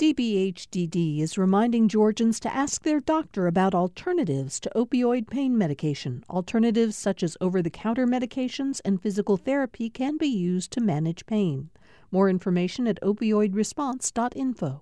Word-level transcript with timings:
DBHDD 0.00 1.20
is 1.20 1.36
reminding 1.36 1.86
Georgians 1.86 2.40
to 2.40 2.54
ask 2.56 2.84
their 2.84 3.00
doctor 3.00 3.46
about 3.46 3.74
alternatives 3.74 4.58
to 4.60 4.72
opioid 4.74 5.28
pain 5.28 5.58
medication. 5.58 6.24
Alternatives 6.30 6.96
such 6.96 7.22
as 7.22 7.36
over 7.38 7.60
the 7.60 7.68
counter 7.68 8.06
medications 8.06 8.80
and 8.82 9.02
physical 9.02 9.36
therapy 9.36 9.90
can 9.90 10.16
be 10.16 10.26
used 10.26 10.70
to 10.70 10.80
manage 10.80 11.26
pain. 11.26 11.68
More 12.10 12.30
information 12.30 12.86
at 12.86 12.98
opioidresponse.info. 13.02 14.80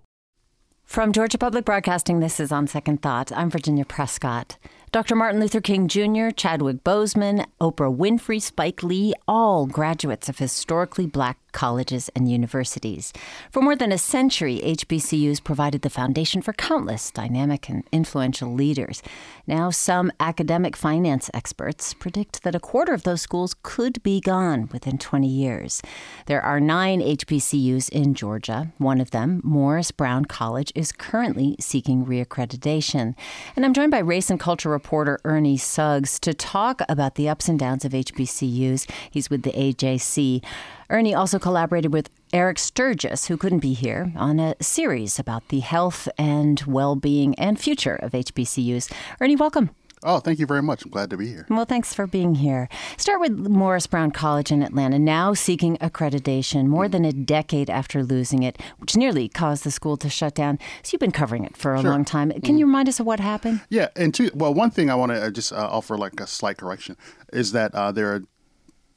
From 0.85 1.13
Georgia 1.13 1.37
Public 1.37 1.65
Broadcasting, 1.65 2.21
this 2.21 2.39
is 2.39 2.53
On 2.53 2.69
Second 2.69 3.03
Thought. 3.03 3.33
I'm 3.33 3.51
Virginia 3.51 3.85
Prescott. 3.85 4.57
Dr. 4.91 5.15
Martin 5.15 5.39
Luther 5.39 5.61
King 5.61 5.87
Jr., 5.87 6.31
Chadwick 6.31 6.83
Boseman, 6.83 7.45
Oprah 7.61 7.95
Winfrey, 7.95 8.41
Spike 8.41 8.83
Lee, 8.83 9.13
all 9.27 9.67
graduates 9.67 10.31
of 10.31 10.39
historically 10.39 11.07
black 11.07 11.37
colleges 11.53 12.09
and 12.15 12.31
universities. 12.31 13.13
For 13.51 13.61
more 13.61 13.77
than 13.77 13.93
a 13.93 13.99
century, 13.99 14.61
HBCUs 14.65 15.43
provided 15.43 15.83
the 15.83 15.91
foundation 15.91 16.41
for 16.41 16.53
countless 16.53 17.11
dynamic 17.11 17.69
and 17.69 17.85
influential 17.93 18.53
leaders. 18.53 19.03
Now, 19.47 19.71
some 19.71 20.13
academic 20.21 20.77
finance 20.77 21.31
experts 21.35 21.95
predict 21.95 22.43
that 22.43 22.55
a 22.55 22.61
quarter 22.61 22.95
of 22.95 23.03
those 23.03 23.23
schools 23.23 23.57
could 23.63 24.03
be 24.03 24.21
gone 24.21 24.69
within 24.73 24.99
20 24.99 25.27
years. 25.27 25.83
There 26.27 26.43
are 26.43 26.61
nine 26.61 27.01
HBCUs 27.01 27.89
in 27.91 28.15
Georgia. 28.15 28.73
One 28.79 29.01
of 29.01 29.11
them, 29.11 29.41
Morris 29.43 29.91
Brown 29.91 30.27
College, 30.27 30.73
is 30.75 30.93
currently 30.93 31.57
seeking 31.61 32.07
reaccreditation. 32.07 33.15
And 33.57 33.65
I'm 33.65 33.75
joined 33.75 33.91
by 33.91 33.99
race 33.99 34.31
and 34.31 34.39
culture 34.39 34.71
reporter 34.79 35.19
Ernie 35.25 35.57
Suggs 35.57 36.21
to 36.21 36.33
talk 36.33 36.83
about 36.89 37.17
the 37.17 37.29
ups 37.29 37.49
and 37.49 37.59
downs 37.59 37.85
of 37.85 37.91
HBCUs. 37.91 38.89
He's 39.11 39.29
with 39.29 39.43
the 39.43 39.51
AJC. 39.51 40.45
Ernie 40.89 41.15
also 41.15 41.41
collaborated 41.41 41.93
with 41.93 42.11
Eric 42.33 42.61
Sturgis, 42.61 43.27
who 43.27 43.37
couldn't 43.37 43.59
be 43.59 43.73
here, 43.73 44.13
on 44.15 44.39
a 44.39 44.55
series 44.61 45.19
about 45.19 45.49
the 45.49 45.59
health 45.59 46.09
and 46.17 46.61
well 46.61 46.95
being 46.95 47.35
and 47.41 47.59
future 47.59 47.97
of 47.97 48.13
HBCUs. 48.13 48.89
Ernie, 49.21 49.35
welcome. 49.35 49.71
Oh, 50.03 50.21
thank 50.21 50.39
you 50.39 50.47
very 50.47 50.63
much. 50.63 50.85
I'm 50.85 50.91
glad 50.91 51.11
to 51.11 51.17
be 51.17 51.29
here. 51.29 51.47
Well, 51.49 51.65
thanks 51.65 51.93
for 51.95 52.07
being 52.07 52.37
here. 52.37 52.69
Start 52.97 53.21
with 53.21 53.33
Morris 53.33 53.87
Brown 53.87 54.11
College 54.11 54.53
in 54.53 54.63
Atlanta, 54.63 54.99
now 54.99 55.35
seeking 55.35 55.77
accreditation 55.79 56.67
more 56.67 56.89
than 56.89 57.05
a 57.05 57.13
decade 57.13 57.69
after 57.69 58.03
losing 58.03 58.43
it, 58.43 58.61
which 58.79 58.97
nearly 58.97 59.29
caused 59.29 59.65
the 59.65 59.71
school 59.71 59.97
to 59.97 60.09
shut 60.09 60.35
down. 60.35 60.59
So 60.83 60.91
you've 60.93 61.01
been 61.01 61.11
covering 61.11 61.45
it 61.45 61.57
for 61.57 61.75
a 61.75 61.81
sure. 61.81 61.91
long 61.91 62.05
time. 62.05 62.31
Can 62.31 62.57
mm. 62.57 62.59
you 62.59 62.67
remind 62.67 62.89
us 62.89 63.01
of 63.01 63.07
what 63.07 63.21
happened? 63.21 63.61
Yeah, 63.69 63.89
and 63.97 64.15
two, 64.15 64.31
well, 64.35 64.55
one 64.55 64.71
thing 64.71 64.91
I 64.91 64.95
want 64.95 65.13
to 65.13 65.21
uh, 65.21 65.31
just 65.31 65.53
uh, 65.53 65.57
offer 65.57 65.97
like 65.97 66.21
a 66.21 66.27
slight 66.27 66.59
correction 66.59 66.97
is 67.33 67.53
that 67.53 67.75
uh, 67.75 67.93
there 67.93 68.15
are 68.15 68.23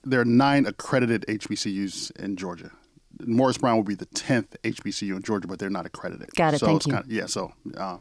there 0.03 0.19
are 0.21 0.25
nine 0.25 0.65
accredited 0.65 1.25
HBCUs 1.27 2.11
in 2.19 2.35
Georgia. 2.35 2.71
Morris 3.25 3.57
Brown 3.57 3.75
will 3.75 3.83
be 3.83 3.95
the 3.95 4.05
tenth 4.05 4.55
HBCU 4.63 5.15
in 5.15 5.21
Georgia, 5.21 5.47
but 5.47 5.59
they're 5.59 5.69
not 5.69 5.85
accredited. 5.85 6.29
Got 6.35 6.55
it. 6.55 6.59
So 6.59 6.65
Thank 6.65 6.87
you. 6.87 6.93
Kind 6.93 7.05
of, 7.05 7.11
yeah. 7.11 7.25
So, 7.25 7.53
uh, 7.77 7.97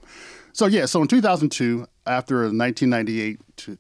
so 0.52 0.66
yeah. 0.66 0.86
So 0.86 1.02
in 1.02 1.08
2002, 1.08 1.86
after 2.10 2.42
1998 2.42 3.40
to 3.56 3.78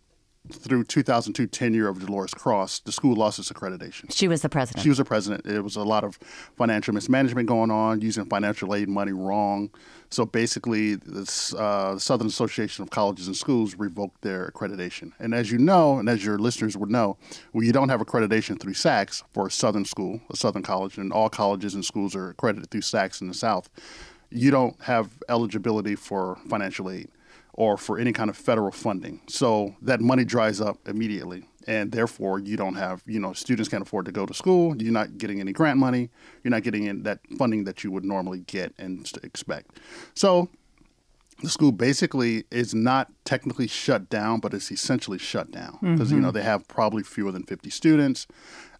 through 0.50 0.82
2002 0.82 1.46
tenure 1.46 1.86
of 1.86 2.00
Dolores 2.00 2.34
Cross, 2.34 2.80
the 2.80 2.90
school 2.90 3.14
lost 3.14 3.38
its 3.38 3.52
accreditation. 3.52 4.12
She 4.12 4.26
was 4.26 4.42
the 4.42 4.48
president. 4.48 4.82
She 4.82 4.88
was 4.88 4.98
the 4.98 5.04
president. 5.04 5.46
It 5.46 5.60
was 5.60 5.76
a 5.76 5.84
lot 5.84 6.02
of 6.02 6.18
financial 6.56 6.94
mismanagement 6.94 7.46
going 7.46 7.70
on, 7.70 8.00
using 8.00 8.24
financial 8.24 8.74
aid 8.74 8.88
money 8.88 9.12
wrong. 9.12 9.70
So 10.08 10.24
basically, 10.24 10.96
the 10.96 11.54
uh, 11.56 11.98
Southern 11.98 12.26
Association 12.26 12.82
of 12.82 12.90
Colleges 12.90 13.26
and 13.26 13.36
Schools 13.36 13.76
revoked 13.76 14.22
their 14.22 14.50
accreditation. 14.50 15.12
And 15.20 15.34
as 15.34 15.52
you 15.52 15.58
know, 15.58 15.98
and 15.98 16.08
as 16.08 16.24
your 16.24 16.38
listeners 16.38 16.76
would 16.76 16.90
know, 16.90 17.16
when 17.52 17.64
you 17.64 17.72
don't 17.72 17.90
have 17.90 18.00
accreditation 18.00 18.58
through 18.58 18.74
SACS 18.74 19.22
for 19.32 19.46
a 19.46 19.50
Southern 19.50 19.84
school, 19.84 20.20
a 20.30 20.36
Southern 20.36 20.62
college, 20.62 20.98
and 20.98 21.12
all 21.12 21.28
colleges 21.28 21.74
and 21.74 21.84
schools 21.84 22.16
are 22.16 22.30
accredited 22.30 22.70
through 22.70 22.82
SACS 22.82 23.20
in 23.20 23.28
the 23.28 23.34
South, 23.34 23.68
you 24.30 24.50
don't 24.50 24.80
have 24.82 25.10
eligibility 25.28 25.94
for 25.94 26.38
financial 26.48 26.90
aid 26.90 27.08
or 27.60 27.76
for 27.76 27.98
any 27.98 28.10
kind 28.10 28.30
of 28.30 28.38
federal 28.38 28.72
funding. 28.72 29.20
So 29.28 29.76
that 29.82 30.00
money 30.00 30.24
dries 30.24 30.62
up 30.62 30.78
immediately. 30.88 31.44
And 31.66 31.92
therefore, 31.92 32.38
you 32.38 32.56
don't 32.56 32.76
have, 32.76 33.02
you 33.04 33.20
know, 33.20 33.34
students 33.34 33.68
can't 33.68 33.82
afford 33.82 34.06
to 34.06 34.12
go 34.12 34.24
to 34.24 34.32
school. 34.32 34.74
You're 34.80 34.94
not 34.94 35.18
getting 35.18 35.40
any 35.40 35.52
grant 35.52 35.78
money. 35.78 36.08
You're 36.42 36.52
not 36.52 36.62
getting 36.62 36.84
in 36.84 37.02
that 37.02 37.20
funding 37.36 37.64
that 37.64 37.84
you 37.84 37.90
would 37.90 38.02
normally 38.02 38.40
get 38.46 38.72
and 38.78 39.06
expect. 39.22 39.78
So 40.14 40.48
the 41.42 41.50
school 41.50 41.70
basically 41.70 42.44
is 42.50 42.74
not 42.74 43.12
technically 43.26 43.66
shut 43.66 44.08
down, 44.08 44.40
but 44.40 44.54
it's 44.54 44.72
essentially 44.72 45.18
shut 45.18 45.50
down 45.50 45.76
because 45.82 46.08
mm-hmm. 46.08 46.14
you 46.14 46.20
know 46.22 46.28
mm-hmm. 46.28 46.38
they 46.38 46.42
have 46.42 46.66
probably 46.66 47.02
fewer 47.02 47.30
than 47.30 47.42
50 47.42 47.68
students. 47.68 48.26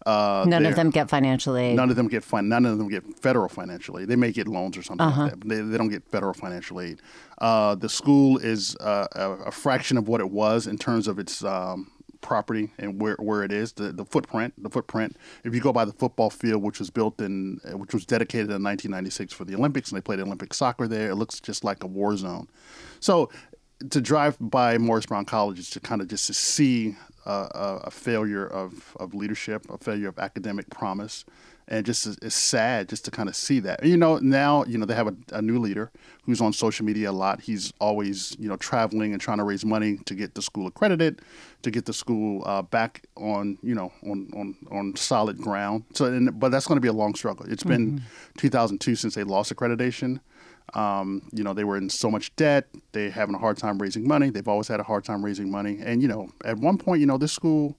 Uh, 0.05 0.45
none 0.47 0.65
of 0.65 0.75
them 0.75 0.89
get 0.89 1.09
financial 1.09 1.55
aid. 1.55 1.75
None 1.75 1.89
of 1.89 1.95
them 1.95 2.07
get 2.07 2.23
fin- 2.23 2.49
None 2.49 2.65
of 2.65 2.77
them 2.77 2.87
get 2.87 3.03
federal 3.19 3.49
financial 3.49 3.99
aid. 3.99 4.07
They 4.07 4.15
may 4.15 4.31
get 4.31 4.47
loans 4.47 4.77
or 4.77 4.83
something 4.83 5.05
uh-huh. 5.05 5.21
like 5.21 5.31
that, 5.31 5.39
but 5.39 5.49
they, 5.49 5.61
they 5.61 5.77
don't 5.77 5.89
get 5.89 6.03
federal 6.09 6.33
financial 6.33 6.81
aid. 6.81 7.01
Uh, 7.37 7.75
the 7.75 7.89
school 7.89 8.37
is 8.37 8.75
uh, 8.77 9.07
a, 9.13 9.31
a, 9.31 9.51
fraction 9.51 9.97
of 9.97 10.07
what 10.07 10.21
it 10.21 10.29
was 10.29 10.67
in 10.67 10.77
terms 10.77 11.07
of 11.07 11.17
its 11.19 11.43
um, 11.43 11.91
property 12.21 12.69
and 12.77 13.01
where, 13.01 13.15
where 13.15 13.43
it 13.43 13.51
is, 13.51 13.73
the, 13.73 13.91
the 13.91 14.05
footprint. 14.05 14.53
The 14.57 14.69
footprint. 14.69 15.17
If 15.43 15.53
you 15.53 15.61
go 15.61 15.73
by 15.73 15.85
the 15.85 15.93
football 15.93 16.29
field, 16.29 16.63
which 16.63 16.79
was 16.79 16.89
built 16.89 17.19
in, 17.19 17.59
which 17.73 17.93
was 17.93 18.05
dedicated 18.05 18.47
in 18.47 18.63
1996 18.63 19.33
for 19.33 19.45
the 19.45 19.55
Olympics, 19.55 19.91
and 19.91 19.97
they 19.97 20.01
played 20.01 20.19
Olympic 20.19 20.53
soccer 20.53 20.87
there, 20.87 21.09
it 21.09 21.15
looks 21.15 21.39
just 21.39 21.63
like 21.63 21.83
a 21.83 21.87
war 21.87 22.15
zone. 22.15 22.47
So 22.99 23.29
to 23.89 24.01
drive 24.01 24.37
by 24.39 24.77
Morris 24.77 25.05
Brown 25.05 25.25
College 25.25 25.59
is 25.59 25.69
to 25.71 25.79
kind 25.79 26.01
of 26.01 26.07
just 26.07 26.27
to 26.27 26.33
see 26.33 26.95
a, 27.25 27.81
a, 27.85 27.91
failure 27.91 28.45
of, 28.45 28.95
of 28.99 29.13
leadership, 29.13 29.65
a 29.69 29.77
failure 29.77 30.09
of 30.09 30.19
academic 30.19 30.69
promise. 30.69 31.25
And 31.67 31.85
just 31.85 32.05
it's 32.21 32.35
sad 32.35 32.89
just 32.89 33.05
to 33.05 33.11
kind 33.11 33.29
of 33.29 33.35
see 33.35 33.59
that. 33.61 33.85
You 33.85 33.95
know, 33.95 34.17
now, 34.17 34.65
you 34.65 34.77
know, 34.77 34.85
they 34.85 34.95
have 34.95 35.07
a, 35.07 35.15
a 35.31 35.41
new 35.41 35.57
leader 35.57 35.89
who's 36.25 36.41
on 36.41 36.51
social 36.51 36.85
media 36.85 37.11
a 37.11 37.13
lot. 37.13 37.41
He's 37.41 37.71
always, 37.79 38.35
you 38.39 38.49
know, 38.49 38.57
traveling 38.57 39.13
and 39.13 39.21
trying 39.21 39.37
to 39.37 39.45
raise 39.45 39.63
money 39.63 39.97
to 40.05 40.15
get 40.15 40.35
the 40.35 40.41
school 40.41 40.67
accredited, 40.67 41.21
to 41.61 41.71
get 41.71 41.85
the 41.85 41.93
school 41.93 42.43
uh, 42.45 42.61
back 42.61 43.05
on, 43.15 43.57
you 43.61 43.75
know, 43.75 43.93
on, 44.03 44.29
on, 44.35 44.55
on 44.69 44.95
solid 44.97 45.37
ground. 45.37 45.85
So, 45.93 46.05
and, 46.05 46.37
but 46.37 46.51
that's 46.51 46.67
going 46.67 46.77
to 46.77 46.81
be 46.81 46.89
a 46.89 46.93
long 46.93 47.15
struggle. 47.15 47.45
It's 47.49 47.63
been 47.63 47.99
mm-hmm. 47.99 48.37
2002 48.37 48.95
since 48.95 49.15
they 49.15 49.23
lost 49.23 49.55
accreditation. 49.55 50.19
Um, 50.73 51.23
you 51.31 51.43
know, 51.43 51.53
they 51.53 51.63
were 51.63 51.77
in 51.77 51.89
so 51.89 52.09
much 52.09 52.35
debt. 52.35 52.67
They're 52.93 53.11
having 53.11 53.35
a 53.35 53.37
hard 53.37 53.57
time 53.57 53.77
raising 53.79 54.07
money. 54.07 54.29
They've 54.29 54.47
always 54.47 54.67
had 54.67 54.79
a 54.79 54.83
hard 54.83 55.03
time 55.03 55.23
raising 55.23 55.51
money. 55.51 55.79
And, 55.83 56.01
you 56.01 56.07
know, 56.07 56.29
at 56.45 56.57
one 56.57 56.77
point, 56.77 57.01
you 57.01 57.07
know, 57.07 57.17
this 57.17 57.33
school 57.33 57.77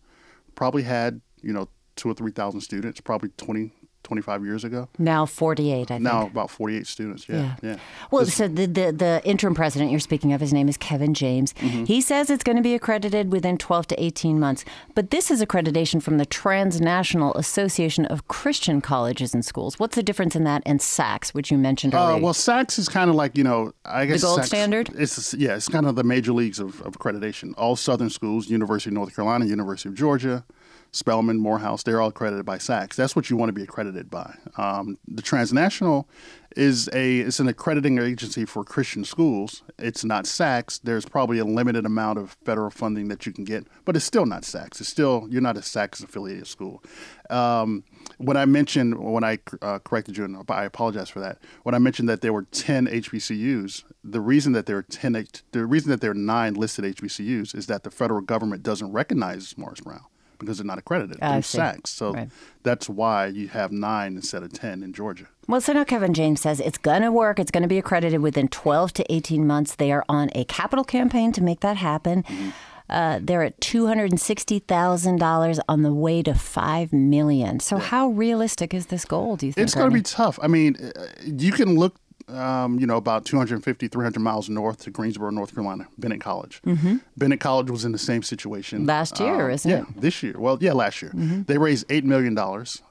probably 0.54 0.82
had, 0.82 1.20
you 1.42 1.52
know, 1.52 1.68
two 1.96 2.10
or 2.10 2.14
3,000 2.14 2.60
students, 2.60 3.00
probably 3.00 3.30
20, 3.36 3.72
25 4.02 4.44
years 4.44 4.64
ago. 4.64 4.88
Now 4.98 5.26
48, 5.26 5.82
I 5.82 5.84
think. 5.84 6.02
Now 6.02 6.26
about 6.26 6.50
48 6.50 6.86
students, 6.86 7.28
yeah. 7.28 7.36
Yeah. 7.36 7.56
yeah. 7.62 7.76
Well, 8.10 8.26
so 8.26 8.48
the, 8.48 8.66
the, 8.66 8.92
the, 8.92 9.22
interim 9.24 9.54
president 9.54 9.90
you're 9.90 10.00
speaking 10.00 10.32
of, 10.32 10.40
his 10.40 10.52
name 10.52 10.68
is 10.68 10.76
Kevin 10.76 11.14
James. 11.14 11.52
Mm-hmm. 11.54 11.84
He 11.84 12.00
says 12.00 12.30
it's 12.30 12.44
going 12.44 12.56
to 12.56 12.62
be 12.62 12.74
accredited 12.74 13.32
within 13.32 13.56
12 13.58 13.86
to 13.88 14.02
18 14.02 14.40
months. 14.40 14.64
But 14.94 15.10
this 15.10 15.30
is 15.30 15.42
accreditation 15.42 16.02
from 16.02 16.18
the 16.18 16.26
Transnational 16.26 17.34
Association 17.34 18.06
of 18.06 18.26
Christian 18.28 18.80
Colleges 18.80 19.34
and 19.34 19.44
Schools. 19.44 19.78
What's 19.78 19.94
the 19.94 20.02
difference 20.02 20.34
in 20.34 20.44
that 20.44 20.62
and 20.66 20.80
SACS, 20.80 21.32
which 21.32 21.50
you 21.50 21.58
mentioned 21.58 21.94
earlier? 21.94 22.16
Uh, 22.16 22.20
well, 22.20 22.34
SACS 22.34 22.78
is 22.78 22.88
kind 22.88 23.08
of 23.08 23.16
like, 23.16 23.36
you 23.36 23.44
know, 23.44 23.72
I 23.84 24.06
guess. 24.06 24.20
The 24.20 24.26
gold 24.26 24.38
SACS, 24.40 24.48
standard? 24.48 24.90
It's, 24.94 25.34
yeah, 25.34 25.54
it's 25.54 25.68
kind 25.68 25.86
of 25.86 25.94
the 25.94 26.04
major 26.04 26.32
leagues 26.32 26.58
of, 26.58 26.80
of 26.82 26.98
accreditation. 26.98 27.54
All 27.56 27.76
Southern 27.76 28.10
schools, 28.10 28.50
University 28.50 28.90
of 28.90 28.94
North 28.94 29.14
Carolina, 29.14 29.44
University 29.44 29.88
of 29.88 29.94
Georgia, 29.94 30.44
Spelman, 30.92 31.40
Morehouse, 31.40 31.82
they're 31.82 32.02
all 32.02 32.10
accredited 32.10 32.44
by 32.44 32.58
SACS. 32.58 32.96
That's 32.96 33.16
what 33.16 33.30
you 33.30 33.36
want 33.36 33.48
to 33.48 33.54
be 33.54 33.62
accredited 33.62 34.10
by. 34.10 34.36
Um, 34.58 34.98
the 35.08 35.22
Transnational 35.22 36.06
is 36.54 36.90
a 36.92 37.20
it's 37.20 37.40
an 37.40 37.48
accrediting 37.48 37.98
agency 37.98 38.44
for 38.44 38.62
Christian 38.62 39.02
schools. 39.02 39.62
It's 39.78 40.04
not 40.04 40.26
SACS. 40.26 40.80
There's 40.80 41.06
probably 41.06 41.38
a 41.38 41.46
limited 41.46 41.86
amount 41.86 42.18
of 42.18 42.36
federal 42.44 42.68
funding 42.68 43.08
that 43.08 43.24
you 43.24 43.32
can 43.32 43.44
get, 43.44 43.66
but 43.86 43.96
it's 43.96 44.04
still 44.04 44.26
not 44.26 44.44
SACS. 44.44 44.80
It's 44.80 44.88
still 44.88 45.26
you're 45.30 45.40
not 45.40 45.56
a 45.56 45.62
SACS 45.62 46.02
affiliated 46.02 46.46
school. 46.46 46.82
Um, 47.30 47.84
when 48.18 48.36
I 48.36 48.44
mentioned 48.44 48.98
when 48.98 49.24
I 49.24 49.38
uh, 49.62 49.78
corrected 49.78 50.18
you, 50.18 50.24
and 50.24 50.44
I 50.50 50.64
apologize 50.64 51.08
for 51.08 51.20
that. 51.20 51.38
When 51.62 51.74
I 51.74 51.78
mentioned 51.78 52.10
that 52.10 52.20
there 52.20 52.34
were 52.34 52.42
ten 52.42 52.86
HBCUs, 52.86 53.84
the 54.04 54.20
reason 54.20 54.52
that 54.52 54.66
there 54.66 54.76
are 54.76 54.82
ten, 54.82 55.26
the 55.52 55.64
reason 55.64 55.90
that 55.90 56.02
there 56.02 56.10
are 56.10 56.14
nine 56.14 56.52
listed 56.52 56.84
HBCUs 56.84 57.54
is 57.54 57.66
that 57.68 57.82
the 57.82 57.90
federal 57.90 58.20
government 58.20 58.62
doesn't 58.62 58.92
recognize 58.92 59.56
Morris 59.56 59.80
Brown 59.80 60.04
because 60.42 60.58
they're 60.58 60.66
not 60.66 60.78
accredited 60.78 61.18
through 61.18 61.42
SACS. 61.42 61.88
So 61.88 62.12
right. 62.12 62.28
that's 62.62 62.88
why 62.88 63.26
you 63.26 63.48
have 63.48 63.72
nine 63.72 64.16
instead 64.16 64.42
of 64.42 64.52
10 64.52 64.82
in 64.82 64.92
Georgia. 64.92 65.26
Well, 65.48 65.60
so 65.60 65.72
now 65.72 65.84
Kevin 65.84 66.14
James 66.14 66.40
says 66.40 66.60
it's 66.60 66.78
going 66.78 67.02
to 67.02 67.10
work. 67.10 67.38
It's 67.38 67.50
going 67.50 67.62
to 67.62 67.68
be 67.68 67.78
accredited 67.78 68.20
within 68.20 68.48
12 68.48 68.92
to 68.94 69.12
18 69.12 69.46
months. 69.46 69.74
They 69.74 69.90
are 69.92 70.04
on 70.08 70.30
a 70.34 70.44
capital 70.44 70.84
campaign 70.84 71.32
to 71.32 71.42
make 71.42 71.60
that 71.60 71.76
happen. 71.76 72.22
Mm-hmm. 72.22 72.50
Uh, 72.90 73.20
they're 73.22 73.42
at 73.42 73.58
two 73.60 73.86
hundred 73.86 74.10
and 74.10 74.20
sixty 74.20 74.58
thousand 74.58 75.16
dollars 75.16 75.58
on 75.66 75.80
the 75.80 75.94
way 75.94 76.22
to 76.22 76.34
five 76.34 76.92
million. 76.92 77.58
So, 77.58 77.76
yeah. 77.76 77.84
how 77.84 78.08
realistic 78.08 78.74
is 78.74 78.86
this 78.86 79.06
goal? 79.06 79.36
Do 79.36 79.46
you 79.46 79.52
think 79.52 79.64
it's 79.64 79.74
going 79.74 79.88
to 79.88 79.94
be 79.94 80.02
tough? 80.02 80.38
I 80.42 80.46
mean, 80.46 80.76
uh, 80.76 81.06
you 81.24 81.52
can 81.52 81.76
look 81.76 81.96
um, 82.28 82.78
you 82.78 82.86
know, 82.86 82.96
about 82.96 83.24
250, 83.24 83.88
300 83.88 84.20
miles 84.20 84.48
north 84.48 84.82
to 84.82 84.90
Greensboro, 84.90 85.30
North 85.30 85.54
Carolina, 85.54 85.86
Bennett 85.98 86.20
College. 86.20 86.60
Mm-hmm. 86.66 86.96
Bennett 87.16 87.40
College 87.40 87.70
was 87.70 87.84
in 87.84 87.92
the 87.92 87.98
same 87.98 88.22
situation 88.22 88.86
last 88.86 89.20
year, 89.20 89.46
um, 89.46 89.50
isn't 89.52 89.70
yeah, 89.70 89.78
it? 89.78 89.86
Yeah, 89.94 90.00
this 90.00 90.22
year. 90.22 90.34
Well, 90.38 90.58
yeah, 90.60 90.72
last 90.72 91.02
year. 91.02 91.10
Mm-hmm. 91.12 91.42
They 91.42 91.58
raised 91.58 91.88
$8 91.88 92.04
million. 92.04 92.34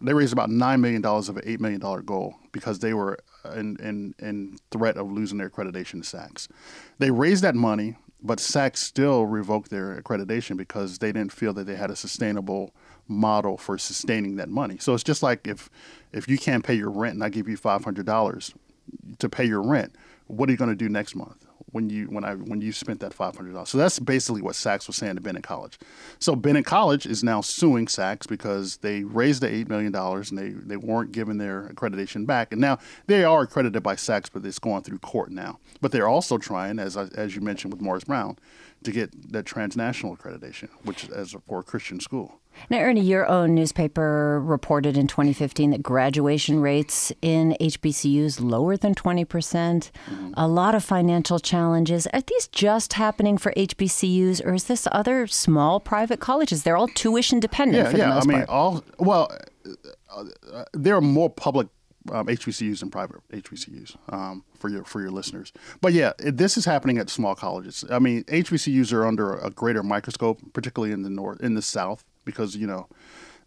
They 0.01 0.13
raised 0.13 0.33
about 0.33 0.49
$9 0.49 0.79
million 0.79 1.05
of 1.05 1.37
an 1.37 1.43
$8 1.43 1.59
million 1.59 1.79
goal 2.05 2.35
because 2.51 2.79
they 2.79 2.93
were 2.93 3.19
in, 3.55 3.77
in, 3.77 4.15
in 4.19 4.57
threat 4.71 4.97
of 4.97 5.11
losing 5.11 5.37
their 5.37 5.49
accreditation 5.49 6.01
to 6.01 6.03
SACS. 6.03 6.47
They 6.99 7.11
raised 7.11 7.43
that 7.43 7.55
money, 7.55 7.95
but 8.21 8.39
SACS 8.39 8.79
still 8.79 9.25
revoked 9.25 9.69
their 9.69 10.01
accreditation 10.01 10.57
because 10.57 10.99
they 10.99 11.11
didn't 11.11 11.31
feel 11.31 11.53
that 11.53 11.65
they 11.65 11.75
had 11.75 11.89
a 11.89 11.95
sustainable 11.95 12.73
model 13.07 13.57
for 13.57 13.77
sustaining 13.77 14.37
that 14.37 14.49
money. 14.49 14.77
So 14.79 14.93
it's 14.93 15.03
just 15.03 15.21
like 15.21 15.47
if 15.47 15.69
if 16.13 16.27
you 16.27 16.37
can't 16.37 16.63
pay 16.63 16.75
your 16.75 16.89
rent 16.89 17.15
and 17.15 17.23
I 17.23 17.29
give 17.29 17.47
you 17.47 17.57
five 17.57 17.83
hundred 17.83 18.05
dollars 18.05 18.53
to 19.19 19.29
pay 19.29 19.45
your 19.45 19.61
rent, 19.61 19.95
what 20.27 20.49
are 20.49 20.51
you 20.51 20.57
going 20.57 20.69
to 20.69 20.75
do 20.75 20.89
next 20.89 21.15
month? 21.15 21.45
when 21.71 21.89
you 21.89 22.05
when 22.05 22.23
I 22.23 22.35
when 22.35 22.61
you 22.61 22.71
spent 22.71 22.99
that 22.99 23.13
five 23.13 23.35
hundred 23.35 23.53
dollars. 23.53 23.69
So 23.69 23.77
that's 23.77 23.99
basically 23.99 24.41
what 24.41 24.55
SACS 24.55 24.87
was 24.87 24.97
saying 24.97 25.15
to 25.15 25.21
Bennett 25.21 25.43
College. 25.43 25.79
So 26.19 26.35
Bennett 26.35 26.65
College 26.65 27.05
is 27.05 27.23
now 27.23 27.41
suing 27.41 27.87
SACS 27.87 28.27
because 28.27 28.77
they 28.77 29.03
raised 29.03 29.41
the 29.41 29.53
eight 29.53 29.69
million 29.69 29.91
dollars 29.91 30.31
and 30.31 30.39
they, 30.39 30.49
they 30.49 30.77
weren't 30.77 31.11
given 31.11 31.37
their 31.37 31.69
accreditation 31.69 32.25
back. 32.25 32.51
And 32.51 32.61
now 32.61 32.77
they 33.07 33.23
are 33.23 33.41
accredited 33.41 33.83
by 33.83 33.95
SACS, 33.95 34.29
but 34.31 34.45
it's 34.45 34.59
going 34.59 34.83
through 34.83 34.99
court 34.99 35.31
now. 35.31 35.59
But 35.79 35.91
they're 35.91 36.07
also 36.07 36.37
trying, 36.37 36.79
as 36.79 36.97
as 36.97 37.35
you 37.35 37.41
mentioned 37.41 37.73
with 37.73 37.81
Morris 37.81 38.03
Brown, 38.03 38.37
to 38.83 38.91
get 38.91 39.31
that 39.31 39.45
transnational 39.45 40.15
accreditation, 40.15 40.69
which 40.83 41.05
is 41.05 41.09
as 41.09 41.35
for 41.47 41.59
a 41.59 41.63
Christian 41.63 41.99
school. 41.99 42.40
Now, 42.69 42.79
Ernie, 42.79 43.01
your 43.01 43.27
own 43.27 43.55
newspaper 43.55 44.39
reported 44.41 44.97
in 44.97 45.07
2015 45.07 45.71
that 45.71 45.83
graduation 45.83 46.61
rates 46.61 47.11
in 47.21 47.55
HBCUs 47.59 48.41
lower 48.41 48.77
than 48.77 48.95
20%. 48.95 49.27
percent 49.27 49.91
mm 50.09 50.17
hmm 50.17 50.31
A 50.37 50.47
lot 50.47 50.75
of 50.75 50.83
financial 50.83 51.39
challenges. 51.39 52.07
Are 52.07 52.21
these 52.21 52.47
just 52.47 52.93
happening 52.93 53.37
for 53.37 53.53
HBCUs, 53.53 54.43
or 54.45 54.53
is 54.53 54.65
this 54.65 54.87
other 54.91 55.27
small 55.27 55.79
private 55.79 56.19
colleges? 56.19 56.63
They're 56.63 56.77
all 56.77 56.87
tuition 56.87 57.39
dependent 57.39 57.85
yeah, 57.85 57.91
for 57.91 57.97
yeah. 57.97 58.07
the 58.07 58.13
most 58.15 58.23
I 58.23 58.27
mean, 58.27 58.37
part. 58.45 58.49
all 58.49 58.83
well, 58.97 59.31
uh, 60.15 60.23
uh, 60.53 60.65
there 60.73 60.95
are 60.95 61.01
more 61.01 61.29
public 61.29 61.67
um, 62.11 62.27
HBCUs 62.27 62.79
than 62.79 62.89
private 62.89 63.17
HBCUs 63.31 63.97
um, 64.09 64.43
for 64.57 64.69
your 64.69 64.83
for 64.83 65.01
your 65.01 65.11
listeners. 65.11 65.51
But 65.81 65.93
yeah, 65.93 66.13
it, 66.19 66.37
this 66.37 66.57
is 66.57 66.65
happening 66.65 66.97
at 66.97 67.09
small 67.09 67.35
colleges. 67.35 67.85
I 67.89 67.99
mean, 67.99 68.23
HBCUs 68.25 68.93
are 68.93 69.05
under 69.05 69.35
a 69.35 69.49
greater 69.49 69.83
microscope, 69.83 70.39
particularly 70.53 70.93
in 70.93 71.03
the 71.03 71.09
north, 71.09 71.41
in 71.41 71.55
the 71.55 71.61
South 71.61 72.03
because 72.25 72.55
you 72.55 72.67
know 72.67 72.87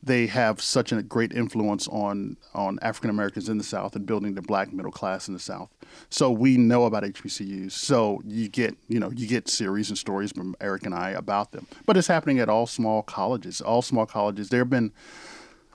they 0.04 0.26
have 0.26 0.60
such 0.60 0.92
a 0.92 1.02
great 1.02 1.32
influence 1.32 1.88
on 1.88 2.36
on 2.54 2.78
African 2.82 3.10
Americans 3.10 3.48
in 3.48 3.56
the 3.58 3.64
South 3.64 3.96
and 3.96 4.04
building 4.04 4.34
the 4.34 4.42
black 4.42 4.72
middle 4.72 4.92
class 4.92 5.28
in 5.28 5.34
the 5.34 5.40
South. 5.40 5.70
So 6.10 6.30
we 6.30 6.56
know 6.58 6.84
about 6.84 7.04
HBCUs. 7.04 7.72
So 7.72 8.20
you 8.24 8.48
get 8.48 8.76
you 8.88 9.00
know 9.00 9.10
you 9.10 9.26
get 9.26 9.48
series 9.48 9.88
and 9.88 9.98
stories 9.98 10.32
from 10.32 10.54
Eric 10.60 10.84
and 10.84 10.94
I 10.94 11.10
about 11.10 11.52
them. 11.52 11.66
But 11.86 11.96
it's 11.96 12.08
happening 12.08 12.38
at 12.38 12.48
all 12.48 12.66
small 12.66 13.02
colleges. 13.02 13.60
All 13.60 13.82
small 13.82 14.04
colleges. 14.04 14.50
There 14.50 14.60
have 14.60 14.70
been, 14.70 14.92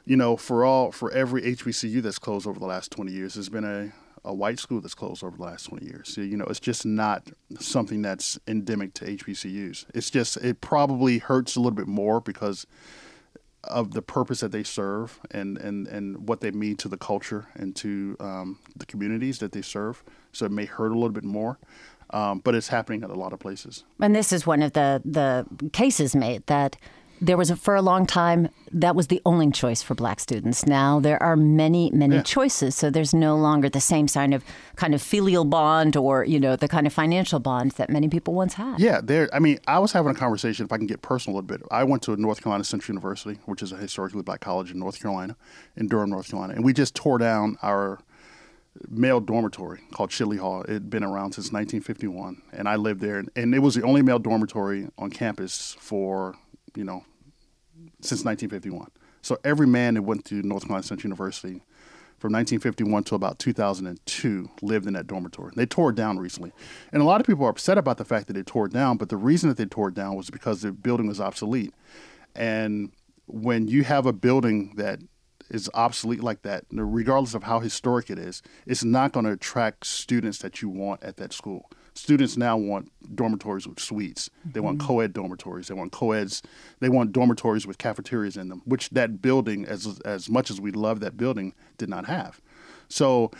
you 0.05 0.15
know, 0.15 0.37
for 0.37 0.63
all 0.63 0.91
for 0.91 1.11
every 1.11 1.41
HBCU 1.41 2.01
that's 2.01 2.19
closed 2.19 2.45
over 2.45 2.59
the 2.59 2.67
last 2.67 2.91
twenty 2.91 3.11
years, 3.11 3.33
there's 3.33 3.49
been 3.49 3.65
a 3.65 3.91
a 4.23 4.33
white 4.33 4.59
school 4.59 4.81
that's 4.81 4.93
closed 4.93 5.23
over 5.23 5.37
the 5.37 5.43
last 5.43 5.65
20 5.65 5.85
years. 5.85 6.13
So, 6.13 6.21
you 6.21 6.37
know, 6.37 6.45
it's 6.45 6.59
just 6.59 6.85
not 6.85 7.29
something 7.59 8.01
that's 8.01 8.39
endemic 8.47 8.93
to 8.95 9.05
HBCUs. 9.05 9.85
It's 9.93 10.09
just, 10.09 10.37
it 10.37 10.61
probably 10.61 11.19
hurts 11.19 11.55
a 11.55 11.59
little 11.59 11.75
bit 11.75 11.87
more 11.87 12.21
because 12.21 12.65
of 13.65 13.93
the 13.93 14.01
purpose 14.01 14.39
that 14.39 14.51
they 14.51 14.63
serve 14.63 15.19
and, 15.31 15.57
and, 15.57 15.87
and 15.87 16.27
what 16.27 16.41
they 16.41 16.51
mean 16.51 16.77
to 16.77 16.87
the 16.87 16.97
culture 16.97 17.47
and 17.55 17.75
to 17.75 18.15
um, 18.19 18.59
the 18.75 18.85
communities 18.85 19.39
that 19.39 19.51
they 19.51 19.61
serve. 19.61 20.03
So 20.31 20.45
it 20.45 20.51
may 20.51 20.65
hurt 20.65 20.91
a 20.91 20.95
little 20.95 21.09
bit 21.09 21.25
more. 21.25 21.59
Um, 22.11 22.39
but 22.39 22.55
it's 22.55 22.69
happening 22.69 23.03
at 23.03 23.11
a 23.11 23.15
lot 23.15 23.33
of 23.33 23.39
places. 23.39 23.83
And 23.99 24.15
this 24.15 24.33
is 24.33 24.47
one 24.47 24.63
of 24.63 24.73
the, 24.73 24.99
the 25.05 25.45
cases 25.73 26.15
made 26.15 26.43
that 26.47 26.75
there 27.21 27.37
was 27.37 27.49
a, 27.49 27.55
for 27.55 27.75
a 27.75 27.81
long 27.81 28.05
time 28.05 28.49
that 28.71 28.95
was 28.95 29.07
the 29.07 29.21
only 29.25 29.51
choice 29.51 29.81
for 29.81 29.95
black 29.95 30.19
students. 30.19 30.65
Now 30.65 30.99
there 30.99 31.21
are 31.21 31.35
many, 31.35 31.89
many 31.91 32.17
yeah. 32.17 32.23
choices, 32.23 32.75
so 32.75 32.89
there's 32.89 33.13
no 33.13 33.35
longer 33.35 33.69
the 33.69 33.81
same 33.81 34.07
kind 34.07 34.33
of 34.33 34.43
kind 34.75 34.95
of 34.95 35.01
filial 35.01 35.45
bond 35.45 35.97
or 35.97 36.23
you 36.23 36.39
know 36.39 36.55
the 36.55 36.67
kind 36.67 36.87
of 36.87 36.93
financial 36.93 37.39
bond 37.39 37.71
that 37.71 37.89
many 37.89 38.07
people 38.07 38.33
once 38.33 38.53
had. 38.53 38.79
Yeah, 38.79 39.01
there. 39.03 39.29
I 39.33 39.39
mean, 39.39 39.59
I 39.67 39.79
was 39.79 39.91
having 39.91 40.11
a 40.11 40.15
conversation. 40.15 40.65
If 40.65 40.71
I 40.71 40.77
can 40.77 40.87
get 40.87 41.01
personal 41.01 41.35
a 41.35 41.41
little 41.41 41.57
bit, 41.57 41.67
I 41.71 41.83
went 41.83 42.03
to 42.03 42.15
North 42.15 42.41
Carolina 42.41 42.63
Central 42.63 42.93
University, 42.93 43.39
which 43.45 43.61
is 43.61 43.71
a 43.71 43.77
historically 43.77 44.21
black 44.21 44.41
college 44.41 44.71
in 44.71 44.79
North 44.79 45.01
Carolina, 45.01 45.35
in 45.75 45.87
Durham, 45.87 46.09
North 46.09 46.29
Carolina, 46.29 46.53
and 46.53 46.63
we 46.63 46.73
just 46.73 46.95
tore 46.95 47.17
down 47.17 47.57
our 47.61 47.99
male 48.87 49.19
dormitory 49.19 49.81
called 49.91 50.09
Chidley 50.09 50.37
Hall. 50.37 50.61
It 50.63 50.69
had 50.69 50.89
been 50.89 51.03
around 51.03 51.33
since 51.33 51.51
1951, 51.51 52.41
and 52.53 52.69
I 52.69 52.75
lived 52.75 53.01
there, 53.01 53.23
and 53.35 53.55
it 53.55 53.59
was 53.59 53.75
the 53.75 53.83
only 53.83 54.01
male 54.01 54.19
dormitory 54.19 54.87
on 54.97 55.09
campus 55.09 55.75
for 55.79 56.35
you 56.79 56.85
know 56.85 57.03
since 58.01 58.23
1951. 58.23 58.87
So 59.21 59.37
every 59.43 59.67
man 59.67 59.95
that 59.95 60.01
went 60.01 60.25
to 60.25 60.41
North 60.41 60.63
Carolina 60.63 60.83
Central 60.83 61.09
University 61.09 61.61
from 62.17 62.33
1951 62.33 63.03
to 63.03 63.15
about 63.15 63.37
2002 63.39 64.49
lived 64.61 64.87
in 64.87 64.93
that 64.93 65.07
dormitory. 65.07 65.51
They 65.55 65.65
tore 65.65 65.91
it 65.91 65.95
down 65.95 66.17
recently. 66.17 66.51
And 66.91 67.01
a 67.01 67.05
lot 67.05 67.21
of 67.21 67.27
people 67.27 67.45
are 67.45 67.49
upset 67.49 67.77
about 67.77 67.97
the 67.97 68.05
fact 68.05 68.27
that 68.27 68.33
they 68.33 68.43
tore 68.43 68.65
it 68.65 68.73
down, 68.73 68.97
but 68.97 69.09
the 69.09 69.17
reason 69.17 69.49
that 69.49 69.57
they 69.57 69.65
tore 69.65 69.89
it 69.89 69.93
down 69.93 70.15
was 70.15 70.29
because 70.29 70.61
the 70.61 70.71
building 70.71 71.07
was 71.07 71.19
obsolete. 71.19 71.73
And 72.35 72.91
when 73.27 73.67
you 73.67 73.83
have 73.83 74.05
a 74.05 74.13
building 74.13 74.73
that 74.75 74.99
is 75.49 75.69
obsolete 75.73 76.23
like 76.23 76.41
that, 76.43 76.65
regardless 76.71 77.33
of 77.33 77.43
how 77.43 77.59
historic 77.59 78.09
it 78.09 78.19
is, 78.19 78.41
it's 78.65 78.83
not 78.83 79.11
going 79.11 79.25
to 79.25 79.31
attract 79.31 79.85
students 79.85 80.39
that 80.39 80.61
you 80.61 80.69
want 80.69 81.03
at 81.03 81.17
that 81.17 81.33
school 81.33 81.69
students 81.99 82.37
now 82.37 82.57
want 82.57 82.89
dormitories 83.15 83.67
with 83.67 83.79
suites. 83.79 84.29
They 84.45 84.59
want 84.59 84.77
mm-hmm. 84.77 84.87
co-ed 84.87 85.13
dormitories. 85.13 85.67
They 85.67 85.73
want 85.73 85.91
co-eds. 85.91 86.41
They 86.79 86.89
want 86.89 87.11
dormitories 87.11 87.67
with 87.67 87.77
cafeterias 87.77 88.37
in 88.37 88.49
them, 88.49 88.61
which 88.65 88.89
that 88.91 89.21
building, 89.21 89.65
as 89.65 89.99
as 90.05 90.29
much 90.29 90.49
as 90.49 90.61
we 90.61 90.71
love 90.71 91.01
that 91.01 91.17
building, 91.17 91.53
did 91.77 91.89
not 91.89 92.05
have. 92.05 92.41
So 92.87 93.31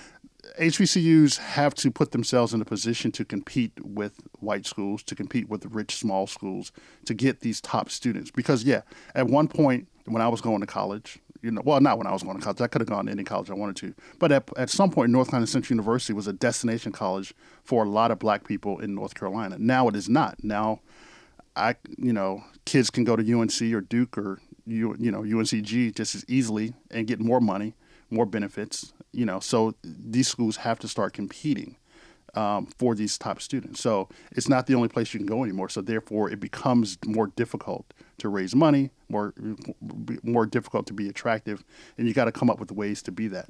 HBCUs 0.59 1.37
have 1.37 1.73
to 1.75 1.91
put 1.91 2.11
themselves 2.11 2.53
in 2.53 2.61
a 2.61 2.65
position 2.65 3.11
to 3.13 3.25
compete 3.25 3.73
with 3.83 4.13
white 4.39 4.65
schools, 4.65 5.03
to 5.03 5.15
compete 5.15 5.49
with 5.49 5.65
rich 5.65 5.95
small 5.95 6.27
schools, 6.27 6.71
to 7.05 7.13
get 7.13 7.41
these 7.41 7.61
top 7.61 7.89
students. 7.89 8.31
Because 8.31 8.63
yeah, 8.63 8.81
at 9.15 9.27
one 9.27 9.47
point 9.47 9.87
when 10.05 10.21
I 10.21 10.27
was 10.27 10.41
going 10.41 10.61
to 10.61 10.67
college, 10.67 11.19
you 11.41 11.51
know, 11.51 11.61
well, 11.63 11.79
not 11.79 11.97
when 11.97 12.07
I 12.07 12.11
was 12.11 12.23
going 12.23 12.37
to 12.37 12.43
college. 12.43 12.61
I 12.61 12.67
could 12.67 12.81
have 12.81 12.89
gone 12.89 13.05
to 13.05 13.11
any 13.11 13.23
college 13.23 13.49
I 13.49 13.53
wanted 13.53 13.77
to. 13.77 13.93
But 14.19 14.31
at, 14.31 14.49
at 14.57 14.69
some 14.69 14.91
point, 14.91 15.11
North 15.11 15.29
Carolina 15.29 15.47
Central 15.47 15.75
University 15.75 16.13
was 16.13 16.27
a 16.27 16.33
destination 16.33 16.91
college 16.91 17.33
for 17.63 17.83
a 17.83 17.89
lot 17.89 18.11
of 18.11 18.19
black 18.19 18.47
people 18.47 18.79
in 18.79 18.93
North 18.93 19.15
Carolina. 19.15 19.57
Now 19.57 19.87
it 19.87 19.95
is 19.95 20.09
not. 20.09 20.43
Now, 20.43 20.81
I, 21.55 21.75
you 21.97 22.13
know, 22.13 22.43
kids 22.65 22.89
can 22.89 23.03
go 23.03 23.15
to 23.15 23.39
UNC 23.39 23.61
or 23.73 23.81
Duke 23.81 24.17
or 24.17 24.39
you, 24.65 24.95
you 24.99 25.11
know, 25.11 25.21
UNCG 25.21 25.95
just 25.95 26.15
as 26.15 26.25
easily 26.27 26.73
and 26.91 27.07
get 27.07 27.19
more 27.19 27.39
money, 27.39 27.75
more 28.09 28.25
benefits. 28.25 28.93
You 29.11 29.25
know, 29.25 29.39
so 29.39 29.75
these 29.83 30.27
schools 30.27 30.57
have 30.57 30.79
to 30.79 30.87
start 30.87 31.13
competing 31.13 31.77
um, 32.35 32.65
for 32.65 32.95
these 32.95 33.17
top 33.17 33.41
students. 33.41 33.79
So 33.81 34.09
it's 34.31 34.49
not 34.49 34.67
the 34.67 34.75
only 34.75 34.89
place 34.89 35.13
you 35.13 35.19
can 35.19 35.27
go 35.27 35.43
anymore. 35.43 35.69
So 35.69 35.81
therefore, 35.81 36.29
it 36.29 36.39
becomes 36.39 36.97
more 37.05 37.27
difficult 37.27 37.93
to 38.19 38.29
raise 38.29 38.55
money, 38.55 38.91
more 39.07 39.33
more 40.23 40.45
difficult 40.45 40.87
to 40.87 40.93
be 40.93 41.07
attractive, 41.07 41.63
and 41.97 42.07
you 42.07 42.13
got 42.13 42.25
to 42.25 42.31
come 42.31 42.49
up 42.49 42.59
with 42.59 42.71
ways 42.71 43.01
to 43.03 43.11
be 43.11 43.27
that. 43.29 43.49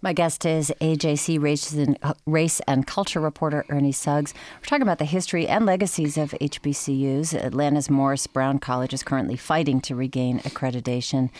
My 0.00 0.12
guest 0.12 0.46
is 0.46 0.72
AJC 0.80 1.42
race 1.42 1.72
and, 1.72 1.98
race 2.24 2.60
and 2.68 2.86
culture 2.86 3.18
reporter 3.18 3.64
Ernie 3.68 3.90
Suggs. 3.90 4.32
We're 4.60 4.66
talking 4.66 4.82
about 4.82 4.98
the 4.98 5.04
history 5.04 5.48
and 5.48 5.66
legacies 5.66 6.16
of 6.16 6.30
HBCUs. 6.40 7.34
Atlanta's 7.34 7.90
Morris 7.90 8.28
Brown 8.28 8.60
College 8.60 8.94
is 8.94 9.02
currently 9.02 9.36
fighting 9.36 9.80
to 9.80 9.96
regain 9.96 10.38
accreditation. 10.40 11.30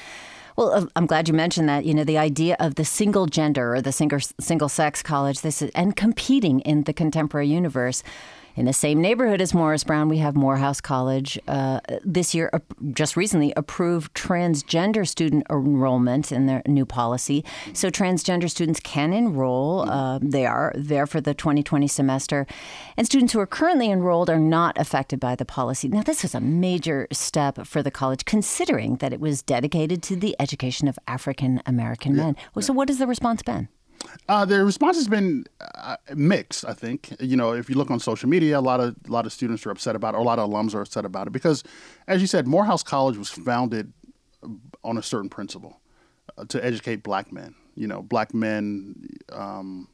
Well, 0.59 0.75
uh, 0.75 0.87
I'm 0.97 1.07
glad 1.07 1.29
you 1.29 1.35
mentioned 1.35 1.69
that. 1.69 1.85
You 1.85 1.95
know, 1.95 2.03
the 2.03 2.19
idea 2.19 2.57
of 2.59 2.75
the 2.75 2.85
single 2.85 3.27
gender 3.27 3.77
or 3.77 3.81
the 3.81 3.93
single 3.93 4.19
single 4.41 4.69
sex 4.69 5.05
college, 5.05 5.43
this 5.43 5.63
is, 5.63 5.71
and 5.73 5.95
competing 5.95 6.59
in 6.63 6.83
the 6.83 6.93
contemporary 6.93 7.47
universe. 7.47 8.03
In 8.59 8.65
the 8.65 8.73
same 8.73 9.01
neighborhood 9.01 9.41
as 9.41 9.55
Morris 9.55 9.85
Brown, 9.85 10.09
we 10.09 10.19
have 10.19 10.35
Morehouse 10.35 10.81
College. 10.81 11.39
Uh, 11.47 11.79
this 12.05 12.35
year, 12.35 12.51
uh, 12.53 12.59
just 12.93 13.17
recently, 13.17 13.53
approved 13.57 14.13
transgender 14.15 15.07
student 15.07 15.47
enrollment 15.49 16.33
in 16.33 16.47
their 16.47 16.63
new 16.67 16.85
policy. 16.85 17.45
So 17.73 17.89
transgender 17.89 18.51
students 18.51 18.81
can 18.81 19.13
enroll. 19.13 19.89
Uh, 19.89 20.19
they 20.21 20.45
are 20.45 20.73
there 20.75 21.07
for 21.07 21.21
the 21.21 21.35
2020 21.35 21.87
semester. 21.87 22.49
And 22.97 23.07
students 23.07 23.33
who 23.33 23.39
are 23.39 23.47
currently 23.47 23.93
enrolled 23.93 24.29
are 24.29 24.41
not 24.41 24.77
affected 24.77 25.21
by 25.21 25.37
the 25.37 25.45
policy. 25.45 25.87
Now, 25.87 26.03
this 26.03 26.25
is 26.25 26.35
a 26.35 26.41
major 26.41 27.07
step 27.13 27.65
for 27.65 27.81
the 27.81 27.93
college, 27.93 28.25
considering 28.25 28.97
that 28.97 29.13
it 29.13 29.21
was 29.21 29.41
dedicated 29.41 30.03
to 30.03 30.17
the 30.17 30.35
education 30.41 30.89
of 30.89 30.99
African 31.07 31.63
American 31.65 32.17
yeah. 32.17 32.25
men. 32.25 32.37
So, 32.59 32.73
what 32.73 32.89
has 32.89 32.99
the 32.99 33.07
response 33.07 33.41
been? 33.41 33.69
Uh, 34.29 34.45
the 34.45 34.65
response 34.65 34.97
has 34.97 35.09
been 35.09 35.45
uh, 35.75 35.97
mixed. 36.15 36.65
I 36.65 36.75
think 36.75 37.15
you 37.21 37.37
know 37.37 37.53
if 37.53 37.69
you 37.71 37.77
look 37.77 37.91
on 37.91 38.01
social 38.01 38.29
media, 38.29 38.59
a 38.59 38.61
lot 38.61 38.81
of 38.81 38.95
a 39.07 39.13
lot 39.13 39.27
of 39.27 39.33
students 39.33 39.65
are 39.67 39.71
upset 39.71 39.97
about 39.97 40.15
it, 40.15 40.19
or 40.19 40.21
a 40.21 40.25
lot 40.25 40.39
of 40.39 40.49
alums 40.51 40.75
are 40.75 40.83
upset 40.83 41.05
about 41.05 41.27
it 41.27 41.31
because, 41.33 41.65
as 42.07 42.21
you 42.21 42.27
said, 42.27 42.47
Morehouse 42.47 42.83
College 42.83 43.17
was 43.17 43.31
founded 43.31 43.93
on 44.85 44.99
a 44.99 45.03
certain 45.03 45.29
principle 45.29 45.81
uh, 46.37 46.45
to 46.47 46.65
educate 46.65 47.03
black 47.03 47.33
men. 47.33 47.55
You 47.75 47.87
know, 47.87 48.03
black 48.03 48.35
men 48.35 49.09
um, 49.33 49.89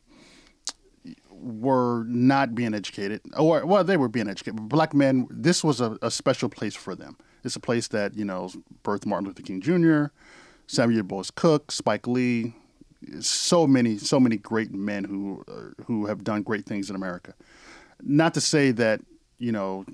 were 1.31 2.05
not 2.07 2.55
being 2.55 2.75
educated, 2.75 3.21
or 3.39 3.65
well, 3.65 3.85
they 3.85 3.97
were 3.97 4.09
being 4.09 4.29
educated. 4.29 4.57
But 4.57 4.69
black 4.69 4.95
men, 4.95 5.29
this 5.31 5.63
was 5.63 5.81
a, 5.81 5.99
a 6.03 6.11
special 6.11 6.49
place 6.49 6.75
for 6.75 6.95
them. 6.95 7.17
It's 7.45 7.57
a 7.57 7.61
place 7.61 7.89
that 7.89 8.17
you 8.17 8.25
know 8.25 8.51
birthed 8.83 9.07
Martin 9.07 9.29
Luther 9.29 9.43
King 9.43 9.61
Jr., 9.61 10.07
Samuel 10.67 11.03
DuBois 11.03 11.31
Cook, 11.35 11.71
Spike 11.71 12.07
Lee, 12.07 12.55
so 13.21 13.67
many, 13.67 13.99
so 13.99 14.19
many 14.21 14.37
great 14.37 14.73
men 14.73 15.05
who 15.05 15.45
uh, 15.49 15.83
who 15.85 16.07
have 16.07 16.25
done 16.25 16.43
great 16.43 16.67
things 16.67 16.91
in 16.91 16.97
America. 16.97 17.35
Not 18.03 18.35
to 18.35 18.41
say 18.41 18.71
that 18.73 19.01
you 19.39 19.53
know 19.53 19.85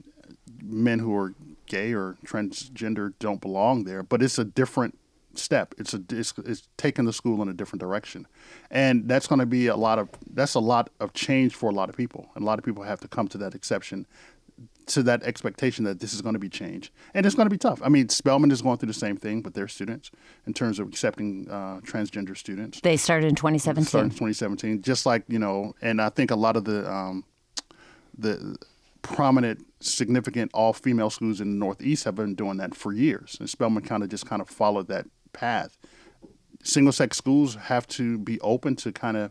men 0.62 0.98
who 0.98 1.16
are 1.16 1.34
gay 1.66 1.92
or 1.92 2.16
transgender 2.24 3.12
don't 3.18 3.40
belong 3.40 3.84
there, 3.84 4.02
but 4.02 4.22
it's 4.22 4.38
a 4.38 4.44
different 4.44 4.98
step. 5.34 5.74
It's 5.78 5.94
a 5.94 6.02
it's, 6.10 6.34
it's 6.44 6.68
taking 6.76 7.04
the 7.04 7.12
school 7.12 7.40
in 7.42 7.48
a 7.48 7.54
different 7.54 7.80
direction, 7.80 8.26
and 8.70 9.08
that's 9.08 9.26
going 9.26 9.38
to 9.38 9.46
be 9.46 9.68
a 9.68 9.76
lot 9.76 9.98
of 9.98 10.08
that's 10.32 10.54
a 10.54 10.60
lot 10.60 10.90
of 11.00 11.12
change 11.12 11.54
for 11.54 11.70
a 11.70 11.74
lot 11.74 11.88
of 11.88 11.96
people, 11.96 12.30
and 12.34 12.42
a 12.42 12.46
lot 12.46 12.58
of 12.58 12.64
people 12.64 12.82
have 12.82 13.00
to 13.00 13.08
come 13.08 13.28
to 13.28 13.38
that 13.38 13.54
exception 13.54 14.06
to 14.90 15.02
that 15.04 15.22
expectation 15.22 15.84
that 15.84 16.00
this 16.00 16.12
is 16.12 16.20
going 16.20 16.32
to 16.32 16.38
be 16.38 16.48
changed, 16.48 16.90
and 17.14 17.24
it's 17.24 17.34
going 17.34 17.46
to 17.46 17.50
be 17.50 17.58
tough. 17.58 17.80
I 17.82 17.88
mean, 17.88 18.08
Spelman 18.08 18.50
is 18.50 18.60
going 18.60 18.78
through 18.78 18.88
the 18.88 18.92
same 18.92 19.16
thing 19.16 19.42
with 19.42 19.54
their 19.54 19.68
students 19.68 20.10
in 20.46 20.52
terms 20.52 20.78
of 20.78 20.88
accepting 20.88 21.48
uh, 21.48 21.80
transgender 21.82 22.36
students. 22.36 22.80
They 22.80 22.96
started 22.96 23.28
in 23.28 23.36
2017. 23.36 23.84
Started 23.84 24.06
in 24.06 24.10
2017, 24.10 24.82
just 24.82 25.06
like 25.06 25.24
you 25.28 25.38
know, 25.38 25.74
and 25.80 26.02
I 26.02 26.08
think 26.08 26.30
a 26.30 26.36
lot 26.36 26.56
of 26.56 26.64
the 26.64 26.90
um, 26.90 27.24
the 28.18 28.56
prominent, 29.02 29.64
significant 29.80 30.50
all-female 30.52 31.10
schools 31.10 31.40
in 31.40 31.52
the 31.52 31.56
Northeast 31.56 32.04
have 32.04 32.16
been 32.16 32.34
doing 32.34 32.58
that 32.58 32.74
for 32.74 32.92
years, 32.92 33.36
and 33.38 33.48
Spelman 33.48 33.84
kind 33.84 34.02
of 34.02 34.08
just 34.08 34.26
kind 34.26 34.42
of 34.42 34.48
followed 34.48 34.88
that 34.88 35.06
path. 35.32 35.78
Single-sex 36.62 37.16
schools 37.16 37.54
have 37.54 37.86
to 37.88 38.18
be 38.18 38.40
open 38.40 38.76
to 38.76 38.92
kind 38.92 39.16
of 39.16 39.30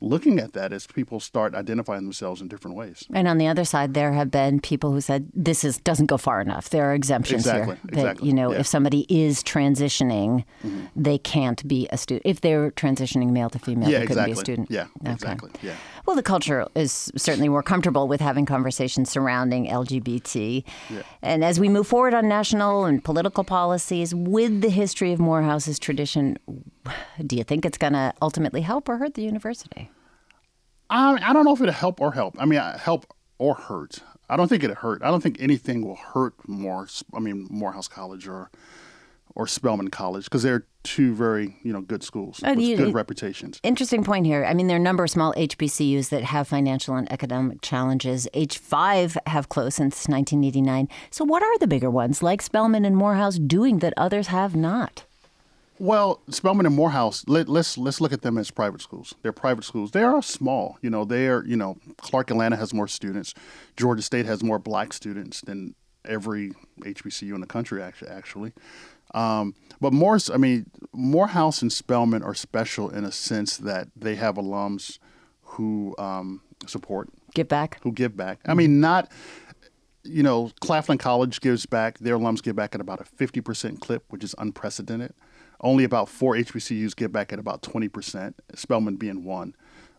looking 0.00 0.38
at 0.38 0.52
that 0.52 0.72
as 0.72 0.86
people 0.86 1.18
start 1.18 1.54
identifying 1.54 2.04
themselves 2.04 2.40
in 2.40 2.48
different 2.48 2.76
ways. 2.76 3.04
And 3.12 3.26
on 3.26 3.38
the 3.38 3.48
other 3.48 3.64
side, 3.64 3.94
there 3.94 4.12
have 4.12 4.30
been 4.30 4.60
people 4.60 4.92
who 4.92 5.00
said 5.00 5.28
this 5.34 5.64
is 5.64 5.78
doesn't 5.78 6.06
go 6.06 6.16
far 6.16 6.40
enough. 6.40 6.70
There 6.70 6.84
are 6.84 6.94
exemptions 6.94 7.40
exactly, 7.40 7.76
here. 7.76 7.78
Exactly. 7.88 8.02
That, 8.02 8.24
you 8.24 8.32
know, 8.32 8.52
yeah. 8.52 8.60
if 8.60 8.66
somebody 8.66 9.06
is 9.08 9.42
transitioning, 9.42 10.44
mm-hmm. 10.64 10.86
they 10.94 11.18
can't 11.18 11.66
be 11.66 11.88
a 11.90 11.98
student. 11.98 12.22
If 12.24 12.40
they're 12.40 12.70
transitioning 12.72 13.30
male 13.30 13.50
to 13.50 13.58
female, 13.58 13.90
yeah, 13.90 14.00
they 14.00 14.06
couldn't 14.06 14.28
exactly. 14.28 14.34
be 14.34 14.38
a 14.38 14.44
student. 14.44 14.70
Yeah, 14.70 14.86
okay. 15.02 15.12
exactly. 15.12 15.50
Yeah. 15.62 15.74
Well, 16.06 16.16
the 16.16 16.22
culture 16.22 16.66
is 16.74 17.12
certainly 17.16 17.48
more 17.48 17.62
comfortable 17.62 18.08
with 18.08 18.20
having 18.20 18.46
conversations 18.46 19.10
surrounding 19.10 19.66
LGBT. 19.66 20.64
Yeah. 20.88 21.02
And 21.20 21.44
as 21.44 21.60
we 21.60 21.68
move 21.68 21.86
forward 21.86 22.14
on 22.14 22.28
national 22.28 22.86
and 22.86 23.04
political 23.04 23.44
policies 23.44 24.14
with 24.14 24.62
the 24.62 24.70
history 24.70 25.12
of 25.12 25.18
Morehouse's 25.18 25.78
tradition, 25.78 26.38
do 27.26 27.36
you 27.36 27.44
think 27.44 27.66
it's 27.66 27.76
going 27.76 27.92
to 27.92 28.14
ultimately 28.22 28.62
help 28.62 28.88
or 28.88 28.96
hurt 28.96 29.14
the 29.14 29.22
university? 29.22 29.87
I, 30.90 31.18
I 31.22 31.32
don't 31.32 31.44
know 31.44 31.54
if 31.54 31.60
it'll 31.60 31.72
help 31.72 32.00
or 32.00 32.12
help. 32.12 32.34
I 32.38 32.44
mean, 32.44 32.60
help 32.78 33.06
or 33.38 33.54
hurt. 33.54 34.00
I 34.28 34.36
don't 34.36 34.48
think 34.48 34.62
it'll 34.62 34.76
hurt. 34.76 35.02
I 35.02 35.10
don't 35.10 35.22
think 35.22 35.40
anything 35.40 35.86
will 35.86 35.96
hurt 35.96 36.34
more. 36.48 36.86
I 37.14 37.20
mean, 37.20 37.46
Morehouse 37.50 37.88
College 37.88 38.28
or 38.28 38.50
or 39.34 39.46
Spelman 39.46 39.88
College 39.88 40.24
because 40.24 40.42
they're 40.42 40.66
two 40.82 41.14
very 41.14 41.56
you 41.62 41.72
know 41.72 41.80
good 41.80 42.02
schools 42.02 42.40
with 42.44 42.58
you, 42.58 42.76
good 42.76 42.94
reputations. 42.94 43.60
Interesting 43.62 44.04
point 44.04 44.26
here. 44.26 44.44
I 44.44 44.52
mean, 44.52 44.66
there 44.66 44.76
are 44.76 44.80
a 44.80 44.82
number 44.82 45.04
of 45.04 45.10
small 45.10 45.32
HBCUs 45.34 46.10
that 46.10 46.24
have 46.24 46.48
financial 46.48 46.96
and 46.96 47.10
economic 47.12 47.62
challenges. 47.62 48.28
H5 48.34 49.16
have 49.26 49.48
closed 49.48 49.76
since 49.76 50.08
1989. 50.08 50.88
So, 51.10 51.24
what 51.24 51.42
are 51.42 51.58
the 51.58 51.66
bigger 51.66 51.90
ones 51.90 52.22
like 52.22 52.42
Spelman 52.42 52.84
and 52.84 52.96
Morehouse 52.96 53.38
doing 53.38 53.78
that 53.78 53.94
others 53.96 54.26
have 54.28 54.56
not? 54.56 55.04
Well, 55.80 56.20
Spelman 56.28 56.66
and 56.66 56.74
Morehouse, 56.74 57.24
let, 57.28 57.48
let's 57.48 57.78
let's 57.78 58.00
look 58.00 58.12
at 58.12 58.22
them 58.22 58.36
as 58.36 58.50
private 58.50 58.82
schools. 58.82 59.14
They're 59.22 59.32
private 59.32 59.64
schools. 59.64 59.92
They 59.92 60.02
are 60.02 60.20
small. 60.22 60.76
You 60.82 60.90
know, 60.90 61.04
they 61.04 61.28
are. 61.28 61.44
You 61.44 61.56
know, 61.56 61.76
Clark 61.98 62.30
Atlanta 62.30 62.56
has 62.56 62.74
more 62.74 62.88
students. 62.88 63.34
Georgia 63.76 64.02
State 64.02 64.26
has 64.26 64.42
more 64.42 64.58
black 64.58 64.92
students 64.92 65.40
than 65.40 65.74
every 66.04 66.52
HBCU 66.80 67.34
in 67.34 67.40
the 67.40 67.46
country. 67.46 67.80
Actually, 67.80 68.10
actually. 68.10 68.52
Um, 69.14 69.54
but 69.80 69.92
Morris, 69.92 70.28
I 70.28 70.36
mean, 70.36 70.66
Morehouse 70.92 71.62
and 71.62 71.72
Spelman 71.72 72.22
are 72.22 72.34
special 72.34 72.90
in 72.90 73.04
a 73.04 73.12
sense 73.12 73.56
that 73.58 73.88
they 73.96 74.16
have 74.16 74.34
alums 74.34 74.98
who 75.42 75.94
um, 75.98 76.42
support, 76.66 77.08
give 77.34 77.48
back, 77.48 77.80
who 77.82 77.92
give 77.92 78.16
back. 78.16 78.40
I 78.46 78.54
mean, 78.54 78.80
not 78.80 79.10
you 80.04 80.22
know, 80.22 80.50
Claflin 80.60 80.98
College 80.98 81.40
gives 81.40 81.66
back. 81.66 81.98
Their 81.98 82.18
alums 82.18 82.42
give 82.42 82.56
back 82.56 82.74
at 82.74 82.80
about 82.80 83.00
a 83.00 83.04
fifty 83.04 83.40
percent 83.40 83.80
clip, 83.80 84.04
which 84.08 84.24
is 84.24 84.34
unprecedented. 84.38 85.14
Only 85.60 85.84
about 85.84 86.08
four 86.08 86.34
HBCUs 86.34 86.94
give 86.94 87.12
back 87.12 87.32
at 87.32 87.38
about 87.38 87.62
20%, 87.62 88.34
Spelman 88.54 88.96
being 88.96 89.24
one, 89.24 89.54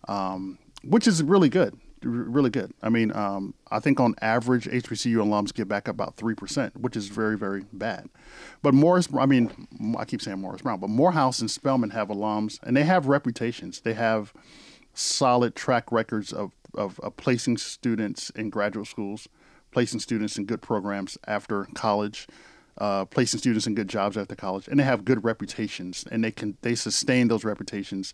um, 0.08 0.58
which 0.84 1.08
is 1.08 1.22
really 1.22 1.50
good. 1.50 1.78
Really 2.02 2.50
good. 2.50 2.74
I 2.82 2.88
mean, 2.88 3.12
um, 3.14 3.54
I 3.70 3.80
think 3.80 4.00
on 4.00 4.16
average, 4.22 4.66
HBCU 4.66 5.18
alums 5.18 5.54
give 5.54 5.68
back 5.68 5.90
about 5.90 6.16
3%, 6.16 6.78
which 6.78 6.96
is 6.96 7.10
very, 7.10 7.38
very 7.38 7.66
bad. 7.74 8.08
But 8.62 8.74
Morris, 8.74 9.10
I 9.18 9.26
mean, 9.26 9.68
I 9.98 10.06
keep 10.06 10.22
saying 10.22 10.40
Morris 10.40 10.62
Brown, 10.62 10.80
but 10.80 10.90
Morehouse 10.90 11.42
and 11.42 11.52
Spelman 11.52 11.90
have 11.90 12.08
alums, 12.08 12.58
and 12.64 12.78
they 12.78 12.86
have 12.86 13.08
reputations. 13.08 13.82
They 13.82 13.96
have 13.96 14.32
solid 14.94 15.56
track 15.56 15.92
records 15.92 16.32
of, 16.32 16.54
of, 16.74 17.02
of 17.02 17.18
placing 17.18 17.58
students 17.58 18.30
in 18.30 18.50
graduate 18.50 18.88
schools, 18.88 19.28
placing 19.72 20.00
students 20.00 20.38
in 20.38 20.46
good 20.46 20.62
programs 20.62 21.18
after 21.28 21.68
college 21.74 22.28
uh, 22.80 23.06
placing 23.06 23.40
students 23.40 23.68
in 23.68 23.76
good 23.76 23.90
jobs 23.90 24.18
after 24.18 24.36
college, 24.36 24.68
and 24.68 24.80
they 24.80 24.84
have 24.84 25.06
good 25.06 25.24
reputations, 25.24 26.06
and 26.12 26.24
they 26.24 26.32
can 26.32 26.58
they 26.62 26.76
sustain 26.76 27.28
those 27.28 27.44
reputations. 27.44 28.14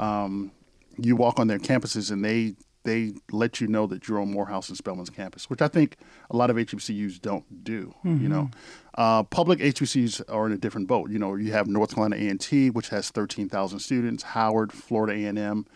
Um, 0.00 0.52
you 0.96 1.16
walk 1.16 1.38
on 1.38 1.46
their 1.46 1.58
campuses, 1.58 2.10
and 2.10 2.24
they 2.24 2.54
they 2.84 3.12
let 3.30 3.60
you 3.60 3.66
know 3.66 3.86
that 3.86 4.08
you're 4.08 4.20
on 4.20 4.30
Morehouse 4.30 4.68
and 4.68 4.78
Spelman's 4.78 5.10
campus, 5.10 5.50
which 5.50 5.60
I 5.60 5.68
think 5.68 5.96
a 6.30 6.36
lot 6.36 6.48
of 6.48 6.56
HBCUs 6.56 7.20
don't 7.20 7.64
do. 7.64 7.94
Mm-hmm. 8.04 8.22
You 8.22 8.28
know, 8.28 8.50
uh, 8.94 9.24
public 9.24 9.58
HBCUs 9.58 10.22
are 10.28 10.46
in 10.46 10.52
a 10.52 10.56
different 10.56 10.88
boat. 10.88 11.10
You 11.10 11.18
know, 11.18 11.34
you 11.34 11.52
have 11.52 11.66
North 11.66 11.94
Carolina 11.94 12.16
A&T, 12.16 12.70
which 12.70 12.88
has 12.88 13.10
13,000 13.10 13.78
students, 13.78 14.22
Howard, 14.22 14.72
Florida 14.72 15.12
A&M, 15.12 15.66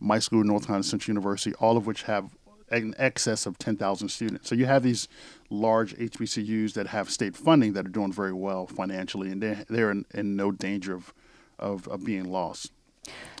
my 0.00 0.18
school, 0.18 0.42
North 0.44 0.66
Carolina 0.66 0.82
Central 0.82 1.12
University, 1.12 1.54
all 1.56 1.76
of 1.76 1.86
which 1.86 2.04
have 2.04 2.30
in 2.72 2.94
excess 2.98 3.46
of 3.46 3.58
10,000 3.58 4.08
students. 4.08 4.48
So 4.48 4.54
you 4.54 4.66
have 4.66 4.82
these 4.82 5.08
large 5.50 5.94
HBCUs 5.96 6.72
that 6.74 6.88
have 6.88 7.10
state 7.10 7.36
funding 7.36 7.74
that 7.74 7.86
are 7.86 7.90
doing 7.90 8.12
very 8.12 8.32
well 8.32 8.66
financially, 8.66 9.30
and 9.30 9.42
they're, 9.42 9.64
they're 9.68 9.90
in, 9.90 10.04
in 10.14 10.36
no 10.36 10.50
danger 10.50 10.94
of, 10.94 11.12
of, 11.58 11.86
of, 11.88 12.04
being 12.04 12.24
lost. 12.24 12.72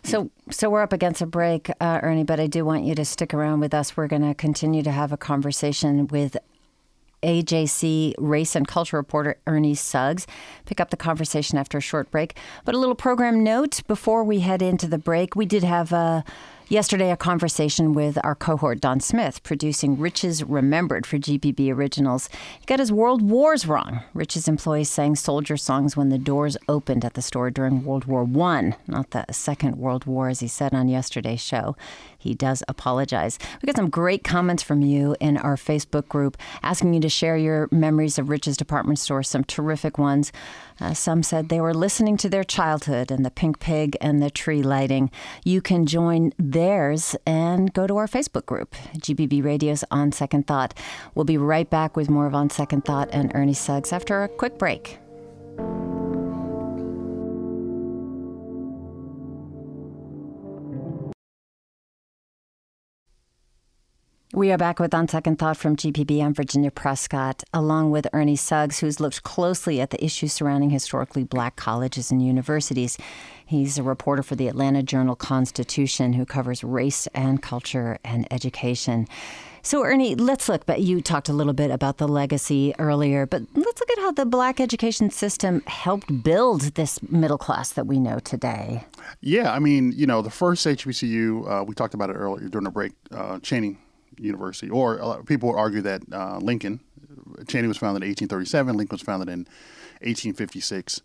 So, 0.04 0.30
so 0.50 0.68
we're 0.68 0.82
up 0.82 0.92
against 0.92 1.22
a 1.22 1.26
break, 1.26 1.70
uh, 1.80 2.00
Ernie. 2.02 2.24
But 2.24 2.40
I 2.40 2.46
do 2.46 2.64
want 2.64 2.84
you 2.84 2.94
to 2.94 3.04
stick 3.04 3.32
around 3.32 3.60
with 3.60 3.72
us. 3.72 3.96
We're 3.96 4.08
going 4.08 4.26
to 4.26 4.34
continue 4.34 4.82
to 4.82 4.90
have 4.90 5.12
a 5.12 5.16
conversation 5.16 6.08
with 6.08 6.36
AJC 7.22 8.14
race 8.18 8.56
and 8.56 8.66
culture 8.66 8.96
reporter 8.96 9.38
Ernie 9.46 9.74
Suggs. 9.74 10.26
Pick 10.66 10.80
up 10.80 10.90
the 10.90 10.96
conversation 10.96 11.56
after 11.56 11.78
a 11.78 11.80
short 11.80 12.10
break. 12.10 12.36
But 12.64 12.74
a 12.74 12.78
little 12.78 12.94
program 12.94 13.44
note 13.44 13.80
before 13.86 14.24
we 14.24 14.40
head 14.40 14.60
into 14.60 14.88
the 14.88 14.98
break. 14.98 15.36
We 15.36 15.46
did 15.46 15.62
have 15.62 15.92
a 15.92 16.24
Yesterday, 16.72 17.10
a 17.10 17.18
conversation 17.18 17.92
with 17.92 18.16
our 18.24 18.34
cohort, 18.34 18.80
Don 18.80 18.98
Smith, 18.98 19.42
producing 19.42 19.98
Rich's 19.98 20.42
Remembered 20.42 21.04
for 21.04 21.18
GPB 21.18 21.70
Originals. 21.70 22.30
Got 22.64 22.78
his 22.78 22.90
World 22.90 23.20
Wars 23.20 23.66
wrong. 23.66 24.00
Rich's 24.14 24.48
employees 24.48 24.88
sang 24.88 25.14
soldier 25.14 25.58
songs 25.58 25.98
when 25.98 26.08
the 26.08 26.16
doors 26.16 26.56
opened 26.70 27.04
at 27.04 27.12
the 27.12 27.20
store 27.20 27.50
during 27.50 27.84
World 27.84 28.06
War 28.06 28.22
I, 28.22 28.74
not 28.86 29.10
the 29.10 29.26
Second 29.30 29.76
World 29.76 30.06
War, 30.06 30.30
as 30.30 30.40
he 30.40 30.48
said 30.48 30.72
on 30.72 30.88
yesterday's 30.88 31.42
show. 31.42 31.76
He 32.16 32.32
does 32.32 32.62
apologize. 32.68 33.38
We 33.60 33.66
got 33.66 33.76
some 33.76 33.90
great 33.90 34.24
comments 34.24 34.62
from 34.62 34.80
you 34.80 35.14
in 35.20 35.36
our 35.36 35.56
Facebook 35.56 36.08
group 36.08 36.38
asking 36.62 36.94
you 36.94 37.00
to 37.00 37.08
share 37.10 37.36
your 37.36 37.68
memories 37.70 38.18
of 38.18 38.30
Rich's 38.30 38.56
Department 38.56 38.98
Store, 38.98 39.22
some 39.22 39.44
terrific 39.44 39.98
ones. 39.98 40.32
Uh, 40.80 40.94
some 40.94 41.22
said 41.22 41.48
they 41.48 41.60
were 41.60 41.74
listening 41.74 42.16
to 42.16 42.28
their 42.28 42.44
childhood 42.44 43.10
and 43.10 43.26
the 43.26 43.30
pink 43.30 43.58
pig 43.58 43.96
and 44.00 44.22
the 44.22 44.30
tree 44.30 44.62
lighting. 44.62 45.10
You 45.44 45.60
can 45.60 45.84
join 45.84 46.32
theirs 46.62 47.16
and 47.26 47.72
go 47.74 47.88
to 47.88 47.96
our 47.96 48.06
Facebook 48.06 48.46
group, 48.46 48.76
GPB 48.96 49.42
Radio's 49.42 49.84
On 49.90 50.12
Second 50.12 50.46
Thought. 50.46 50.74
We'll 51.14 51.24
be 51.24 51.36
right 51.36 51.68
back 51.68 51.96
with 51.96 52.08
more 52.08 52.26
of 52.26 52.34
On 52.34 52.48
Second 52.50 52.84
Thought 52.84 53.08
and 53.12 53.32
Ernie 53.34 53.52
Suggs 53.52 53.92
after 53.92 54.22
a 54.22 54.28
quick 54.28 54.58
break. 54.58 54.98
We 64.34 64.50
are 64.50 64.56
back 64.56 64.80
with 64.80 64.94
On 64.94 65.06
Second 65.06 65.38
Thought 65.38 65.58
from 65.58 65.76
GPB. 65.76 66.24
I'm 66.24 66.32
Virginia 66.32 66.70
Prescott, 66.70 67.42
along 67.52 67.90
with 67.90 68.06
Ernie 68.14 68.34
Suggs, 68.34 68.78
who's 68.78 68.98
looked 68.98 69.24
closely 69.24 69.78
at 69.78 69.90
the 69.90 70.02
issues 70.02 70.32
surrounding 70.32 70.70
historically 70.70 71.22
black 71.22 71.56
colleges 71.56 72.10
and 72.10 72.26
universities. 72.26 72.96
He's 73.44 73.76
a 73.76 73.82
reporter 73.82 74.22
for 74.22 74.34
the 74.34 74.48
Atlanta 74.48 74.82
Journal 74.82 75.16
Constitution 75.16 76.14
who 76.14 76.24
covers 76.24 76.64
race 76.64 77.06
and 77.08 77.42
culture 77.42 77.98
and 78.04 78.26
education. 78.32 79.06
So, 79.60 79.84
Ernie, 79.84 80.14
let's 80.14 80.48
look, 80.48 80.64
but 80.64 80.80
you 80.80 81.02
talked 81.02 81.28
a 81.28 81.34
little 81.34 81.52
bit 81.52 81.70
about 81.70 81.98
the 81.98 82.08
legacy 82.08 82.74
earlier, 82.78 83.26
but 83.26 83.42
let's 83.54 83.80
look 83.80 83.90
at 83.90 83.98
how 83.98 84.12
the 84.12 84.24
black 84.24 84.60
education 84.60 85.10
system 85.10 85.60
helped 85.66 86.22
build 86.22 86.62
this 86.74 87.02
middle 87.12 87.36
class 87.36 87.74
that 87.74 87.86
we 87.86 88.00
know 88.00 88.18
today. 88.18 88.86
Yeah, 89.20 89.52
I 89.52 89.58
mean, 89.58 89.92
you 89.94 90.06
know, 90.06 90.22
the 90.22 90.30
first 90.30 90.66
HBCU, 90.66 91.50
uh, 91.50 91.64
we 91.64 91.74
talked 91.74 91.92
about 91.92 92.08
it 92.08 92.14
earlier 92.14 92.48
during 92.48 92.64
the 92.64 92.70
break, 92.70 92.92
uh, 93.10 93.36
Cheyney 93.40 93.76
University, 94.18 94.70
or 94.70 95.22
people 95.24 95.50
would 95.50 95.58
argue 95.58 95.80
that 95.82 96.02
uh, 96.12 96.38
Lincoln, 96.38 96.80
Cheyney 97.44 97.68
was 97.68 97.76
founded 97.76 98.02
in 98.02 98.08
1837, 98.08 98.76
Lincoln 98.76 98.94
was 98.94 99.02
founded 99.02 99.28
in 99.28 99.40
1856, 100.00 101.02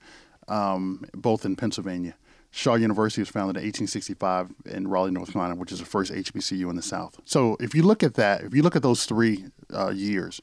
um, 0.48 1.06
both 1.14 1.46
in 1.46 1.56
Pennsylvania. 1.56 2.16
Shaw 2.52 2.76
University 2.76 3.22
was 3.22 3.30
founded 3.30 3.58
in 3.58 3.64
1865 3.64 4.52
in 4.66 4.88
Raleigh, 4.88 5.12
North 5.12 5.34
Carolina, 5.34 5.56
which 5.56 5.72
is 5.72 5.80
the 5.80 5.86
first 5.86 6.12
HBCU 6.12 6.70
in 6.70 6.76
the 6.76 6.82
South. 6.82 7.20
So 7.26 7.58
if 7.60 7.76
you 7.76 7.84
look 7.84 8.04
at 8.04 8.16
that, 8.16 8.44
if 8.44 8.56
you 8.56 8.64
look 8.64 8.76
at 8.76 8.82
those 8.82 9.06
three 9.06 9.46
uh, 9.74 9.90
years, 9.90 10.42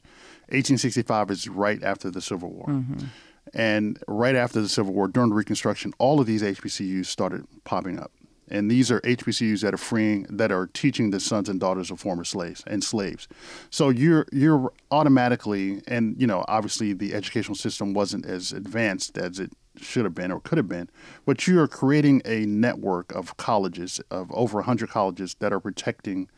1865 0.49 1.31
is 1.31 1.47
right 1.47 1.83
after 1.83 2.11
the 2.11 2.21
Civil 2.21 2.51
War. 2.51 2.67
Mm-hmm. 2.67 3.05
And 3.53 3.99
right 4.07 4.35
after 4.35 4.61
the 4.61 4.69
Civil 4.69 4.93
War, 4.93 5.07
during 5.07 5.29
the 5.29 5.35
Reconstruction, 5.35 5.93
all 5.97 6.19
of 6.19 6.27
these 6.27 6.41
HBCUs 6.41 7.05
started 7.07 7.45
popping 7.63 7.99
up. 7.99 8.11
And 8.47 8.69
these 8.69 8.91
are 8.91 9.01
HBCUs 9.01 9.61
that 9.61 9.73
are 9.73 9.77
freeing, 9.77 10.27
that 10.29 10.51
are 10.51 10.67
teaching 10.67 11.09
the 11.09 11.19
sons 11.19 11.49
and 11.49 11.59
daughters 11.59 11.89
of 11.89 11.99
former 11.99 12.23
slaves 12.23 12.63
and 12.67 12.83
slaves. 12.83 13.27
So 13.69 13.89
you're 13.89 14.27
you're 14.31 14.71
automatically, 14.91 15.81
and 15.87 16.15
you 16.19 16.27
know, 16.27 16.45
obviously 16.47 16.93
the 16.93 17.13
educational 17.13 17.55
system 17.55 17.93
wasn't 17.93 18.25
as 18.25 18.51
advanced 18.51 19.17
as 19.17 19.39
it 19.39 19.51
should 19.77 20.05
have 20.05 20.15
been 20.15 20.31
or 20.31 20.39
could 20.39 20.57
have 20.57 20.69
been, 20.69 20.89
but 21.25 21.47
you 21.47 21.59
are 21.59 21.67
creating 21.67 22.21
a 22.25 22.45
network 22.45 23.13
of 23.13 23.35
colleges 23.37 23.99
of 24.09 24.31
over 24.31 24.59
100 24.59 24.89
colleges 24.89 25.35
that 25.39 25.51
are 25.51 25.59
protecting 25.59 26.29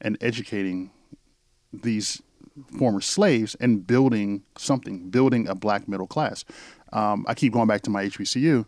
and 0.00 0.16
educating 0.20 0.90
these 1.72 2.22
former 2.78 3.00
slaves 3.00 3.54
and 3.60 3.86
building 3.86 4.42
something, 4.56 5.10
building 5.10 5.48
a 5.48 5.54
black 5.54 5.88
middle 5.88 6.06
class. 6.06 6.44
Um, 6.92 7.24
I 7.28 7.34
keep 7.34 7.52
going 7.52 7.68
back 7.68 7.82
to 7.82 7.90
my 7.90 8.06
HBCU, 8.06 8.66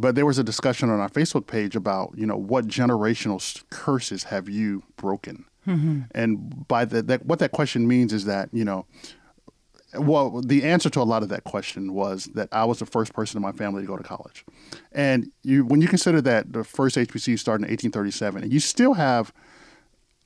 but 0.00 0.14
there 0.14 0.26
was 0.26 0.38
a 0.38 0.44
discussion 0.44 0.90
on 0.90 1.00
our 1.00 1.08
Facebook 1.08 1.46
page 1.46 1.76
about 1.76 2.12
you 2.16 2.26
know 2.26 2.36
what 2.36 2.66
generational 2.66 3.62
curses 3.70 4.24
have 4.24 4.48
you 4.48 4.82
broken, 4.96 5.44
mm-hmm. 5.66 6.02
and 6.12 6.66
by 6.68 6.84
the, 6.84 7.02
that 7.02 7.26
what 7.26 7.38
that 7.38 7.52
question 7.52 7.86
means 7.86 8.12
is 8.12 8.24
that 8.24 8.48
you 8.52 8.64
know. 8.64 8.86
Well, 9.92 10.40
the 10.40 10.62
answer 10.62 10.88
to 10.90 11.00
a 11.00 11.02
lot 11.02 11.24
of 11.24 11.30
that 11.30 11.42
question 11.42 11.94
was 11.94 12.26
that 12.34 12.48
I 12.52 12.64
was 12.64 12.78
the 12.78 12.86
first 12.86 13.12
person 13.12 13.38
in 13.38 13.42
my 13.42 13.50
family 13.50 13.82
to 13.82 13.88
go 13.88 13.96
to 13.96 14.04
college, 14.04 14.44
and 14.92 15.32
you, 15.42 15.64
when 15.64 15.80
you 15.80 15.88
consider 15.88 16.20
that 16.20 16.52
the 16.52 16.62
first 16.62 16.94
HBCU 16.94 17.36
started 17.36 17.64
in 17.64 17.70
1837, 17.72 18.44
and 18.44 18.52
you 18.52 18.60
still 18.60 18.94
have 18.94 19.32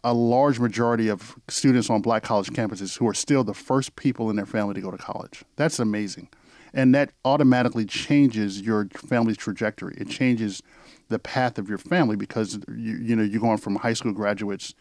a 0.04 0.12
large 0.12 0.60
majority 0.60 1.08
of 1.08 1.34
students 1.48 1.88
on 1.88 2.02
black 2.02 2.22
college 2.22 2.48
campuses 2.50 2.98
who 2.98 3.08
are 3.08 3.14
still 3.14 3.42
the 3.42 3.54
first 3.54 3.96
people 3.96 4.28
in 4.28 4.36
their 4.36 4.44
family 4.44 4.74
to 4.74 4.82
go 4.82 4.90
to 4.90 4.98
college. 4.98 5.44
That's 5.56 5.78
amazing. 5.78 6.28
And 6.74 6.94
that 6.94 7.12
automatically 7.24 7.86
changes 7.86 8.60
your 8.60 8.88
family's 8.92 9.36
trajectory. 9.36 9.94
It 9.96 10.10
changes 10.10 10.62
the 11.08 11.18
path 11.18 11.58
of 11.58 11.68
your 11.68 11.78
family 11.78 12.16
because 12.16 12.58
you, 12.68 12.96
you 12.96 13.16
know 13.16 13.22
you're 13.22 13.40
going 13.40 13.58
from 13.58 13.76
high 13.76 13.92
school 13.92 14.12
graduates 14.12 14.74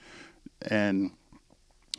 and 0.69 1.11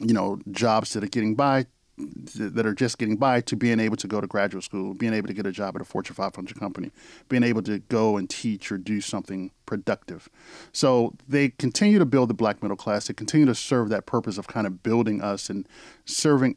you 0.01 0.13
know 0.13 0.41
jobs 0.51 0.93
that 0.95 1.05
are 1.05 1.09
getting 1.09 1.35
by 1.35 1.67
that 1.97 2.67
are 2.67 2.75
just 2.75 2.99
getting 2.99 3.17
by 3.17 3.41
to 3.41 3.55
being 3.55 3.79
able 3.79 3.97
to 3.97 4.09
go 4.09 4.21
to 4.21 4.27
graduate 4.27 4.65
school, 4.65 4.95
being 4.95 5.15
able 5.15 5.29
to 5.29 5.35
get 5.35 5.47
a 5.47 5.53
job 5.53 5.77
at 5.77 5.83
a 5.83 5.85
Fortune 5.85 6.17
500 6.17 6.59
company, 6.59 6.91
being 7.29 7.45
able 7.45 7.63
to 7.63 7.79
go 7.79 8.17
and 8.17 8.29
teach 8.29 8.73
or 8.73 8.79
do 8.79 9.01
something 9.01 9.53
productive. 9.65 10.29
So 10.73 11.15
they 11.29 11.51
continue 11.51 11.99
to 12.01 12.05
build 12.05 12.31
the 12.31 12.35
black 12.35 12.63
middle 12.63 12.77
class. 12.77 13.07
They 13.07 13.15
continue 13.15 13.47
to 13.47 13.55
serve 13.55 13.91
that 13.91 14.07
purpose 14.07 14.39
of 14.39 14.49
kind 14.49 14.67
of 14.67 14.83
building 14.83 15.23
us 15.23 15.49
and 15.49 15.69
serving, 16.05 16.57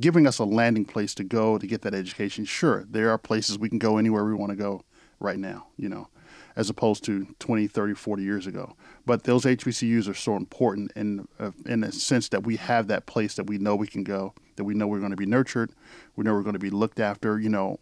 giving 0.00 0.26
us 0.26 0.38
a 0.38 0.44
landing 0.44 0.86
place 0.86 1.14
to 1.16 1.24
go 1.24 1.58
to 1.58 1.66
get 1.66 1.82
that 1.82 1.94
education. 1.94 2.46
Sure, 2.46 2.86
there 2.88 3.10
are 3.10 3.18
places 3.18 3.58
we 3.58 3.68
can 3.68 3.78
go 3.78 3.98
anywhere 3.98 4.24
we 4.24 4.34
want 4.34 4.50
to 4.50 4.56
go 4.56 4.82
right 5.20 5.38
now, 5.38 5.66
you 5.76 5.88
know, 5.88 6.08
as 6.56 6.70
opposed 6.70 7.04
to 7.04 7.26
20, 7.38 7.66
30, 7.66 7.94
40 7.94 8.22
years 8.22 8.46
ago. 8.46 8.74
But 9.04 9.24
those 9.24 9.44
HBCUs 9.44 10.08
are 10.08 10.14
so 10.14 10.36
important 10.36 10.90
in, 10.96 11.28
uh, 11.38 11.52
in 11.66 11.80
the 11.82 11.92
sense 11.92 12.30
that 12.30 12.44
we 12.44 12.56
have 12.56 12.88
that 12.88 13.06
place 13.06 13.34
that 13.34 13.46
we 13.46 13.58
know 13.58 13.76
we 13.76 13.86
can 13.86 14.02
go 14.02 14.34
that 14.56 14.64
we 14.64 14.74
know 14.74 14.86
we're 14.86 14.98
going 14.98 15.10
to 15.10 15.16
be 15.16 15.26
nurtured, 15.26 15.72
we 16.16 16.24
know 16.24 16.32
we're 16.32 16.42
going 16.42 16.54
to 16.54 16.58
be 16.58 16.70
looked 16.70 16.98
after. 16.98 17.38
You 17.38 17.48
know, 17.48 17.78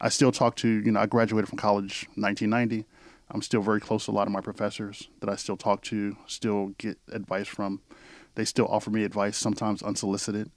I 0.00 0.08
still 0.08 0.32
talk 0.32 0.56
to, 0.56 0.68
you 0.68 0.90
know, 0.90 1.00
I 1.00 1.06
graduated 1.06 1.48
from 1.48 1.58
college 1.58 2.08
1990. 2.14 2.86
I'm 3.30 3.42
still 3.42 3.62
very 3.62 3.80
close 3.80 4.06
to 4.06 4.10
a 4.10 4.12
lot 4.12 4.26
of 4.26 4.32
my 4.32 4.40
professors 4.40 5.08
that 5.20 5.28
I 5.28 5.36
still 5.36 5.56
talk 5.56 5.82
to, 5.82 6.16
still 6.26 6.68
get 6.78 6.98
advice 7.10 7.48
from. 7.48 7.80
They 8.34 8.44
still 8.44 8.66
offer 8.66 8.90
me 8.90 9.04
advice, 9.04 9.36
sometimes 9.36 9.82
unsolicited. 9.82 10.50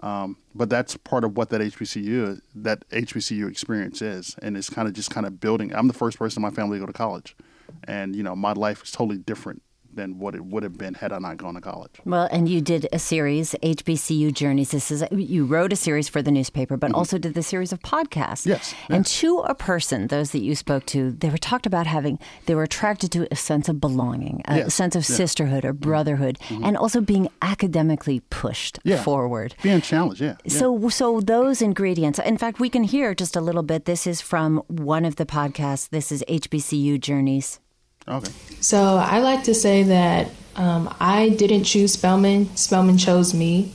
Um, 0.00 0.36
but 0.54 0.70
that's 0.70 0.96
part 0.96 1.24
of 1.24 1.36
what 1.36 1.50
that 1.50 1.60
HBCU 1.60 2.40
that 2.54 2.88
HBCU 2.90 3.50
experience 3.50 4.00
is, 4.00 4.36
and 4.40 4.56
it's 4.56 4.70
kind 4.70 4.86
of 4.86 4.94
just 4.94 5.10
kind 5.10 5.26
of 5.26 5.40
building. 5.40 5.74
I'm 5.74 5.88
the 5.88 5.94
first 5.94 6.18
person 6.18 6.40
in 6.40 6.42
my 6.42 6.54
family 6.54 6.78
to 6.78 6.80
go 6.80 6.86
to 6.86 6.92
college, 6.92 7.36
and 7.84 8.14
you 8.14 8.22
know 8.22 8.36
my 8.36 8.52
life 8.52 8.84
is 8.84 8.92
totally 8.92 9.18
different 9.18 9.62
than 9.92 10.18
what 10.18 10.34
it 10.34 10.44
would 10.44 10.62
have 10.62 10.76
been 10.78 10.94
had 10.94 11.12
I 11.12 11.18
not 11.18 11.36
gone 11.36 11.54
to 11.54 11.60
college. 11.60 11.92
Well, 12.04 12.28
and 12.30 12.48
you 12.48 12.60
did 12.60 12.88
a 12.92 12.98
series, 12.98 13.54
HBCU 13.62 14.32
Journeys. 14.32 14.70
This 14.70 14.90
is 14.90 15.04
you 15.10 15.44
wrote 15.44 15.72
a 15.72 15.76
series 15.76 16.08
for 16.08 16.22
the 16.22 16.30
newspaper, 16.30 16.76
but 16.76 16.88
mm-hmm. 16.88 16.96
also 16.96 17.18
did 17.18 17.34
the 17.34 17.42
series 17.42 17.72
of 17.72 17.80
podcasts. 17.80 18.46
Yes, 18.46 18.74
And 18.88 19.04
to 19.06 19.38
a 19.40 19.54
person, 19.54 20.08
those 20.08 20.30
that 20.32 20.40
you 20.40 20.54
spoke 20.54 20.86
to, 20.86 21.12
they 21.12 21.30
were 21.30 21.38
talked 21.38 21.66
about 21.66 21.86
having 21.86 22.18
they 22.46 22.54
were 22.54 22.62
attracted 22.62 23.10
to 23.12 23.28
a 23.30 23.36
sense 23.36 23.68
of 23.68 23.80
belonging, 23.80 24.42
a 24.46 24.58
yes. 24.58 24.74
sense 24.74 24.94
of 24.94 25.08
yeah. 25.08 25.16
sisterhood 25.16 25.64
or 25.64 25.72
mm-hmm. 25.72 25.88
brotherhood, 25.88 26.38
mm-hmm. 26.40 26.64
and 26.64 26.76
also 26.76 27.00
being 27.00 27.28
academically 27.42 28.20
pushed 28.30 28.78
yeah. 28.84 29.02
forward, 29.02 29.54
being 29.62 29.80
challenged. 29.80 30.20
Yeah. 30.20 30.36
yeah. 30.44 30.58
So, 30.58 30.88
so 30.88 31.20
those 31.20 31.62
ingredients. 31.62 32.18
In 32.18 32.38
fact, 32.38 32.60
we 32.60 32.68
can 32.68 32.84
hear 32.84 33.14
just 33.14 33.36
a 33.36 33.40
little 33.40 33.62
bit. 33.62 33.84
This 33.84 34.06
is 34.06 34.20
from 34.20 34.58
one 34.68 35.04
of 35.04 35.16
the 35.16 35.26
podcasts. 35.26 35.88
This 35.88 36.12
is 36.12 36.24
HBCU 36.28 37.00
Journeys. 37.00 37.60
Okay. 38.08 38.32
So 38.60 38.96
I 38.96 39.20
like 39.20 39.44
to 39.44 39.54
say 39.54 39.84
that 39.84 40.30
um, 40.56 40.94
I 40.98 41.28
didn't 41.30 41.64
choose 41.64 41.92
Spelman. 41.92 42.56
Spelman 42.56 42.98
chose 42.98 43.34
me. 43.34 43.74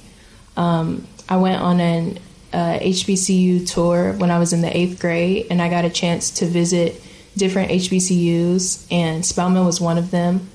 Um, 0.58 1.08
I 1.30 1.38
went 1.38 1.62
on 1.62 1.80
an 1.80 2.19
uh, 2.52 2.80
HBCU 2.80 3.69
tour 3.69 4.13
when 4.13 4.30
I 4.30 4.39
was 4.39 4.54
in 4.54 4.62
the 4.62 4.76
eighth 4.76 5.00
grade, 5.00 5.48
and 5.50 5.62
I 5.62 5.69
got 5.69 5.86
a 5.86 5.89
chance 5.89 6.32
to 6.39 6.46
visit 6.46 7.02
different 7.38 7.72
HBCUs, 7.72 8.86
and 8.91 9.26
Spelman 9.26 9.65
was 9.65 9.82
one 9.82 9.98
of 9.98 10.12
them. 10.12 10.50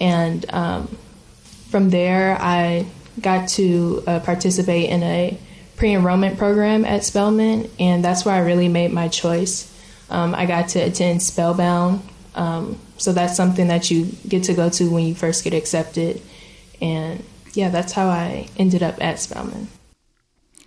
And 0.00 0.44
um, 0.52 0.98
from 1.70 1.90
there, 1.90 2.36
I 2.40 2.86
got 3.20 3.48
to 3.50 4.02
uh, 4.06 4.20
participate 4.20 4.90
in 4.90 5.02
a 5.02 5.38
pre-enrollment 5.76 6.38
program 6.38 6.84
at 6.84 7.04
Spelman, 7.04 7.70
and 7.78 8.04
that's 8.04 8.24
where 8.24 8.34
I 8.34 8.40
really 8.40 8.68
made 8.68 8.92
my 8.92 9.08
choice. 9.08 9.70
Um, 10.10 10.34
I 10.34 10.46
got 10.46 10.70
to 10.70 10.80
attend 10.80 11.22
Spellbound, 11.22 12.02
um, 12.34 12.78
so 12.96 13.12
that's 13.12 13.36
something 13.36 13.68
that 13.68 13.90
you 13.90 14.06
get 14.28 14.44
to 14.44 14.54
go 14.54 14.68
to 14.70 14.90
when 14.90 15.04
you 15.04 15.14
first 15.14 15.44
get 15.44 15.54
accepted. 15.54 16.20
And 16.80 17.24
yeah, 17.52 17.68
that's 17.68 17.92
how 17.92 18.08
I 18.08 18.48
ended 18.56 18.82
up 18.82 19.02
at 19.02 19.18
Spelman. 19.18 19.68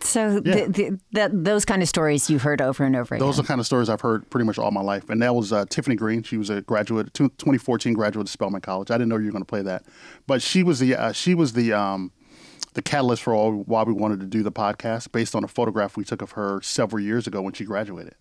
So 0.02 0.42
yeah. 0.46 0.66
the, 0.66 0.68
the, 0.72 1.00
that, 1.14 1.44
those 1.44 1.66
kind 1.66 1.82
of 1.82 1.90
stories 1.90 2.30
you've 2.30 2.44
heard 2.44 2.62
over 2.62 2.86
and 2.86 2.96
over 2.96 3.16
again. 3.16 3.26
Those 3.26 3.40
are 3.40 3.42
the 3.42 3.48
kind 3.48 3.60
of 3.60 3.66
stories 3.66 3.90
I've 3.90 4.02
heard 4.02 4.30
pretty 4.30 4.46
much 4.46 4.58
all 4.58 4.72
my 4.72 4.82
life. 4.82 5.10
And 5.10 5.22
that 5.22 5.36
was 5.36 5.52
uh, 5.52 5.66
Tiffany 5.66 5.96
Green. 5.96 6.24
She 6.24 6.38
was 6.38 6.50
a 6.50 6.62
graduate, 6.62 7.14
2014 7.14 7.94
graduate 7.94 8.28
of 8.28 8.30
Spelman 8.30 8.62
College. 8.62 8.92
I 8.92 8.96
didn't 8.96 9.10
know 9.10 9.18
you 9.18 9.26
were 9.26 9.32
going 9.32 9.44
to 9.44 9.48
play 9.48 9.64
that, 9.64 9.84
but 10.26 10.42
she 10.42 10.64
was 10.64 10.80
the 10.80 10.96
uh, 10.96 11.12
she 11.12 11.34
was 11.34 11.54
the 11.54 11.74
um, 11.74 12.12
the 12.78 12.84
catalyst 12.84 13.24
for 13.24 13.34
all, 13.34 13.52
why 13.52 13.82
we 13.82 13.92
wanted 13.92 14.20
to 14.20 14.28
do 14.28 14.44
the 14.44 14.52
podcast, 14.52 15.12
based 15.12 15.34
on 15.34 15.44
a 15.44 15.48
photograph 15.48 15.98
we 15.98 16.04
took 16.04 16.22
of 16.22 16.34
her 16.34 16.62
several 16.62 17.02
years 17.02 17.26
ago 17.26 17.42
when 17.42 17.52
she 17.52 17.66
graduated. 17.66 18.14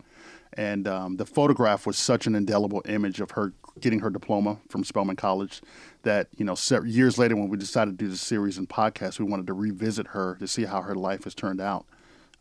And 0.55 0.88
um, 0.88 1.16
the 1.19 1.27
photograph 1.27 1.87
was 1.87 1.99
such 1.99 2.27
an 2.27 2.35
indelible 2.35 2.81
image 2.87 3.21
of 3.21 3.33
her 3.33 3.53
getting 3.81 4.01
her 4.01 4.09
diploma 4.09 4.57
from 4.71 4.83
Spelman 4.83 5.16
College 5.16 5.61
that, 6.05 6.29
you 6.38 6.45
know, 6.47 6.57
years 6.87 7.19
later 7.19 7.37
when 7.37 7.51
we 7.51 7.59
decided 7.59 7.99
to 7.99 8.05
do 8.07 8.11
the 8.11 8.16
series 8.16 8.57
and 8.57 8.66
podcast, 8.66 9.19
we 9.19 9.27
wanted 9.27 9.47
to 9.47 9.53
revisit 9.53 10.07
her 10.09 10.37
to 10.40 10.49
see 10.49 10.64
how 10.64 10.81
her 10.81 10.95
life 10.95 11.25
has 11.25 11.35
turned 11.35 11.61
out 11.61 11.85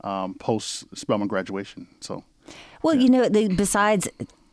um, 0.02 0.36
post 0.36 0.86
Spelman 0.98 1.28
graduation. 1.28 1.86
So, 2.00 2.24
well, 2.82 2.96
yeah. 2.96 3.02
you 3.02 3.10
know, 3.10 3.28
the, 3.28 3.50
besides 3.50 4.08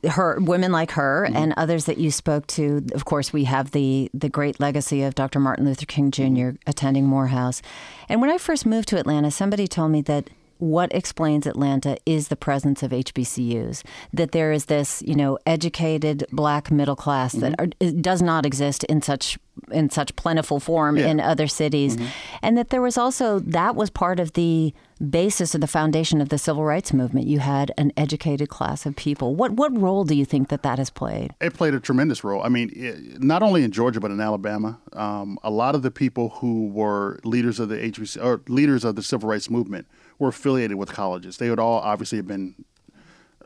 her 0.09 0.39
women 0.41 0.73
like 0.73 0.93
her 0.93 1.25
mm-hmm. 1.27 1.37
and 1.37 1.55
others 1.57 1.85
that 1.85 1.99
you 1.99 2.11
spoke 2.11 2.47
to 2.49 2.85
of 2.95 3.05
course 3.05 3.33
we 3.33 3.45
have 3.45 3.71
the 3.71 4.11
the 4.13 4.29
great 4.29 4.59
legacy 4.59 5.03
of 5.03 5.15
Dr. 5.15 5.39
Martin 5.39 5.65
Luther 5.65 5.87
King 5.87 6.11
Jr. 6.11 6.23
Mm-hmm. 6.23 6.57
attending 6.67 7.07
Morehouse 7.07 7.63
and 8.09 8.21
when 8.21 8.31
I 8.31 8.39
first 8.39 8.67
moved 8.67 8.89
to 8.89 8.99
Atlanta 8.99 9.31
somebody 9.31 9.67
told 9.67 9.93
me 9.93 10.03
that 10.03 10.29
what 10.63 10.95
explains 10.95 11.45
Atlanta 11.45 11.97
is 12.07 12.29
the 12.29 12.37
presence 12.37 12.85
of 12.85 12.93
HBCUs. 12.93 13.83
That 14.13 14.31
there 14.31 14.53
is 14.53 14.67
this, 14.67 15.03
you 15.05 15.17
know, 15.17 15.37
educated 15.45 16.25
black 16.31 16.71
middle 16.71 16.95
class 16.95 17.35
mm-hmm. 17.35 17.55
that 17.57 17.75
are, 17.81 17.91
does 18.01 18.23
not 18.23 18.47
exist 18.47 18.85
in 18.85 19.03
such 19.03 19.41
in 19.73 19.91
such 19.91 20.15
plentiful 20.15 20.61
form 20.61 20.97
yeah. 20.97 21.09
in 21.09 21.19
other 21.19 21.49
cities, 21.49 21.97
mm-hmm. 21.97 22.07
and 22.43 22.57
that 22.57 22.71
there 22.71 22.81
was 22.81 22.97
also 22.97 23.41
that 23.41 23.75
was 23.75 23.91
part 23.91 24.21
of 24.21 24.35
the 24.35 24.73
basis 25.11 25.55
or 25.55 25.59
the 25.59 25.67
foundation 25.67 26.21
of 26.21 26.29
the 26.29 26.39
civil 26.39 26.65
rights 26.65 26.93
movement. 26.93 27.27
You 27.27 27.41
had 27.41 27.73
an 27.77 27.93
educated 27.97 28.49
class 28.49 28.87
of 28.87 28.97
people. 28.97 29.35
What 29.35 29.53
what 29.53 29.77
role 29.77 30.05
do 30.05 30.15
you 30.15 30.25
think 30.25 30.49
that 30.49 30.63
that 30.63 30.79
has 30.79 30.91
played? 30.91 31.35
It 31.41 31.55
played 31.55 31.75
a 31.75 31.81
tremendous 31.81 32.23
role. 32.25 32.43
I 32.43 32.49
mean, 32.49 32.71
it, 32.75 33.23
not 33.23 33.43
only 33.43 33.65
in 33.65 33.73
Georgia 33.73 34.01
but 34.01 34.11
in 34.11 34.21
Alabama, 34.21 34.79
um, 34.93 35.39
a 35.43 35.51
lot 35.51 35.75
of 35.75 35.83
the 35.83 35.91
people 35.91 36.31
who 36.31 36.69
were 36.69 37.19
leaders 37.25 37.59
of 37.59 37.69
the 37.69 37.77
HBC 37.77 38.23
or 38.23 38.43
leaders 38.49 38.85
of 38.85 38.97
the 38.97 39.03
civil 39.03 39.29
rights 39.29 39.51
movement 39.51 39.87
were 40.19 40.29
affiliated 40.29 40.77
with 40.77 40.93
colleges. 40.93 41.39
They 41.39 41.51
would 41.51 41.59
all 41.59 41.81
obviously 41.81 42.19
have 42.19 42.27
been, 42.27 42.65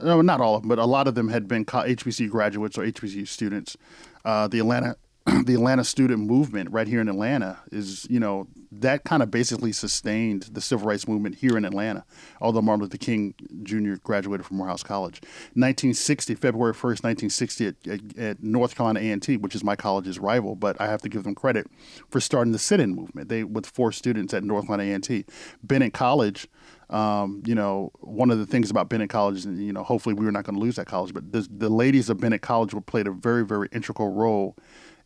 no, 0.03 0.21
not 0.21 0.41
all 0.41 0.57
of 0.57 0.63
them, 0.63 0.69
but 0.69 0.79
a 0.79 0.85
lot 0.85 1.09
of 1.09 1.15
them 1.15 1.29
had 1.29 1.49
been 1.49 1.65
HBCU 1.65 2.29
graduates 2.31 2.77
or 2.77 2.83
HBCU 2.83 3.27
students. 3.27 3.77
Uh, 4.25 4.49
the 4.49 4.59
Atlanta 4.59 4.97
the 5.45 5.55
Atlanta 5.55 5.83
student 5.83 6.21
movement 6.21 6.71
right 6.71 6.87
here 6.87 7.01
in 7.01 7.09
Atlanta 7.09 7.59
is, 7.73 8.07
you 8.09 8.21
know, 8.21 8.47
that 8.73 9.05
kind 9.05 9.23
of 9.23 9.31
basically 9.31 9.73
sustained 9.73 10.43
the 10.53 10.61
civil 10.61 10.87
rights 10.87 11.09
movement 11.09 11.37
here 11.37 11.57
in 11.57 11.65
Atlanta. 11.65 12.05
Although 12.41 12.63
Martin 12.63 12.83
Luther 12.83 12.99
King 12.99 13.35
Jr. 13.63 13.95
graduated 14.03 14.47
from 14.47 14.57
Morehouse 14.57 14.83
College, 14.83 15.21
1960, 15.55 16.35
February 16.35 16.75
1st, 16.75 17.03
1960, 17.05 17.67
at, 17.67 17.75
at, 17.87 18.19
at 18.19 18.43
North 18.43 18.75
Carolina 18.77 19.01
A&T, 19.01 19.37
which 19.39 19.55
is 19.55 19.65
my 19.65 19.77
college's 19.77 20.19
rival, 20.19 20.55
but 20.55 20.81
I 20.81 20.87
have 20.87 21.03
to 21.03 21.09
give 21.09 21.25
them 21.25 21.35
credit 21.35 21.67
for 22.11 22.21
starting 22.21 22.53
the 22.53 22.59
sit-in 22.59 22.95
movement. 22.95 23.29
They 23.29 23.45
with 23.45 23.67
four 23.67 23.93
students 23.93 24.35
at 24.35 24.45
North 24.45 24.67
Carolina 24.67 24.95
A&T, 24.95 25.25
Bennett 25.63 25.93
College. 25.93 26.49
Um, 26.89 27.43
you 27.45 27.55
know, 27.55 27.91
one 27.99 28.31
of 28.31 28.39
the 28.39 28.47
things 28.47 28.71
about 28.71 28.89
Bennett 28.89 29.11
College, 29.11 29.45
and 29.45 29.61
you 29.61 29.73
know, 29.73 29.83
hopefully 29.83 30.15
we 30.15 30.25
were 30.25 30.31
not 30.31 30.45
going 30.45 30.55
to 30.55 30.61
lose 30.61 30.77
that 30.77 30.87
college, 30.87 31.13
but 31.13 31.33
the, 31.33 31.47
the 31.51 31.69
ladies 31.69 32.09
of 32.09 32.19
Bennett 32.21 32.43
College 32.43 32.75
played 32.87 33.09
a 33.09 33.11
very, 33.11 33.45
very 33.45 33.69
integral 33.73 34.13
role 34.13 34.57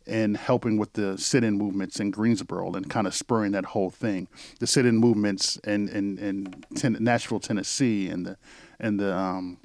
and 0.07 0.35
helping 0.35 0.77
with 0.77 0.93
the 0.93 1.17
sit-in 1.17 1.57
movements 1.57 1.99
in 1.99 2.11
Greensboro 2.11 2.73
and 2.73 2.89
kind 2.89 3.07
of 3.07 3.13
spurring 3.13 3.51
that 3.51 3.65
whole 3.65 3.89
thing. 3.89 4.27
The 4.59 4.67
sit-in 4.67 4.97
movements 4.97 5.57
in 5.57 5.89
in, 5.89 6.17
in 6.17 6.63
ten, 6.75 6.97
Nashville, 6.99 7.39
Tennessee, 7.39 8.09
and 8.09 8.25
the 8.25 8.37
and 8.79 8.99
the 8.99 9.15
um, 9.15 9.57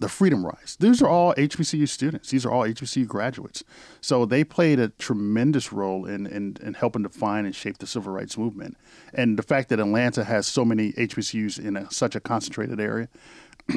the 0.00 0.08
Freedom 0.08 0.44
Rides. 0.44 0.76
These 0.76 1.02
are 1.02 1.08
all 1.08 1.34
HBCU 1.34 1.88
students. 1.88 2.30
These 2.30 2.46
are 2.46 2.50
all 2.50 2.62
HBCU 2.62 3.06
graduates. 3.06 3.62
So 4.00 4.24
they 4.24 4.44
played 4.44 4.78
a 4.78 4.88
tremendous 4.88 5.72
role 5.72 6.06
in, 6.06 6.26
in, 6.26 6.56
in 6.62 6.74
helping 6.74 7.02
define 7.02 7.44
and 7.44 7.54
shape 7.54 7.78
the 7.78 7.86
civil 7.86 8.12
rights 8.12 8.38
movement. 8.38 8.78
And 9.12 9.38
the 9.38 9.42
fact 9.42 9.68
that 9.68 9.78
Atlanta 9.78 10.24
has 10.24 10.46
so 10.46 10.64
many 10.64 10.92
HBCUs 10.92 11.62
in 11.62 11.76
a, 11.76 11.90
such 11.90 12.14
a 12.14 12.20
concentrated 12.20 12.80
area, 12.80 13.08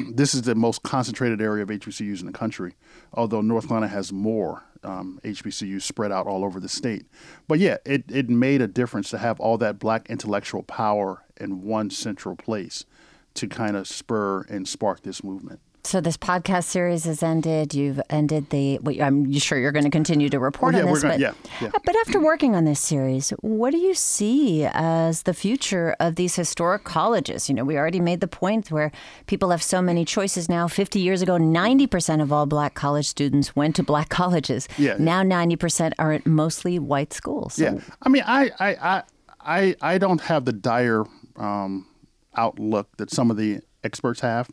this 0.12 0.34
is 0.34 0.42
the 0.42 0.54
most 0.54 0.82
concentrated 0.82 1.40
area 1.40 1.62
of 1.62 1.68
HBCUs 1.68 2.20
in 2.20 2.26
the 2.26 2.32
country, 2.32 2.74
although 3.12 3.40
North 3.40 3.68
Carolina 3.68 3.88
has 3.88 4.12
more 4.12 4.64
um, 4.82 5.20
HBCUs 5.24 5.82
spread 5.82 6.12
out 6.12 6.26
all 6.26 6.44
over 6.44 6.60
the 6.60 6.68
state. 6.68 7.06
But 7.48 7.58
yeah, 7.58 7.78
it, 7.84 8.04
it 8.08 8.28
made 8.28 8.60
a 8.60 8.66
difference 8.66 9.10
to 9.10 9.18
have 9.18 9.40
all 9.40 9.58
that 9.58 9.78
black 9.78 10.08
intellectual 10.10 10.62
power 10.62 11.22
in 11.38 11.62
one 11.62 11.90
central 11.90 12.36
place 12.36 12.84
to 13.34 13.48
kind 13.48 13.76
of 13.76 13.88
spur 13.88 14.42
and 14.42 14.68
spark 14.68 15.02
this 15.02 15.24
movement. 15.24 15.60
So 15.86 16.00
this 16.00 16.16
podcast 16.16 16.64
series 16.64 17.04
has 17.04 17.22
ended. 17.22 17.74
You've 17.74 18.00
ended 18.08 18.48
the. 18.48 18.80
I'm 19.02 19.30
sure 19.34 19.58
you're 19.58 19.70
going 19.70 19.84
to 19.84 19.90
continue 19.90 20.30
to 20.30 20.38
report 20.38 20.74
oh, 20.74 20.78
yeah, 20.78 20.84
on 20.84 20.90
this. 20.90 21.02
Gonna, 21.02 21.14
but, 21.14 21.20
yeah, 21.20 21.32
yeah. 21.60 21.70
but 21.84 21.94
after 21.96 22.18
working 22.18 22.56
on 22.56 22.64
this 22.64 22.80
series, 22.80 23.30
what 23.42 23.70
do 23.70 23.76
you 23.76 23.92
see 23.92 24.64
as 24.64 25.24
the 25.24 25.34
future 25.34 25.94
of 26.00 26.14
these 26.14 26.36
historic 26.36 26.84
colleges? 26.84 27.50
You 27.50 27.54
know, 27.54 27.64
we 27.64 27.76
already 27.76 28.00
made 28.00 28.20
the 28.20 28.28
point 28.28 28.70
where 28.70 28.92
people 29.26 29.50
have 29.50 29.62
so 29.62 29.82
many 29.82 30.06
choices 30.06 30.48
now. 30.48 30.68
50 30.68 31.00
years 31.00 31.20
ago, 31.20 31.34
90% 31.34 32.22
of 32.22 32.32
all 32.32 32.46
black 32.46 32.72
college 32.72 33.06
students 33.06 33.54
went 33.54 33.76
to 33.76 33.82
black 33.82 34.08
colleges. 34.20 34.66
Yeah. 34.78 34.96
Now 34.98 35.22
90% 35.22 35.92
are 35.98 36.12
at 36.12 36.24
mostly 36.24 36.78
white 36.78 37.12
schools. 37.12 37.54
So. 37.54 37.64
Yeah. 37.64 37.80
I 38.00 38.08
mean, 38.08 38.24
I, 38.26 38.50
I, 38.58 39.02
I, 39.40 39.76
I 39.82 39.98
don't 39.98 40.22
have 40.22 40.46
the 40.46 40.52
dire 40.54 41.04
um, 41.36 41.86
outlook 42.34 42.88
that 42.96 43.10
some 43.10 43.30
of 43.30 43.36
the 43.36 43.60
experts 43.84 44.20
have. 44.20 44.48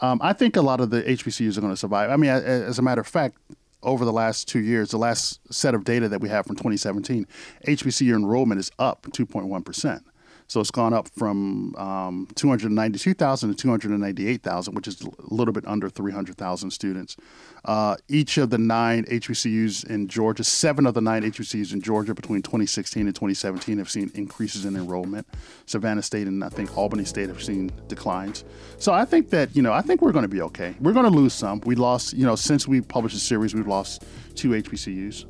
Um, 0.00 0.20
I 0.22 0.32
think 0.32 0.56
a 0.56 0.62
lot 0.62 0.80
of 0.80 0.90
the 0.90 1.02
HBCUs 1.02 1.56
are 1.56 1.60
going 1.60 1.72
to 1.72 1.76
survive. 1.76 2.10
I 2.10 2.16
mean, 2.16 2.30
as 2.30 2.78
a 2.78 2.82
matter 2.82 3.00
of 3.00 3.06
fact, 3.06 3.36
over 3.82 4.04
the 4.04 4.12
last 4.12 4.48
two 4.48 4.60
years, 4.60 4.90
the 4.90 4.98
last 4.98 5.40
set 5.52 5.74
of 5.74 5.84
data 5.84 6.08
that 6.08 6.20
we 6.20 6.28
have 6.28 6.46
from 6.46 6.56
2017, 6.56 7.26
HBCU 7.66 8.14
enrollment 8.14 8.58
is 8.58 8.70
up 8.78 9.02
2.1 9.10 9.64
percent. 9.64 10.04
So 10.46 10.60
it's 10.60 10.70
gone 10.70 10.92
up 10.92 11.08
from 11.08 11.74
um, 11.76 12.28
292,000 12.34 13.50
to 13.50 13.54
298,000, 13.54 14.74
which 14.74 14.86
is 14.86 15.00
a 15.02 15.08
little 15.34 15.52
bit 15.52 15.66
under 15.66 15.88
300,000 15.88 16.70
students. 16.70 17.16
Uh, 17.64 17.96
each 18.08 18.36
of 18.36 18.50
the 18.50 18.58
nine 18.58 19.04
HBCUs 19.04 19.88
in 19.88 20.06
Georgia, 20.06 20.44
seven 20.44 20.86
of 20.86 20.94
the 20.94 21.00
nine 21.00 21.22
HBCUs 21.22 21.72
in 21.72 21.80
Georgia 21.80 22.14
between 22.14 22.42
2016 22.42 23.06
and 23.06 23.14
2017 23.14 23.78
have 23.78 23.90
seen 23.90 24.10
increases 24.14 24.66
in 24.66 24.76
enrollment. 24.76 25.26
Savannah 25.66 26.02
State 26.02 26.26
and 26.26 26.44
I 26.44 26.50
think 26.50 26.76
Albany 26.76 27.04
State 27.04 27.28
have 27.28 27.42
seen 27.42 27.72
declines. 27.88 28.44
So 28.78 28.92
I 28.92 29.06
think 29.06 29.30
that, 29.30 29.56
you 29.56 29.62
know, 29.62 29.72
I 29.72 29.80
think 29.80 30.02
we're 30.02 30.12
going 30.12 30.24
to 30.24 30.28
be 30.28 30.42
okay. 30.42 30.74
We're 30.80 30.92
going 30.92 31.10
to 31.10 31.16
lose 31.16 31.32
some. 31.32 31.60
We 31.64 31.74
lost, 31.74 32.12
you 32.12 32.26
know, 32.26 32.36
since 32.36 32.68
we 32.68 32.82
published 32.82 33.14
the 33.14 33.20
series, 33.20 33.54
we've 33.54 33.66
lost 33.66 34.04
two 34.34 34.50
HBCUs 34.50 35.24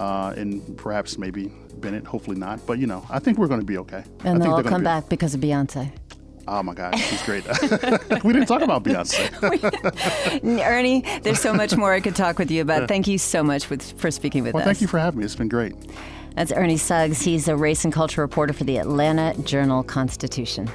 uh, 0.00 0.34
and 0.36 0.76
perhaps 0.78 1.18
maybe 1.18 1.52
Bennett. 1.76 2.06
Hopefully 2.06 2.36
not, 2.36 2.66
but 2.66 2.78
you 2.78 2.86
know, 2.86 3.06
I 3.10 3.18
think 3.18 3.38
we're 3.38 3.48
going 3.48 3.60
to 3.60 3.66
be 3.66 3.78
okay. 3.78 4.02
And 4.24 4.42
they'll 4.42 4.54
all 4.54 4.62
come 4.64 4.82
back 4.82 5.08
because 5.08 5.34
of 5.34 5.40
Beyonce. 5.40 5.92
Oh 6.48 6.62
my 6.62 6.74
God, 6.74 6.98
she's 6.98 7.22
great. 7.22 7.44
we 8.24 8.32
didn't 8.32 8.46
talk 8.46 8.62
about 8.62 8.82
Beyonce. 8.82 9.30
Ernie, 10.64 11.04
there's 11.22 11.38
so 11.38 11.52
much 11.52 11.76
more 11.76 11.92
I 11.92 12.00
could 12.00 12.16
talk 12.16 12.38
with 12.38 12.50
you 12.50 12.62
about. 12.62 12.88
Thank 12.88 13.06
you 13.06 13.18
so 13.18 13.44
much 13.44 13.70
with, 13.70 13.92
for 14.00 14.10
speaking 14.10 14.42
with 14.42 14.50
us. 14.50 14.54
well, 14.54 14.62
us. 14.62 14.66
Thank 14.66 14.80
you 14.80 14.88
for 14.88 14.98
having 14.98 15.20
me. 15.20 15.26
It's 15.26 15.36
been 15.36 15.48
great. 15.48 15.74
That's 16.34 16.50
Ernie 16.50 16.78
Suggs. 16.78 17.22
He's 17.22 17.46
a 17.46 17.56
race 17.56 17.84
and 17.84 17.92
culture 17.92 18.22
reporter 18.22 18.52
for 18.52 18.64
the 18.64 18.78
Atlanta 18.78 19.40
Journal 19.42 19.82
Constitution. 19.82 20.68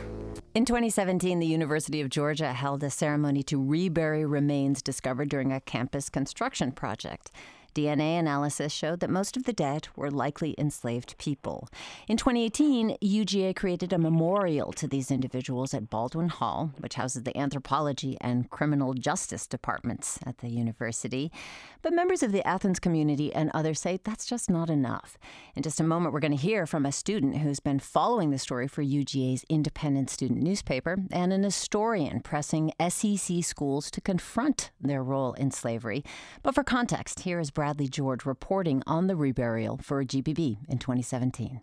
In 0.53 0.63
2017, 0.63 1.39
the 1.39 1.47
University 1.47 1.99
of 1.99 2.09
Georgia 2.09 2.53
held 2.53 2.83
a 2.83 2.89
ceremony 2.89 3.43
to 3.43 3.61
rebury 3.61 4.25
remains 4.25 4.81
discovered 4.81 5.29
during 5.29 5.51
a 5.51 5.59
campus 5.59 6.09
construction 6.09 6.71
project. 6.71 7.31
DNA 7.75 8.17
analysis 8.17 8.71
showed 8.71 9.01
that 9.01 9.09
most 9.09 9.35
of 9.35 9.43
the 9.43 9.51
dead 9.51 9.89
were 9.97 10.09
likely 10.09 10.55
enslaved 10.57 11.17
people. 11.17 11.67
In 12.07 12.15
2018, 12.15 12.95
UGA 13.03 13.53
created 13.53 13.91
a 13.91 13.97
memorial 13.97 14.71
to 14.71 14.87
these 14.87 15.11
individuals 15.11 15.73
at 15.73 15.89
Baldwin 15.89 16.29
Hall, 16.29 16.71
which 16.79 16.93
houses 16.93 17.23
the 17.23 17.37
anthropology 17.37 18.17
and 18.21 18.49
criminal 18.49 18.93
justice 18.93 19.45
departments 19.45 20.17
at 20.25 20.37
the 20.37 20.47
university. 20.47 21.33
But 21.81 21.91
members 21.91 22.23
of 22.23 22.31
the 22.31 22.47
Athens 22.47 22.79
community 22.79 23.33
and 23.33 23.51
others 23.53 23.81
say 23.81 23.99
that's 24.01 24.25
just 24.25 24.49
not 24.49 24.69
enough. 24.69 25.17
In 25.53 25.61
just 25.61 25.81
a 25.81 25.83
moment, 25.83 26.13
we're 26.13 26.21
going 26.21 26.31
to 26.31 26.37
hear 26.37 26.65
from 26.65 26.85
a 26.85 26.93
student 26.93 27.39
who's 27.39 27.59
been 27.59 27.79
following 27.79 28.31
the 28.31 28.39
story 28.39 28.69
for 28.69 28.83
UGA's 28.83 29.43
independent 29.49 30.09
student 30.09 30.41
newspaper 30.41 30.97
and 31.11 31.33
an 31.33 31.43
historian 31.43 32.21
pressing 32.21 32.71
SEC 32.87 33.43
schools 33.43 33.91
to 33.91 33.99
confront 33.99 34.71
their 34.79 35.03
role 35.03 35.33
in 35.33 35.51
slavery. 35.51 36.05
But 36.41 36.55
for 36.55 36.63
context, 36.63 37.19
here 37.19 37.41
is 37.41 37.51
Brad. 37.51 37.64
Bradley 37.65 37.87
George 37.87 38.27
reporting 38.27 38.83
on 38.85 39.07
the 39.07 39.15
reburial 39.15 39.83
for 39.83 39.99
a 39.99 40.05
GPB 40.05 40.69
in 40.69 40.77
2017. 40.77 41.61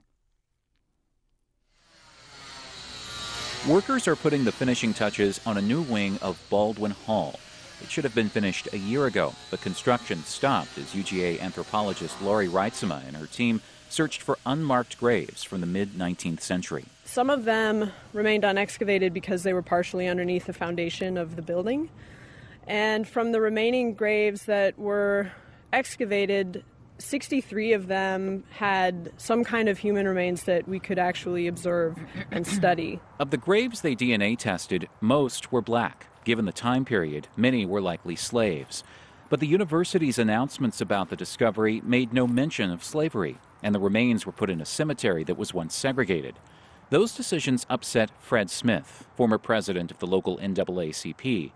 Workers 3.68 4.08
are 4.08 4.16
putting 4.16 4.42
the 4.42 4.50
finishing 4.50 4.92
touches 4.94 5.40
on 5.46 5.58
a 5.58 5.62
new 5.62 5.82
wing 5.82 6.18
of 6.20 6.44
Baldwin 6.50 6.90
Hall. 6.90 7.38
It 7.80 7.88
should 7.88 8.02
have 8.02 8.16
been 8.16 8.28
finished 8.28 8.68
a 8.72 8.78
year 8.78 9.06
ago, 9.06 9.32
but 9.52 9.60
construction 9.60 10.24
stopped 10.24 10.76
as 10.76 10.86
UGA 10.86 11.40
anthropologist 11.40 12.20
Laurie 12.20 12.48
Reitsema 12.48 13.06
and 13.06 13.16
her 13.16 13.26
team 13.26 13.60
searched 13.88 14.22
for 14.22 14.38
unmarked 14.44 14.98
graves 14.98 15.44
from 15.44 15.60
the 15.60 15.68
mid 15.68 15.90
19th 15.92 16.40
century. 16.40 16.86
Some 17.04 17.30
of 17.30 17.44
them 17.44 17.92
remained 18.12 18.42
unexcavated 18.42 19.12
because 19.12 19.44
they 19.44 19.52
were 19.52 19.62
partially 19.62 20.08
underneath 20.08 20.46
the 20.46 20.52
foundation 20.52 21.16
of 21.16 21.36
the 21.36 21.42
building. 21.42 21.90
And 22.66 23.06
from 23.06 23.30
the 23.30 23.40
remaining 23.40 23.94
graves 23.94 24.46
that 24.46 24.76
were 24.76 25.30
excavated, 25.72 26.64
63 26.98 27.72
of 27.72 27.88
them 27.88 28.44
had 28.50 29.12
some 29.16 29.44
kind 29.44 29.68
of 29.68 29.78
human 29.78 30.06
remains 30.06 30.44
that 30.44 30.68
we 30.68 30.78
could 30.78 30.98
actually 30.98 31.46
observe 31.46 31.98
and 32.30 32.46
study. 32.58 33.00
Of 33.18 33.30
the 33.30 33.36
graves 33.36 33.80
they 33.80 33.96
DNA 33.96 34.38
tested, 34.38 34.88
most 35.00 35.50
were 35.50 35.62
black. 35.62 36.06
Given 36.24 36.44
the 36.44 36.52
time 36.52 36.84
period, 36.84 37.26
many 37.36 37.66
were 37.66 37.80
likely 37.80 38.14
slaves. 38.14 38.84
But 39.28 39.40
the 39.40 39.46
university's 39.46 40.18
announcements 40.18 40.80
about 40.80 41.08
the 41.08 41.16
discovery 41.16 41.80
made 41.84 42.12
no 42.12 42.26
mention 42.26 42.70
of 42.70 42.84
slavery, 42.84 43.38
and 43.62 43.74
the 43.74 43.80
remains 43.80 44.26
were 44.26 44.32
put 44.32 44.50
in 44.50 44.60
a 44.60 44.66
cemetery 44.66 45.24
that 45.24 45.38
was 45.38 45.54
once 45.54 45.74
segregated. 45.74 46.36
Those 46.90 47.14
decisions 47.14 47.64
upset 47.70 48.10
Fred 48.20 48.50
Smith, 48.50 49.08
former 49.16 49.38
president 49.38 49.90
of 49.90 49.98
the 49.98 50.06
local 50.06 50.36
NAACP. 50.36 51.52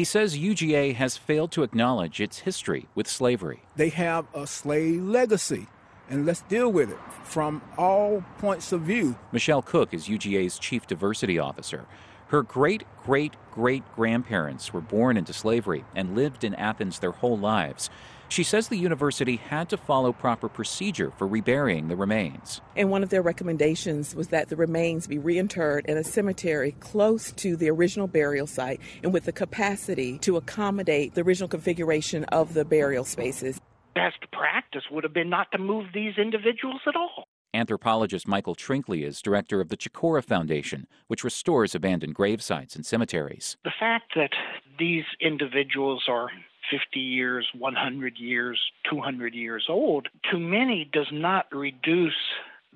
He 0.00 0.04
says 0.04 0.38
UGA 0.38 0.94
has 0.94 1.18
failed 1.18 1.52
to 1.52 1.62
acknowledge 1.62 2.22
its 2.22 2.38
history 2.38 2.88
with 2.94 3.06
slavery. 3.06 3.64
They 3.76 3.90
have 3.90 4.24
a 4.32 4.46
slave 4.46 5.02
legacy, 5.02 5.66
and 6.08 6.24
let's 6.24 6.40
deal 6.40 6.72
with 6.72 6.90
it 6.90 6.96
from 7.22 7.60
all 7.76 8.24
points 8.38 8.72
of 8.72 8.80
view. 8.80 9.18
Michelle 9.30 9.60
Cook 9.60 9.92
is 9.92 10.08
UGA's 10.08 10.58
chief 10.58 10.86
diversity 10.86 11.38
officer. 11.38 11.84
Her 12.28 12.42
great 12.42 12.84
great 13.04 13.34
great 13.52 13.82
grandparents 13.94 14.72
were 14.72 14.80
born 14.80 15.18
into 15.18 15.34
slavery 15.34 15.84
and 15.94 16.14
lived 16.14 16.44
in 16.44 16.54
Athens 16.54 17.00
their 17.00 17.12
whole 17.12 17.36
lives. 17.36 17.90
She 18.30 18.44
says 18.44 18.68
the 18.68 18.76
university 18.76 19.36
had 19.36 19.68
to 19.70 19.76
follow 19.76 20.12
proper 20.12 20.48
procedure 20.48 21.10
for 21.10 21.26
reburying 21.26 21.88
the 21.88 21.96
remains. 21.96 22.60
And 22.76 22.88
one 22.88 23.02
of 23.02 23.10
their 23.10 23.22
recommendations 23.22 24.14
was 24.14 24.28
that 24.28 24.48
the 24.48 24.54
remains 24.54 25.08
be 25.08 25.18
reinterred 25.18 25.86
in 25.86 25.96
a 25.96 26.04
cemetery 26.04 26.76
close 26.78 27.32
to 27.32 27.56
the 27.56 27.68
original 27.68 28.06
burial 28.06 28.46
site 28.46 28.80
and 29.02 29.12
with 29.12 29.24
the 29.24 29.32
capacity 29.32 30.16
to 30.20 30.36
accommodate 30.36 31.14
the 31.14 31.22
original 31.22 31.48
configuration 31.48 32.22
of 32.26 32.54
the 32.54 32.64
burial 32.64 33.02
spaces. 33.02 33.60
Best 33.96 34.18
practice 34.32 34.84
would 34.92 35.02
have 35.02 35.12
been 35.12 35.28
not 35.28 35.50
to 35.50 35.58
move 35.58 35.86
these 35.92 36.16
individuals 36.16 36.80
at 36.86 36.94
all. 36.94 37.24
Anthropologist 37.52 38.28
Michael 38.28 38.54
Trinkley 38.54 39.02
is 39.04 39.20
director 39.20 39.60
of 39.60 39.70
the 39.70 39.76
Chicora 39.76 40.22
Foundation, 40.22 40.86
which 41.08 41.24
restores 41.24 41.74
abandoned 41.74 42.14
grave 42.14 42.40
sites 42.40 42.76
and 42.76 42.86
cemeteries. 42.86 43.56
The 43.64 43.72
fact 43.80 44.12
that 44.14 44.30
these 44.78 45.02
individuals 45.20 46.04
are 46.08 46.28
50 46.70 47.00
years, 47.00 47.46
100 47.58 48.18
years, 48.18 48.60
200 48.88 49.34
years 49.34 49.66
old, 49.68 50.08
to 50.30 50.38
many 50.38 50.88
does 50.92 51.08
not 51.12 51.46
reduce 51.52 52.14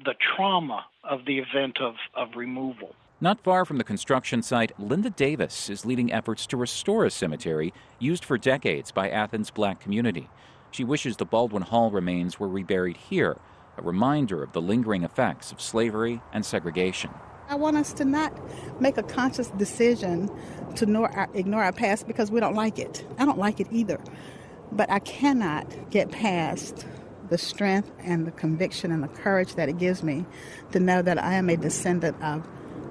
the 0.05 0.15
trauma 0.37 0.85
of 1.05 1.25
the 1.27 1.39
event 1.39 1.79
of, 1.81 1.95
of 2.15 2.29
removal. 2.37 2.95
Not 3.21 3.41
far 3.41 3.65
from 3.65 3.79
the 3.79 3.85
construction 3.85 4.43
site, 4.43 4.79
Linda 4.79 5.09
Davis 5.09 5.71
is 5.71 5.87
leading 5.87 6.13
efforts 6.13 6.47
to 6.49 6.57
restore 6.57 7.05
a 7.05 7.11
cemetery 7.11 7.73
used 7.99 8.25
for 8.25 8.37
decades 8.37 8.91
by 8.91 9.09
Athens' 9.09 9.51
black 9.51 9.81
community. 9.81 10.29
She 10.73 10.85
wishes 10.85 11.17
the 11.17 11.25
Baldwin 11.25 11.63
Hall 11.63 11.91
remains 11.91 12.41
were 12.41 12.49
reburied 12.49 12.97
here, 12.97 13.37
a 13.79 13.83
reminder 13.83 14.43
of 14.43 14.53
the 14.53 14.61
lingering 14.61 15.05
effects 15.05 15.53
of 15.53 15.61
slavery 15.61 16.21
and 16.33 16.45
segregation. 16.45 17.11
I 17.49 17.57
want 17.57 17.77
us 17.77 17.93
to 17.95 18.05
not 18.05 18.33
make 18.81 18.97
a 18.97 19.03
conscious 19.03 19.49
decision 19.51 20.31
to 20.77 20.85
ignore 20.85 21.11
our, 21.11 21.25
uh, 21.25 21.33
ignore 21.35 21.63
our 21.63 21.73
past 21.73 22.07
because 22.07 22.31
we 22.31 22.41
don't 22.41 22.55
like 22.55 22.79
it. 22.79 23.05
I 23.19 23.25
don't 23.25 23.39
like 23.39 23.61
it 23.61 23.69
either. 23.71 24.01
But 24.73 24.91
I 24.91 24.99
cannot 25.01 25.91
get 25.91 26.11
past 26.11 26.87
the 27.29 27.39
strength 27.39 27.91
and 28.01 28.27
the 28.27 28.33
conviction 28.33 28.91
and 28.91 29.03
the 29.03 29.09
courage 29.09 29.55
that 29.55 29.69
it 29.69 29.79
gives 29.79 30.03
me 30.03 30.25
to 30.73 30.81
know 30.81 31.03
that 31.03 31.23
I 31.23 31.35
am 31.35 31.49
a 31.49 31.57
descendant 31.57 32.21
of 32.23 32.47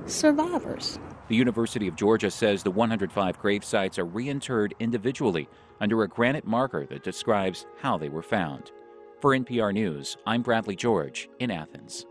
survivors. 0.05 0.99
The 1.29 1.35
University 1.35 1.87
of 1.87 1.95
Georgia 1.95 2.29
says 2.29 2.63
the 2.63 2.71
105 2.71 3.39
grave 3.39 3.63
sites 3.63 3.97
are 3.97 4.05
reinterred 4.05 4.73
individually 4.79 5.49
under 5.81 6.03
a 6.03 6.07
granite 6.07 6.45
marker 6.45 6.85
that 6.87 7.03
describes 7.03 7.65
how 7.79 7.97
they 7.97 8.09
were 8.09 8.21
found. 8.21 8.71
For 9.19 9.31
NPR 9.31 9.73
News, 9.73 10.17
I'm 10.25 10.41
Bradley 10.41 10.75
George 10.75 11.29
in 11.39 11.49
Athens. 11.49 12.05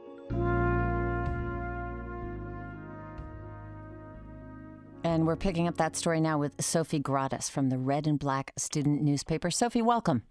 And 5.04 5.26
we're 5.26 5.36
picking 5.36 5.66
up 5.66 5.76
that 5.78 5.96
story 5.96 6.20
now 6.20 6.38
with 6.38 6.64
Sophie 6.64 7.00
Gratis 7.00 7.48
from 7.48 7.70
the 7.70 7.78
Red 7.78 8.06
and 8.06 8.18
Black 8.18 8.52
student 8.56 9.02
newspaper. 9.02 9.50
Sophie, 9.50 9.82
welcome. 9.82 10.22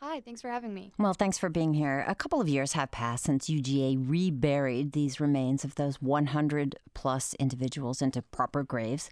Hi, 0.00 0.20
thanks 0.20 0.40
for 0.40 0.48
having 0.48 0.72
me. 0.72 0.92
Well, 0.96 1.12
thanks 1.12 1.38
for 1.38 1.48
being 1.48 1.74
here. 1.74 2.04
A 2.06 2.14
couple 2.14 2.40
of 2.40 2.48
years 2.48 2.72
have 2.72 2.90
passed 2.90 3.24
since 3.24 3.50
UGA 3.50 3.96
reburied 4.08 4.92
these 4.92 5.20
remains 5.20 5.64
of 5.64 5.74
those 5.74 6.00
100 6.00 6.76
plus 6.94 7.34
individuals 7.34 8.00
into 8.00 8.22
proper 8.22 8.62
graves. 8.62 9.10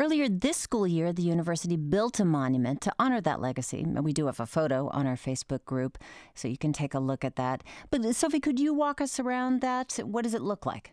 Earlier 0.00 0.28
this 0.28 0.56
school 0.56 0.86
year, 0.86 1.12
the 1.12 1.22
university 1.22 1.76
built 1.76 2.18
a 2.18 2.24
monument 2.24 2.80
to 2.80 2.92
honor 2.98 3.20
that 3.20 3.42
legacy. 3.42 3.84
We 3.84 4.14
do 4.14 4.24
have 4.26 4.40
a 4.40 4.46
photo 4.46 4.88
on 4.88 5.06
our 5.06 5.16
Facebook 5.16 5.66
group, 5.66 5.98
so 6.34 6.48
you 6.48 6.56
can 6.56 6.72
take 6.72 6.94
a 6.94 6.98
look 6.98 7.24
at 7.26 7.36
that. 7.36 7.62
But, 7.90 8.02
Sophie, 8.16 8.40
could 8.40 8.58
you 8.58 8.72
walk 8.72 9.02
us 9.02 9.20
around 9.20 9.60
that? 9.60 10.00
What 10.02 10.22
does 10.22 10.32
it 10.34 10.40
look 10.40 10.64
like? 10.64 10.92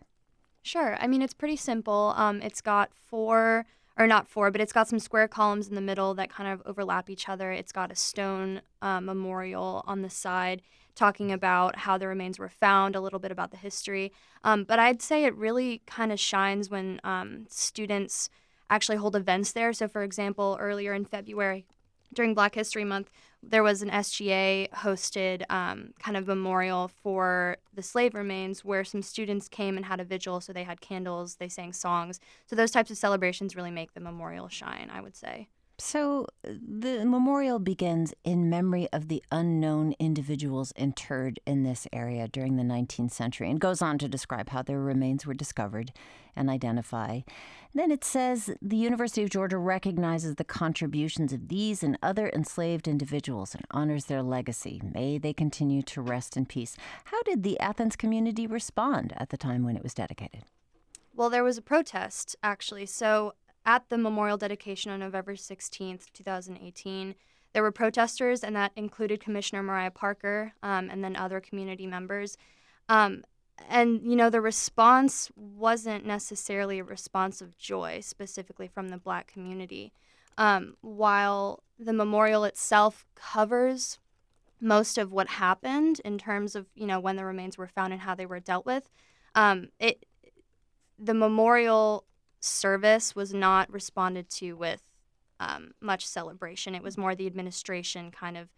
Sure. 0.62 0.96
I 1.00 1.06
mean, 1.06 1.22
it's 1.22 1.34
pretty 1.34 1.56
simple. 1.56 2.12
Um, 2.16 2.42
it's 2.42 2.60
got 2.60 2.90
four 2.94 3.66
or 3.98 4.06
not 4.06 4.28
four, 4.28 4.50
but 4.50 4.60
it's 4.60 4.72
got 4.72 4.88
some 4.88 4.98
square 4.98 5.28
columns 5.28 5.68
in 5.68 5.74
the 5.74 5.80
middle 5.80 6.14
that 6.14 6.30
kind 6.30 6.50
of 6.50 6.62
overlap 6.66 7.10
each 7.10 7.28
other. 7.28 7.50
It's 7.52 7.72
got 7.72 7.90
a 7.90 7.96
stone 7.96 8.62
uh, 8.80 9.00
memorial 9.00 9.82
on 9.86 10.02
the 10.02 10.10
side 10.10 10.62
talking 10.94 11.32
about 11.32 11.76
how 11.76 11.96
the 11.96 12.06
remains 12.06 12.38
were 12.38 12.48
found, 12.48 12.94
a 12.94 13.00
little 13.00 13.18
bit 13.18 13.30
about 13.30 13.50
the 13.50 13.56
history. 13.56 14.12
Um, 14.44 14.64
but 14.64 14.78
I'd 14.78 15.00
say 15.00 15.24
it 15.24 15.34
really 15.34 15.82
kind 15.86 16.12
of 16.12 16.20
shines 16.20 16.68
when 16.68 17.00
um, 17.04 17.46
students 17.48 18.28
actually 18.68 18.96
hold 18.98 19.16
events 19.16 19.52
there. 19.52 19.72
So, 19.72 19.88
for 19.88 20.02
example, 20.02 20.56
earlier 20.60 20.92
in 20.92 21.04
February, 21.04 21.64
during 22.12 22.34
Black 22.34 22.54
History 22.54 22.84
Month, 22.84 23.10
there 23.42 23.62
was 23.62 23.82
an 23.82 23.90
SGA 23.90 24.70
hosted 24.70 25.42
um, 25.50 25.94
kind 25.98 26.16
of 26.16 26.26
memorial 26.26 26.88
for 26.88 27.56
the 27.74 27.82
slave 27.82 28.14
remains 28.14 28.64
where 28.64 28.84
some 28.84 29.02
students 29.02 29.48
came 29.48 29.76
and 29.76 29.86
had 29.86 30.00
a 30.00 30.04
vigil. 30.04 30.40
So 30.40 30.52
they 30.52 30.64
had 30.64 30.80
candles, 30.80 31.36
they 31.36 31.48
sang 31.48 31.72
songs. 31.72 32.20
So 32.46 32.54
those 32.54 32.70
types 32.70 32.90
of 32.90 32.98
celebrations 32.98 33.56
really 33.56 33.70
make 33.70 33.94
the 33.94 34.00
memorial 34.00 34.48
shine, 34.48 34.90
I 34.92 35.00
would 35.00 35.16
say. 35.16 35.48
So 35.80 36.26
the 36.42 37.04
memorial 37.06 37.58
begins 37.58 38.12
in 38.22 38.50
memory 38.50 38.88
of 38.92 39.08
the 39.08 39.22
unknown 39.32 39.94
individuals 39.98 40.72
interred 40.76 41.40
in 41.46 41.62
this 41.62 41.86
area 41.92 42.28
during 42.28 42.56
the 42.56 42.62
19th 42.62 43.12
century 43.12 43.50
and 43.50 43.58
goes 43.58 43.80
on 43.80 43.98
to 43.98 44.08
describe 44.08 44.50
how 44.50 44.62
their 44.62 44.78
remains 44.78 45.26
were 45.26 45.34
discovered 45.34 45.92
and 46.36 46.50
identify. 46.50 47.20
Then 47.74 47.90
it 47.90 48.04
says 48.04 48.50
the 48.60 48.76
University 48.76 49.22
of 49.22 49.30
Georgia 49.30 49.58
recognizes 49.58 50.36
the 50.36 50.44
contributions 50.44 51.32
of 51.32 51.48
these 51.48 51.82
and 51.82 51.98
other 52.02 52.28
enslaved 52.28 52.86
individuals 52.86 53.54
and 53.54 53.64
honors 53.70 54.04
their 54.04 54.22
legacy. 54.22 54.80
May 54.94 55.18
they 55.18 55.32
continue 55.32 55.82
to 55.82 56.02
rest 56.02 56.36
in 56.36 56.46
peace. 56.46 56.76
How 57.04 57.22
did 57.22 57.42
the 57.42 57.58
Athens 57.58 57.96
community 57.96 58.46
respond 58.46 59.14
at 59.16 59.30
the 59.30 59.36
time 59.36 59.64
when 59.64 59.76
it 59.76 59.82
was 59.82 59.94
dedicated? 59.94 60.44
Well, 61.14 61.30
there 61.30 61.44
was 61.44 61.58
a 61.58 61.62
protest, 61.62 62.36
actually. 62.42 62.86
So 62.86 63.34
at 63.70 63.88
the 63.88 63.96
memorial 63.96 64.36
dedication 64.36 64.90
on 64.90 64.98
November 64.98 65.34
16th, 65.34 66.06
2018, 66.12 67.14
there 67.52 67.62
were 67.62 67.70
protesters, 67.70 68.42
and 68.42 68.56
that 68.56 68.72
included 68.74 69.20
Commissioner 69.20 69.62
Mariah 69.62 69.92
Parker 69.92 70.52
um, 70.64 70.90
and 70.90 71.04
then 71.04 71.14
other 71.14 71.38
community 71.38 71.86
members. 71.86 72.36
Um, 72.88 73.22
and, 73.68 74.02
you 74.02 74.16
know, 74.16 74.28
the 74.28 74.40
response 74.40 75.30
wasn't 75.36 76.04
necessarily 76.04 76.80
a 76.80 76.84
response 76.84 77.40
of 77.40 77.56
joy, 77.56 78.00
specifically 78.00 78.66
from 78.66 78.88
the 78.88 78.96
black 78.96 79.28
community. 79.28 79.92
Um, 80.36 80.74
while 80.80 81.62
the 81.78 81.92
memorial 81.92 82.42
itself 82.42 83.06
covers 83.14 84.00
most 84.60 84.98
of 84.98 85.12
what 85.12 85.28
happened 85.28 86.00
in 86.04 86.18
terms 86.18 86.56
of, 86.56 86.66
you 86.74 86.88
know, 86.88 86.98
when 86.98 87.14
the 87.14 87.24
remains 87.24 87.56
were 87.56 87.68
found 87.68 87.92
and 87.92 88.02
how 88.02 88.16
they 88.16 88.26
were 88.26 88.40
dealt 88.40 88.66
with, 88.66 88.90
um, 89.36 89.68
it 89.78 90.06
the 90.98 91.14
memorial 91.14 92.04
service 92.40 93.14
was 93.14 93.32
not 93.32 93.72
responded 93.72 94.28
to 94.30 94.54
with 94.54 94.82
um, 95.38 95.72
much 95.80 96.06
celebration. 96.06 96.74
It 96.74 96.82
was 96.82 96.98
more 96.98 97.14
the 97.14 97.26
administration 97.26 98.10
kind 98.10 98.36
of 98.36 98.48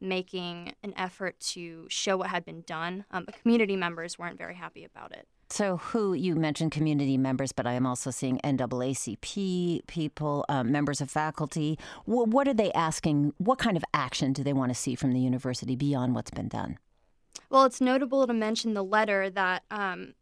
making 0.00 0.74
an 0.82 0.94
effort 0.96 1.38
to 1.38 1.86
show 1.88 2.16
what 2.16 2.28
had 2.28 2.44
been 2.44 2.62
done. 2.62 3.04
Um, 3.10 3.24
but 3.24 3.40
community 3.42 3.76
members 3.76 4.18
weren't 4.18 4.38
very 4.38 4.54
happy 4.54 4.84
about 4.84 5.12
it. 5.12 5.26
So, 5.50 5.78
who 5.78 6.14
you 6.14 6.36
mentioned 6.36 6.70
community 6.70 7.18
members, 7.18 7.50
but 7.50 7.66
I 7.66 7.72
am 7.72 7.84
also 7.84 8.12
seeing 8.12 8.38
NAACP 8.38 9.84
people, 9.88 10.44
um, 10.48 10.70
members 10.70 11.00
of 11.00 11.10
faculty. 11.10 11.76
W- 12.06 12.30
what 12.30 12.46
are 12.46 12.54
they 12.54 12.72
asking? 12.72 13.34
What 13.38 13.58
kind 13.58 13.76
of 13.76 13.84
action 13.92 14.32
do 14.32 14.44
they 14.44 14.52
want 14.52 14.70
to 14.70 14.78
see 14.78 14.94
from 14.94 15.12
the 15.12 15.18
university 15.18 15.74
beyond 15.74 16.14
what's 16.14 16.30
been 16.30 16.46
done? 16.46 16.78
Well, 17.50 17.64
it's 17.64 17.80
notable 17.80 18.28
to 18.28 18.32
mention 18.32 18.74
the 18.74 18.84
letter 18.84 19.28
that 19.28 19.64
um, 19.72 20.14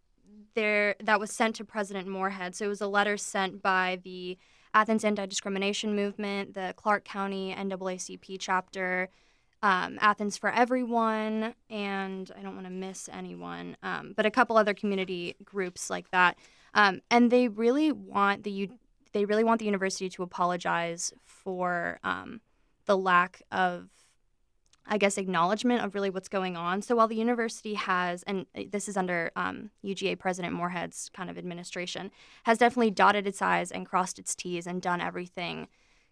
there 0.55 0.95
that 1.03 1.21
was 1.21 1.31
sent 1.31 1.57
to 1.57 1.65
President 1.65 2.09
Morehead. 2.09 2.55
So 2.55 2.67
it 2.67 2.69
was 2.69 2.81
a 2.81 2.87
letter 2.87 3.17
sent 3.17 3.63
by 3.63 4.01
the 4.03 4.39
Athens 4.75 5.05
Anti-Discrimination 5.05 5.97
Movement, 5.97 6.55
the 6.55 6.75
Clarke 6.77 7.05
County 7.05 7.55
NAACP 7.57 8.37
chapter, 8.39 9.09
um, 9.63 9.99
Athens 10.01 10.37
for 10.37 10.51
Everyone, 10.51 11.55
and 11.69 12.31
I 12.37 12.43
don't 12.43 12.55
want 12.55 12.67
to 12.67 12.73
miss 12.73 13.09
anyone, 13.13 13.77
um, 13.83 14.13
but 14.17 14.27
a 14.27 14.31
couple 14.31 14.57
other 14.57 14.75
community 14.75 15.37
groups 15.45 15.91
like 15.91 16.11
that. 16.11 16.39
Um, 16.75 17.01
and 17.11 17.31
they 17.31 17.49
really 17.49 17.93
want 17.93 18.45
the 18.45 18.71
they 19.13 19.25
really 19.25 19.43
want 19.43 19.59
the 19.59 19.65
university 19.65 20.11
to 20.11 20.23
apologize 20.23 21.15
for 21.25 21.99
um, 22.05 22.43
the 22.85 22.97
lack 22.97 23.43
of 23.51 23.89
I 24.89 24.99
guess, 24.99 25.19
acknowledgement 25.19 25.85
of 25.85 25.95
really 25.95 26.11
what's 26.11 26.29
going 26.29 26.57
on. 26.57 26.83
So 26.83 26.97
while 26.97 27.09
the 27.09 27.17
university 27.17 27.75
has, 27.75 28.23
and 28.25 28.47
this 28.71 28.89
is 28.89 28.97
under 28.97 29.31
um, 29.37 29.71
UGA 29.85 30.19
President 30.19 30.55
Morehead's 30.55 31.11
kind 31.13 31.29
of 31.29 31.37
administration, 31.37 32.11
has 32.45 32.59
definitely 32.59 32.91
dotted 32.91 33.27
its 33.27 33.43
I's 33.43 33.71
and 33.71 33.87
crossed 33.87 34.19
its 34.19 34.35
T's 34.35 34.67
and 34.67 34.81
done 34.81 35.01
everything 35.01 35.69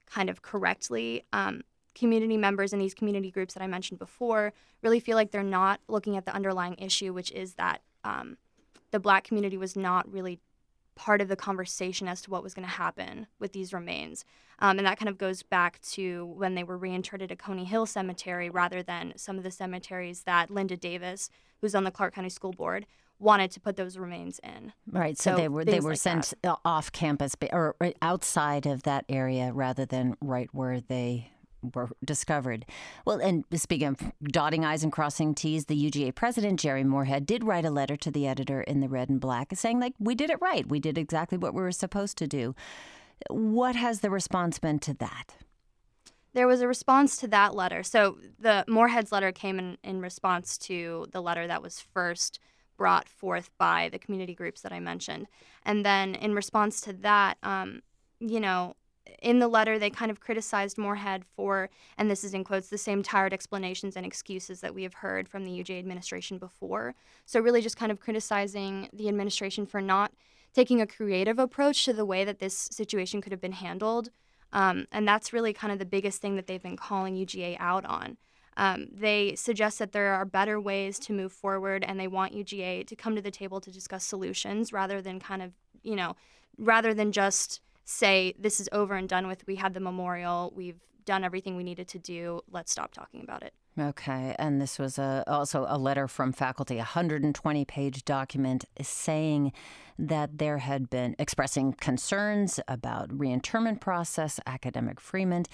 kind 0.06 0.30
of 0.30 0.42
correctly, 0.42 1.24
um, 1.32 1.62
community 1.94 2.36
members 2.36 2.72
in 2.72 2.78
these 2.78 2.94
community 2.94 3.30
groups 3.30 3.54
that 3.54 3.62
I 3.62 3.66
mentioned 3.66 3.98
before 3.98 4.52
really 4.82 5.00
feel 5.00 5.16
like 5.16 5.30
they're 5.30 5.42
not 5.42 5.80
looking 5.88 6.16
at 6.16 6.26
the 6.26 6.34
underlying 6.34 6.76
issue, 6.78 7.12
which 7.12 7.32
is 7.32 7.54
that 7.54 7.80
um, 8.04 8.36
the 8.90 9.00
black 9.00 9.24
community 9.24 9.56
was 9.56 9.74
not 9.76 10.10
really 10.12 10.38
part 10.96 11.20
of 11.20 11.28
the 11.28 11.36
conversation 11.36 12.08
as 12.08 12.22
to 12.22 12.30
what 12.30 12.42
was 12.42 12.54
going 12.54 12.66
to 12.66 12.74
happen 12.74 13.26
with 13.38 13.52
these 13.52 13.72
remains. 13.72 14.24
Um, 14.58 14.78
and 14.78 14.86
that 14.86 14.98
kind 14.98 15.08
of 15.08 15.18
goes 15.18 15.42
back 15.42 15.80
to 15.92 16.26
when 16.26 16.54
they 16.54 16.64
were 16.64 16.78
reinterred 16.78 17.22
at 17.22 17.30
Oconee 17.30 17.64
Hill 17.64 17.86
Cemetery 17.86 18.50
rather 18.50 18.82
than 18.82 19.12
some 19.16 19.36
of 19.36 19.44
the 19.44 19.50
cemeteries 19.50 20.22
that 20.22 20.50
Linda 20.50 20.76
Davis, 20.76 21.30
who's 21.60 21.74
on 21.74 21.84
the 21.84 21.90
Clarke 21.90 22.14
County 22.14 22.30
School 22.30 22.52
Board, 22.52 22.86
wanted 23.18 23.50
to 23.50 23.60
put 23.60 23.76
those 23.76 23.96
remains 23.96 24.40
in. 24.42 24.72
Right. 24.90 25.16
So, 25.18 25.32
so 25.32 25.36
they 25.36 25.48
were 25.48 25.64
they 25.64 25.80
were 25.80 25.90
like 25.90 25.98
sent 25.98 26.34
that. 26.42 26.58
off 26.64 26.92
campus 26.92 27.36
or 27.52 27.76
outside 28.02 28.66
of 28.66 28.82
that 28.84 29.04
area 29.08 29.52
rather 29.52 29.84
than 29.84 30.16
right 30.20 30.48
where 30.52 30.80
they 30.80 31.30
were 31.74 31.90
discovered. 32.04 32.66
Well, 33.04 33.20
and 33.20 33.44
speaking 33.54 33.88
of 33.88 34.12
dotting 34.22 34.64
I's 34.64 34.82
and 34.82 34.92
crossing 34.92 35.34
T's, 35.34 35.66
the 35.66 35.90
UGA 35.90 36.14
president, 36.14 36.60
Jere 36.60 36.84
Morehead, 36.84 37.26
did 37.26 37.44
write 37.44 37.64
a 37.64 37.70
letter 37.70 37.96
to 37.96 38.10
the 38.10 38.26
editor 38.26 38.60
in 38.62 38.80
the 38.80 38.88
Red 38.88 39.08
and 39.08 39.20
Black 39.20 39.50
saying, 39.54 39.80
like, 39.80 39.94
we 39.98 40.14
did 40.14 40.30
it 40.30 40.38
right. 40.40 40.68
We 40.68 40.80
did 40.80 40.98
exactly 40.98 41.38
what 41.38 41.54
we 41.54 41.62
were 41.62 41.72
supposed 41.72 42.18
to 42.18 42.26
do. 42.26 42.54
What 43.30 43.76
has 43.76 44.00
the 44.00 44.10
response 44.10 44.58
been 44.58 44.78
to 44.80 44.94
that? 44.94 45.36
There 46.34 46.46
was 46.46 46.60
a 46.60 46.68
response 46.68 47.16
to 47.18 47.28
that 47.28 47.54
letter. 47.54 47.82
So 47.82 48.18
the 48.38 48.64
Morehead's 48.68 49.10
letter 49.10 49.32
came 49.32 49.58
in, 49.58 49.78
in 49.82 50.02
response 50.02 50.58
to 50.58 51.06
the 51.10 51.22
letter 51.22 51.46
that 51.46 51.62
was 51.62 51.80
first 51.80 52.38
brought 52.76 53.08
forth 53.08 53.50
by 53.56 53.88
the 53.90 53.98
community 53.98 54.34
groups 54.34 54.60
that 54.60 54.72
I 54.72 54.80
mentioned. 54.80 55.28
And 55.64 55.84
then 55.84 56.14
in 56.14 56.34
response 56.34 56.82
to 56.82 56.92
that, 56.92 57.38
um, 57.42 57.80
you 58.20 58.38
know, 58.38 58.74
in 59.22 59.38
the 59.38 59.48
letter, 59.48 59.78
they 59.78 59.90
kind 59.90 60.10
of 60.10 60.20
criticized 60.20 60.78
Morehead 60.78 61.24
for, 61.24 61.70
and 61.98 62.10
this 62.10 62.24
is 62.24 62.34
in 62.34 62.44
quotes, 62.44 62.68
the 62.68 62.78
same 62.78 63.02
tired 63.02 63.32
explanations 63.32 63.96
and 63.96 64.06
excuses 64.06 64.60
that 64.60 64.74
we 64.74 64.82
have 64.82 64.94
heard 64.94 65.28
from 65.28 65.44
the 65.44 65.50
UJ 65.50 65.78
administration 65.78 66.38
before. 66.38 66.94
So, 67.24 67.40
really, 67.40 67.62
just 67.62 67.76
kind 67.76 67.92
of 67.92 68.00
criticizing 68.00 68.88
the 68.92 69.08
administration 69.08 69.66
for 69.66 69.80
not 69.80 70.12
taking 70.54 70.80
a 70.80 70.86
creative 70.86 71.38
approach 71.38 71.84
to 71.84 71.92
the 71.92 72.04
way 72.04 72.24
that 72.24 72.38
this 72.38 72.56
situation 72.56 73.20
could 73.20 73.32
have 73.32 73.40
been 73.40 73.52
handled. 73.52 74.10
Um, 74.52 74.86
and 74.90 75.06
that's 75.06 75.32
really 75.32 75.52
kind 75.52 75.72
of 75.72 75.78
the 75.78 75.84
biggest 75.84 76.22
thing 76.22 76.36
that 76.36 76.46
they've 76.46 76.62
been 76.62 76.76
calling 76.76 77.14
UGA 77.14 77.56
out 77.60 77.84
on. 77.84 78.16
Um, 78.56 78.86
they 78.90 79.34
suggest 79.34 79.78
that 79.80 79.92
there 79.92 80.14
are 80.14 80.24
better 80.24 80.58
ways 80.58 80.98
to 81.00 81.12
move 81.12 81.32
forward 81.32 81.84
and 81.84 82.00
they 82.00 82.08
want 82.08 82.34
UGA 82.34 82.86
to 82.86 82.96
come 82.96 83.14
to 83.14 83.20
the 83.20 83.30
table 83.30 83.60
to 83.60 83.70
discuss 83.70 84.04
solutions 84.04 84.72
rather 84.72 85.02
than 85.02 85.20
kind 85.20 85.42
of, 85.42 85.52
you 85.82 85.94
know, 85.94 86.16
rather 86.56 86.94
than 86.94 87.12
just 87.12 87.60
say, 87.86 88.34
this 88.38 88.60
is 88.60 88.68
over 88.72 88.94
and 88.94 89.08
done 89.08 89.26
with. 89.26 89.46
We 89.46 89.56
had 89.56 89.72
the 89.72 89.80
memorial, 89.80 90.52
we've 90.54 90.80
done 91.06 91.24
everything 91.24 91.56
we 91.56 91.62
needed 91.62 91.88
to 91.88 91.98
do, 91.98 92.42
let's 92.50 92.70
stop 92.70 92.92
talking 92.92 93.22
about 93.22 93.42
it. 93.42 93.54
Okay, 93.78 94.34
and 94.38 94.60
this 94.60 94.78
was 94.78 94.98
a, 94.98 95.22
also 95.26 95.66
a 95.68 95.78
letter 95.78 96.08
from 96.08 96.32
faculty, 96.32 96.76
a 96.76 96.78
120 96.78 97.64
page 97.66 98.04
document 98.04 98.64
saying 98.80 99.52
that 99.98 100.38
there 100.38 100.58
had 100.58 100.90
been 100.90 101.14
expressing 101.18 101.74
concerns 101.74 102.58
about 102.68 103.18
reinterment 103.18 103.80
process, 103.80 104.40
academic 104.46 104.98
freedom, 104.98 105.44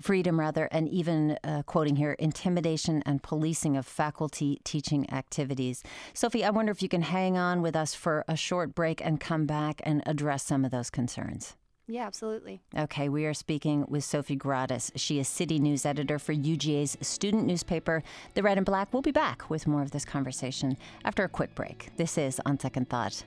freedom 0.00 0.38
rather, 0.38 0.66
and 0.66 0.88
even 0.88 1.38
uh, 1.44 1.62
quoting 1.64 1.96
here, 1.96 2.12
intimidation 2.12 3.02
and 3.06 3.22
policing 3.22 3.76
of 3.76 3.86
faculty 3.86 4.60
teaching 4.64 5.10
activities. 5.10 5.82
Sophie, 6.14 6.44
I 6.44 6.50
wonder 6.50 6.72
if 6.72 6.82
you 6.82 6.88
can 6.88 7.02
hang 7.02 7.36
on 7.36 7.62
with 7.62 7.74
us 7.74 7.94
for 7.94 8.24
a 8.28 8.36
short 8.36 8.74
break 8.74 9.04
and 9.04 9.18
come 9.18 9.46
back 9.46 9.80
and 9.84 10.02
address 10.06 10.44
some 10.44 10.64
of 10.64 10.70
those 10.70 10.90
concerns. 10.90 11.56
Yeah, 11.88 12.06
absolutely. 12.06 12.62
Okay, 12.78 13.08
we 13.08 13.26
are 13.26 13.34
speaking 13.34 13.84
with 13.88 14.04
Sophie 14.04 14.36
Gradas. 14.36 14.92
She 14.94 15.18
is 15.18 15.26
city 15.26 15.58
news 15.58 15.84
editor 15.84 16.18
for 16.18 16.32
UGA's 16.32 16.96
student 17.00 17.44
newspaper, 17.44 18.02
The 18.34 18.42
Red 18.42 18.56
and 18.56 18.64
Black. 18.64 18.92
We'll 18.92 19.02
be 19.02 19.10
back 19.10 19.50
with 19.50 19.66
more 19.66 19.82
of 19.82 19.90
this 19.90 20.04
conversation 20.04 20.76
after 21.04 21.24
a 21.24 21.28
quick 21.28 21.54
break. 21.54 21.90
This 21.96 22.16
is 22.16 22.40
On 22.46 22.58
Second 22.58 22.88
Thought. 22.88 23.24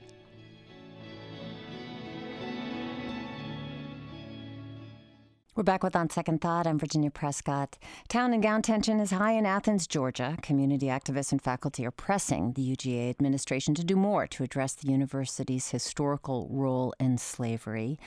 We're 5.56 5.64
back 5.64 5.84
with 5.84 5.96
On 5.96 6.10
Second 6.10 6.42
Thought. 6.42 6.68
I'm 6.68 6.78
Virginia 6.78 7.10
Prescott. 7.10 7.78
Town 8.10 8.34
and 8.34 8.44
gown 8.44 8.62
tension 8.62 9.00
is 9.00 9.12
high 9.12 9.32
in 9.32 9.46
Athens, 9.46 9.88
Georgia. 9.88 10.38
Community 10.42 10.88
activists 10.88 11.32
and 11.32 11.42
faculty 11.42 11.86
are 11.86 11.92
pressing 11.92 12.52
the 12.54 12.76
UGA 12.76 13.10
administration 13.10 13.74
to 13.76 13.84
do 13.84 13.96
more 13.96 14.28
to 14.28 14.44
address 14.44 14.74
the 14.74 14.92
university's 14.92 15.70
historical 15.70 16.50
role 16.52 16.94
in 17.00 17.18
slavery. 17.18 17.98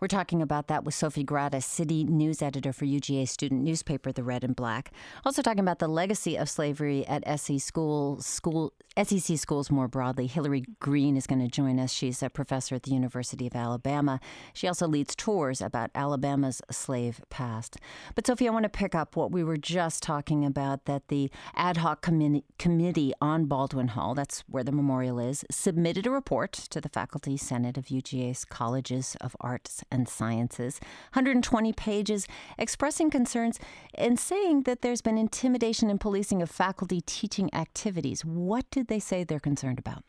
We're 0.00 0.08
talking 0.08 0.40
about 0.40 0.68
that 0.68 0.82
with 0.84 0.94
Sophie 0.94 1.26
Gradas, 1.26 1.64
city 1.64 2.04
news 2.04 2.40
editor 2.40 2.72
for 2.72 2.86
UGA 2.86 3.28
student 3.28 3.60
newspaper, 3.60 4.12
The 4.12 4.22
Red 4.22 4.44
and 4.44 4.56
Black. 4.56 4.92
Also 5.26 5.42
talking 5.42 5.60
about 5.60 5.78
the 5.78 5.88
legacy 5.88 6.36
of 6.36 6.48
slavery 6.48 7.06
at 7.06 7.22
SE 7.26 7.58
school, 7.58 8.18
school, 8.22 8.72
SEC 8.96 9.36
schools 9.36 9.70
more 9.70 9.88
broadly. 9.88 10.26
Hilary 10.26 10.64
Green 10.80 11.18
is 11.18 11.26
going 11.26 11.42
to 11.42 11.48
join 11.48 11.78
us. 11.78 11.92
She's 11.92 12.22
a 12.22 12.30
professor 12.30 12.74
at 12.74 12.84
the 12.84 12.92
University 12.92 13.46
of 13.46 13.54
Alabama. 13.54 14.20
She 14.54 14.66
also 14.66 14.88
leads 14.88 15.14
tours 15.14 15.60
about 15.60 15.90
Alabama's 15.94 16.62
slave 16.70 17.20
past. 17.28 17.76
But 18.14 18.26
Sophie, 18.26 18.48
I 18.48 18.52
want 18.52 18.62
to 18.62 18.70
pick 18.70 18.94
up 18.94 19.16
what 19.16 19.32
we 19.32 19.44
were 19.44 19.58
just 19.58 20.02
talking 20.02 20.46
about 20.46 20.86
that 20.86 21.08
the 21.08 21.30
ad 21.54 21.76
hoc 21.76 22.00
committee, 22.00 22.44
committee 22.58 23.12
on 23.20 23.44
Baldwin 23.44 23.88
Hall, 23.88 24.14
that's 24.14 24.44
where 24.48 24.64
the 24.64 24.72
memorial 24.72 25.18
is, 25.18 25.44
submitted 25.50 26.06
a 26.06 26.10
report 26.10 26.52
to 26.52 26.80
the 26.80 26.88
Faculty 26.88 27.36
Senate 27.36 27.76
of 27.76 27.88
UGA's 27.88 28.46
Colleges 28.46 29.14
of 29.20 29.36
Arts 29.42 29.84
and 29.90 30.08
Sciences, 30.08 30.80
120 31.12 31.72
pages, 31.72 32.26
expressing 32.58 33.10
concerns 33.10 33.58
and 33.94 34.18
saying 34.18 34.62
that 34.62 34.82
there's 34.82 35.02
been 35.02 35.18
intimidation 35.18 35.90
and 35.90 36.00
policing 36.00 36.42
of 36.42 36.50
faculty 36.50 37.00
teaching 37.00 37.52
activities. 37.54 38.24
What 38.24 38.70
did 38.70 38.88
they 38.88 39.00
say 39.00 39.24
they're 39.24 39.40
concerned 39.40 39.78
about? 39.78 40.04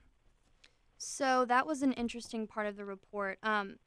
So 0.97 1.45
that 1.45 1.65
was 1.65 1.81
an 1.81 1.93
interesting 1.93 2.45
part 2.45 2.67
of 2.67 2.77
the 2.77 2.85
report. 2.85 3.39
Um, 3.41 3.77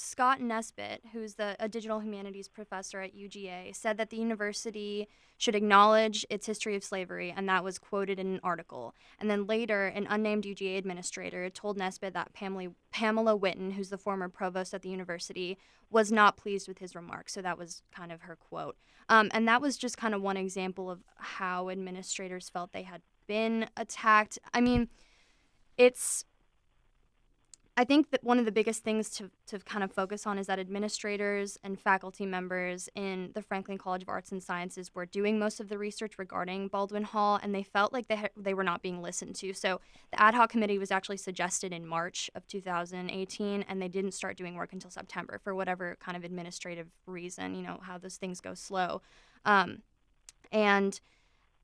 Scott 0.00 0.40
Nesbitt, 0.40 1.02
who's 1.12 1.34
the, 1.34 1.56
a 1.60 1.68
digital 1.68 2.00
humanities 2.00 2.48
professor 2.48 3.00
at 3.00 3.14
UGA, 3.14 3.76
said 3.76 3.98
that 3.98 4.08
the 4.08 4.16
university 4.16 5.06
should 5.36 5.54
acknowledge 5.54 6.24
its 6.30 6.46
history 6.46 6.74
of 6.74 6.82
slavery, 6.82 7.32
and 7.36 7.46
that 7.48 7.62
was 7.62 7.78
quoted 7.78 8.18
in 8.18 8.26
an 8.26 8.40
article. 8.42 8.94
And 9.18 9.30
then 9.30 9.46
later, 9.46 9.86
an 9.86 10.06
unnamed 10.08 10.44
UGA 10.44 10.78
administrator 10.78 11.50
told 11.50 11.76
Nesbitt 11.76 12.14
that 12.14 12.32
Pamela, 12.32 12.68
Pamela 12.90 13.38
Whitten, 13.38 13.72
who's 13.72 13.90
the 13.90 13.98
former 13.98 14.30
provost 14.30 14.72
at 14.72 14.80
the 14.80 14.88
university, 14.88 15.58
was 15.90 16.10
not 16.10 16.38
pleased 16.38 16.66
with 16.66 16.78
his 16.78 16.94
remarks. 16.94 17.34
So 17.34 17.42
that 17.42 17.58
was 17.58 17.82
kind 17.94 18.10
of 18.10 18.22
her 18.22 18.36
quote. 18.36 18.76
Um, 19.10 19.28
and 19.32 19.46
that 19.48 19.60
was 19.60 19.76
just 19.76 19.98
kind 19.98 20.14
of 20.14 20.22
one 20.22 20.38
example 20.38 20.90
of 20.90 21.00
how 21.16 21.68
administrators 21.68 22.48
felt 22.48 22.72
they 22.72 22.84
had 22.84 23.02
been 23.26 23.68
attacked. 23.76 24.38
I 24.54 24.62
mean, 24.62 24.88
it's 25.76 26.24
I 27.80 27.84
think 27.84 28.10
that 28.10 28.22
one 28.22 28.38
of 28.38 28.44
the 28.44 28.52
biggest 28.52 28.84
things 28.84 29.08
to, 29.12 29.30
to 29.46 29.58
kind 29.60 29.82
of 29.82 29.90
focus 29.90 30.26
on 30.26 30.36
is 30.36 30.48
that 30.48 30.58
administrators 30.58 31.58
and 31.64 31.80
faculty 31.80 32.26
members 32.26 32.90
in 32.94 33.30
the 33.32 33.40
Franklin 33.40 33.78
College 33.78 34.02
of 34.02 34.10
Arts 34.10 34.32
and 34.32 34.42
Sciences 34.42 34.94
were 34.94 35.06
doing 35.06 35.38
most 35.38 35.60
of 35.60 35.70
the 35.70 35.78
research 35.78 36.18
regarding 36.18 36.68
Baldwin 36.68 37.04
Hall, 37.04 37.40
and 37.42 37.54
they 37.54 37.62
felt 37.62 37.94
like 37.94 38.06
they, 38.06 38.16
ha- 38.16 38.28
they 38.36 38.52
were 38.52 38.64
not 38.64 38.82
being 38.82 39.00
listened 39.00 39.34
to. 39.36 39.54
So 39.54 39.80
the 40.10 40.20
ad 40.20 40.34
hoc 40.34 40.50
committee 40.50 40.78
was 40.78 40.90
actually 40.90 41.16
suggested 41.16 41.72
in 41.72 41.86
March 41.86 42.28
of 42.34 42.46
2018, 42.48 43.64
and 43.66 43.80
they 43.80 43.88
didn't 43.88 44.12
start 44.12 44.36
doing 44.36 44.56
work 44.56 44.74
until 44.74 44.90
September 44.90 45.40
for 45.42 45.54
whatever 45.54 45.96
kind 46.00 46.18
of 46.18 46.24
administrative 46.24 46.88
reason, 47.06 47.54
you 47.54 47.62
know, 47.62 47.78
how 47.80 47.96
those 47.96 48.16
things 48.16 48.42
go 48.42 48.52
slow. 48.52 49.00
Um, 49.46 49.78
and 50.52 51.00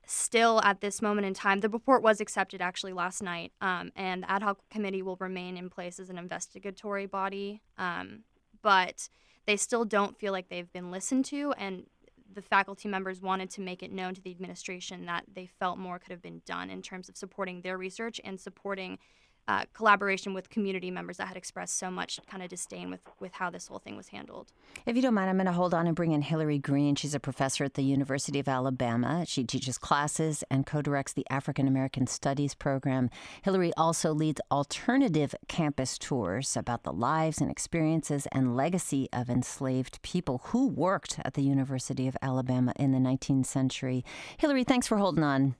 still 0.07 0.61
at 0.63 0.81
this 0.81 1.01
moment 1.01 1.27
in 1.27 1.33
time, 1.33 1.59
the 1.59 1.69
report 1.69 2.01
was 2.01 2.19
accepted 2.19 2.61
actually 2.61 2.93
last 2.93 3.21
night, 3.21 3.51
um, 3.61 3.91
and 3.95 4.23
the 4.23 4.31
ad 4.31 4.41
hoc 4.41 4.59
committee 4.69 5.01
will 5.01 5.17
remain 5.17 5.57
in 5.57 5.69
place 5.69 5.99
as 5.99 6.09
an 6.09 6.17
investigatory 6.17 7.05
body, 7.05 7.61
um, 7.77 8.23
but 8.61 9.09
they 9.45 9.57
still 9.57 9.85
don't 9.85 10.17
feel 10.17 10.31
like 10.31 10.49
they've 10.49 10.71
been 10.71 10.91
listened 10.91 11.25
to, 11.25 11.53
and 11.57 11.85
the 12.33 12.41
faculty 12.41 12.87
members 12.87 13.21
wanted 13.21 13.49
to 13.49 13.61
make 13.61 13.81
it 13.83 13.91
known 13.91 14.13
to 14.13 14.21
the 14.21 14.31
administration 14.31 15.05
that 15.05 15.25
they 15.33 15.45
felt 15.59 15.77
more 15.77 15.99
could 15.99 16.11
have 16.11 16.21
been 16.21 16.41
done 16.45 16.69
in 16.69 16.81
terms 16.81 17.09
of 17.09 17.17
supporting 17.17 17.61
their 17.61 17.77
research 17.77 18.21
and 18.23 18.39
supporting 18.39 18.99
uh, 19.47 19.63
collaboration 19.73 20.33
with 20.33 20.49
community 20.49 20.91
members 20.91 21.17
that 21.17 21.27
had 21.27 21.37
expressed 21.37 21.77
so 21.77 21.89
much 21.89 22.19
kind 22.29 22.43
of 22.43 22.49
disdain 22.49 22.89
with, 22.89 23.01
with 23.19 23.33
how 23.33 23.49
this 23.49 23.67
whole 23.67 23.79
thing 23.79 23.95
was 23.95 24.09
handled. 24.09 24.51
If 24.85 24.95
you 24.95 25.01
don't 25.01 25.13
mind, 25.13 25.29
I'm 25.29 25.37
going 25.37 25.45
to 25.45 25.51
hold 25.51 25.73
on 25.73 25.87
and 25.87 25.95
bring 25.95 26.11
in 26.11 26.21
Hilary 26.21 26.59
Green. 26.59 26.95
She's 26.95 27.15
a 27.15 27.19
professor 27.19 27.63
at 27.63 27.75
the 27.75 27.83
University 27.83 28.39
of 28.39 28.47
Alabama. 28.47 29.25
She 29.25 29.43
teaches 29.43 29.77
classes 29.77 30.43
and 30.49 30.65
co 30.65 30.81
directs 30.81 31.13
the 31.13 31.25
African 31.29 31.67
American 31.67 32.07
Studies 32.07 32.53
program. 32.53 33.09
Hilary 33.43 33.71
also 33.77 34.13
leads 34.13 34.41
alternative 34.51 35.33
campus 35.47 35.97
tours 35.97 36.57
about 36.57 36.83
the 36.83 36.93
lives 36.93 37.39
and 37.39 37.49
experiences 37.49 38.27
and 38.31 38.55
legacy 38.55 39.07
of 39.13 39.29
enslaved 39.29 40.01
people 40.01 40.41
who 40.45 40.67
worked 40.67 41.19
at 41.23 41.33
the 41.33 41.41
University 41.41 42.07
of 42.07 42.17
Alabama 42.21 42.73
in 42.77 42.91
the 42.91 42.99
19th 42.99 43.45
century. 43.45 44.03
Hilary, 44.37 44.63
thanks 44.63 44.87
for 44.87 44.97
holding 44.97 45.23
on. 45.23 45.55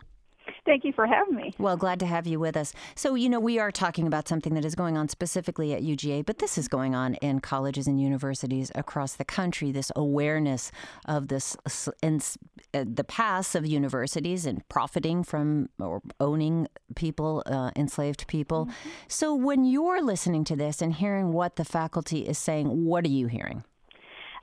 Thank 0.66 0.84
you 0.84 0.94
for 0.94 1.08
having 1.08 1.36
me. 1.36 1.54
Well, 1.58 1.78
glad 1.78 2.00
to 2.02 2.06
have 2.06 2.28
you 2.28 2.40
with 2.40 2.58
us. 2.58 2.74
So, 2.96 3.16
you 3.16 3.30
know, 3.30 3.40
we 3.40 3.60
are 3.60 3.72
talking 3.72 4.08
about 4.08 4.28
something 4.28 4.54
that 4.56 4.66
is 4.66 4.76
going 4.76 4.98
on 4.98 5.10
specifically 5.10 5.74
at 5.74 5.82
UGA, 5.82 6.26
but 6.26 6.40
this 6.40 6.58
is 6.58 6.68
going 6.68 6.96
on 6.96 7.16
in 7.16 7.40
colleges 7.40 7.88
and 7.88 8.02
universities 8.02 8.72
across 8.76 9.14
the 9.14 9.26
country. 9.26 9.72
This 9.72 9.92
awareness 9.96 10.72
of 11.06 11.28
this 11.28 11.56
and 12.04 12.26
uh, 12.74 12.84
the 12.86 13.04
past 13.04 13.56
of 13.56 13.66
universities 13.66 14.46
and 14.46 14.68
profiting 14.70 15.24
from 15.24 15.70
or 15.80 16.02
owning 16.20 16.68
people, 16.96 17.44
uh, 17.46 17.72
enslaved 17.76 18.28
people. 18.28 18.66
Mm-hmm. 18.66 18.90
So, 19.08 19.36
when 19.36 19.66
you're 19.66 20.02
listening 20.02 20.44
to 20.46 20.56
this 20.56 20.82
and 20.82 20.94
hearing 20.94 21.32
what 21.34 21.56
the 21.56 21.66
faculty 21.66 22.28
is 22.28 22.38
saying, 22.38 22.86
what 22.86 23.06
are 23.06 23.10
you 23.10 23.28
hearing? 23.28 23.64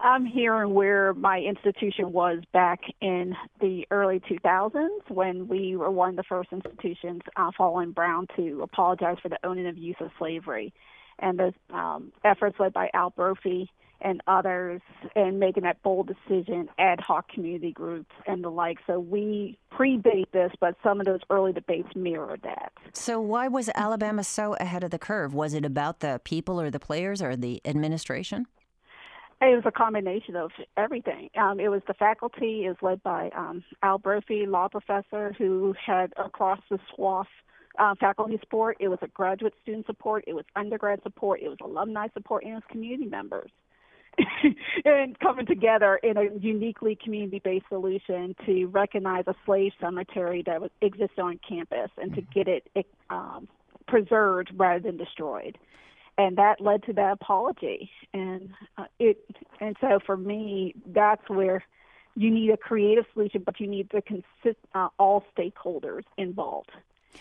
I'm 0.01 0.27
hearing 0.27 0.75
where 0.75 1.15
my 1.15 1.39
institution 1.39 2.13
was 2.13 2.41
back 2.53 2.81
in 3.01 3.35
the 3.61 3.87
early 3.91 4.21
2000s 4.21 4.89
when 5.09 5.49
we 5.49 5.77
were 5.77 5.91
one 5.91 6.11
of 6.11 6.17
the 6.17 6.25
first 6.25 6.51
institutions 6.53 7.23
uh, 7.37 7.51
following 7.57 7.93
Brown 7.93 8.27
to 8.37 8.63
apologize 8.63 9.17
for 9.23 9.29
the 9.29 9.39
owning 9.45 9.67
of 9.67 9.79
use 9.79 9.97
of 10.01 10.11
slavery. 10.19 10.73
And 11.19 11.39
the 11.39 11.55
um, 11.75 12.13
efforts 12.25 12.57
led 12.59 12.73
by 12.73 12.91
Al 12.93 13.11
Brophy 13.11 13.71
and 14.01 14.21
others 14.27 14.83
in 15.17 15.39
making 15.39 15.63
that 15.63 15.83
bold 15.83 16.09
decision, 16.09 16.69
ad 16.79 17.01
hoc 17.01 17.29
community 17.29 17.73
groups 17.73 18.11
and 18.27 18.45
the 18.45 18.51
like. 18.51 18.79
So 18.87 18.99
we 18.99 19.59
predate 19.73 20.31
this, 20.33 20.53
but 20.61 20.77
some 20.83 21.01
of 21.01 21.07
those 21.07 21.21
early 21.31 21.53
debates 21.53 21.89
mirror 21.97 22.37
that. 22.43 22.73
So 22.93 23.21
why 23.21 23.49
was 23.49 23.71
Alabama 23.75 24.23
so 24.23 24.55
ahead 24.55 24.85
of 24.85 24.91
the 24.91 24.99
curve? 24.99 25.33
Was 25.33 25.55
it 25.55 25.65
about 25.65 26.01
the 26.01 26.21
people 26.25 26.61
or 26.61 26.71
the 26.71 26.81
players 26.81 27.23
or 27.23 27.35
the 27.35 27.63
administration? 27.65 28.47
It 29.45 29.57
was 29.57 29.65
a 29.67 29.73
combination 29.73 30.37
of 30.37 30.51
everything. 30.79 31.29
Um, 31.39 31.61
it 31.61 31.69
was 31.69 31.83
the 31.87 31.93
faculty 31.93 32.65
is 32.65 32.77
led 32.81 33.03
by 33.03 33.31
um, 33.37 33.63
Al 33.83 33.99
Brophy, 33.99 34.47
law 34.47 34.69
professor, 34.69 35.35
who 35.37 35.75
had 35.85 36.15
across 36.17 36.61
the 36.71 36.79
swath 36.95 37.27
uh, 37.79 37.95
faculty 38.01 38.39
support. 38.41 38.79
It 38.81 38.89
was 38.89 38.99
a 39.03 39.09
graduate 39.09 39.53
student 39.63 39.85
support. 39.85 40.25
It 40.27 40.33
was 40.33 40.47
undergrad 40.57 41.03
support. 41.03 41.43
It 41.43 41.49
was 41.49 41.59
alumni 41.63 42.09
support, 42.15 42.45
and 42.45 42.53
it 42.53 42.55
was 42.55 42.63
community 42.71 43.05
members. 43.05 43.51
and 44.85 45.19
coming 45.19 45.45
together 45.45 45.97
in 45.97 46.17
a 46.17 46.27
uniquely 46.41 46.97
community-based 47.03 47.67
solution 47.69 48.35
to 48.47 48.67
recognize 48.67 49.25
a 49.27 49.35
slave 49.45 49.73
cemetery 49.81 50.43
that 50.47 50.63
exists 50.81 51.19
on 51.19 51.39
campus 51.47 51.91
and 52.01 52.15
to 52.15 52.23
get 52.23 52.49
it 52.49 52.65
um, 53.11 53.49
preserved 53.89 54.53
rather 54.57 54.81
than 54.81 54.97
destroyed. 54.97 55.59
And 56.17 56.39
that 56.39 56.61
led 56.61 56.85
to 56.85 56.93
that 56.93 57.13
apology, 57.15 57.91
and 58.13 58.51
uh, 58.79 58.85
it. 59.01 59.19
And 59.61 59.77
so 59.81 59.99
for 60.05 60.17
me, 60.17 60.75
that's 60.87 61.29
where 61.29 61.65
you 62.15 62.31
need 62.31 62.51
a 62.51 62.57
creative 62.57 63.05
solution, 63.13 63.43
but 63.45 63.59
you 63.59 63.67
need 63.67 63.89
the 63.91 64.01
consist 64.01 64.61
uh, 64.75 64.89
all 64.99 65.25
stakeholders 65.37 66.05
involved. 66.17 66.71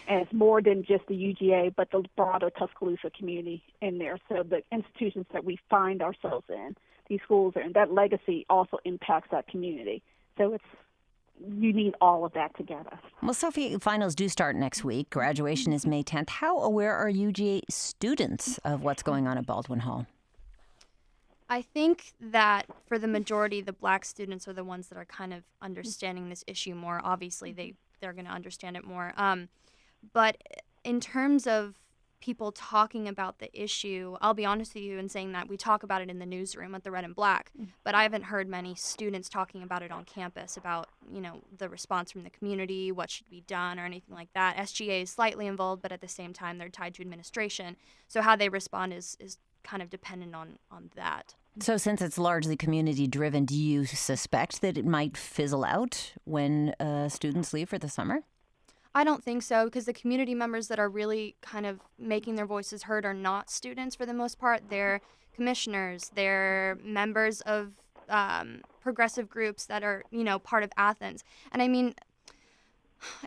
And 0.07 0.21
it's 0.21 0.33
more 0.33 0.61
than 0.61 0.83
just 0.83 1.07
the 1.07 1.15
UGA, 1.15 1.73
but 1.75 1.91
the 1.91 2.03
broader 2.15 2.49
Tuscaloosa 2.49 3.09
community 3.09 3.63
in 3.81 3.97
there. 3.97 4.17
So 4.29 4.43
the 4.43 4.63
institutions 4.71 5.25
that 5.33 5.43
we 5.43 5.59
find 5.69 6.01
ourselves 6.01 6.45
in, 6.49 6.75
these 7.07 7.19
schools, 7.23 7.53
and 7.55 7.73
that 7.73 7.91
legacy 7.91 8.45
also 8.49 8.77
impacts 8.85 9.29
that 9.31 9.47
community. 9.47 10.03
So 10.37 10.53
it's 10.53 10.63
you 11.39 11.73
need 11.73 11.95
all 11.99 12.25
of 12.25 12.33
that 12.33 12.55
together. 12.55 12.99
Well, 13.21 13.33
Sophie, 13.33 13.77
finals 13.77 14.15
do 14.15 14.29
start 14.29 14.55
next 14.55 14.83
week. 14.83 15.09
Graduation 15.09 15.73
is 15.73 15.85
May 15.85 16.03
10th. 16.03 16.29
How 16.29 16.59
aware 16.59 16.95
are 16.95 17.09
UGA 17.09 17.61
students 17.69 18.59
of 18.59 18.83
what's 18.83 19.03
going 19.03 19.27
on 19.27 19.37
at 19.37 19.45
Baldwin 19.45 19.79
Hall? 19.79 20.05
I 21.49 21.61
think 21.61 22.13
that 22.19 22.65
for 22.87 22.97
the 22.97 23.07
majority, 23.07 23.61
the 23.61 23.73
black 23.73 24.05
students 24.05 24.47
are 24.47 24.53
the 24.53 24.63
ones 24.63 24.87
that 24.87 24.97
are 24.97 25.05
kind 25.05 25.33
of 25.33 25.43
understanding 25.61 26.29
this 26.29 26.43
issue 26.47 26.73
more. 26.73 27.01
Obviously, 27.03 27.51
they 27.51 27.73
they're 27.99 28.13
going 28.13 28.25
to 28.25 28.31
understand 28.31 28.75
it 28.75 28.83
more. 28.83 29.13
Um, 29.17 29.49
but 30.13 30.37
in 30.83 30.99
terms 30.99 31.47
of 31.47 31.75
people 32.23 32.53
talking 32.53 33.09
about 33.09 33.39
the 33.39 33.49
issue, 33.53 34.15
I'll 34.21 34.33
be 34.33 34.45
honest 34.45 34.73
with 34.75 34.83
you 34.83 34.97
in 34.97 35.09
saying 35.09 35.33
that 35.33 35.49
we 35.49 35.57
talk 35.57 35.83
about 35.83 36.01
it 36.01 36.09
in 36.09 36.19
the 36.19 36.25
newsroom 36.25 36.73
at 36.73 36.85
the 36.85 36.89
Red 36.89 37.03
and 37.03 37.13
Black, 37.13 37.51
mm. 37.59 37.67
but 37.83 37.95
I 37.95 38.03
haven't 38.03 38.23
heard 38.23 38.47
many 38.47 38.75
students 38.75 39.27
talking 39.27 39.61
about 39.61 39.83
it 39.83 39.91
on 39.91 40.05
campus 40.05 40.55
about, 40.55 40.87
you 41.11 41.19
know, 41.19 41.41
the 41.57 41.67
response 41.67 42.13
from 42.13 42.23
the 42.23 42.29
community, 42.29 42.93
what 42.93 43.09
should 43.09 43.29
be 43.29 43.41
done 43.41 43.77
or 43.77 43.83
anything 43.83 44.15
like 44.15 44.29
that. 44.35 44.55
SGA 44.55 45.03
is 45.03 45.09
slightly 45.09 45.47
involved, 45.47 45.81
but 45.81 45.91
at 45.91 45.99
the 45.99 46.07
same 46.07 46.31
time 46.31 46.57
they're 46.57 46.69
tied 46.69 46.93
to 46.93 47.01
administration. 47.01 47.75
So 48.07 48.21
how 48.21 48.37
they 48.37 48.47
respond 48.47 48.93
is 48.93 49.17
is 49.19 49.37
kind 49.65 49.83
of 49.83 49.89
dependent 49.89 50.33
on 50.33 50.59
on 50.71 50.91
that. 50.95 51.35
So, 51.59 51.75
since 51.75 52.01
it's 52.01 52.17
largely 52.17 52.55
community 52.55 53.05
driven, 53.05 53.43
do 53.45 53.55
you 53.55 53.85
suspect 53.85 54.61
that 54.61 54.77
it 54.77 54.85
might 54.85 55.17
fizzle 55.17 55.65
out 55.65 56.13
when 56.23 56.73
uh, 56.79 57.09
students 57.09 57.53
leave 57.53 57.69
for 57.69 57.77
the 57.77 57.89
summer? 57.89 58.23
I 58.95 59.03
don't 59.03 59.23
think 59.23 59.41
so 59.41 59.65
because 59.65 59.85
the 59.85 59.93
community 59.93 60.35
members 60.35 60.67
that 60.67 60.79
are 60.79 60.89
really 60.89 61.35
kind 61.41 61.65
of 61.65 61.79
making 61.97 62.35
their 62.35 62.45
voices 62.45 62.83
heard 62.83 63.05
are 63.05 63.13
not 63.13 63.49
students 63.49 63.95
for 63.95 64.05
the 64.05 64.13
most 64.13 64.39
part. 64.39 64.69
They're 64.69 65.01
commissioners, 65.33 66.11
they're 66.13 66.77
members 66.83 67.41
of 67.41 67.71
um, 68.07 68.61
progressive 68.81 69.29
groups 69.29 69.65
that 69.65 69.83
are, 69.83 70.03
you 70.11 70.23
know, 70.23 70.37
part 70.37 70.63
of 70.63 70.71
Athens. 70.77 71.23
And 71.51 71.61
I 71.61 71.67
mean, 71.67 71.95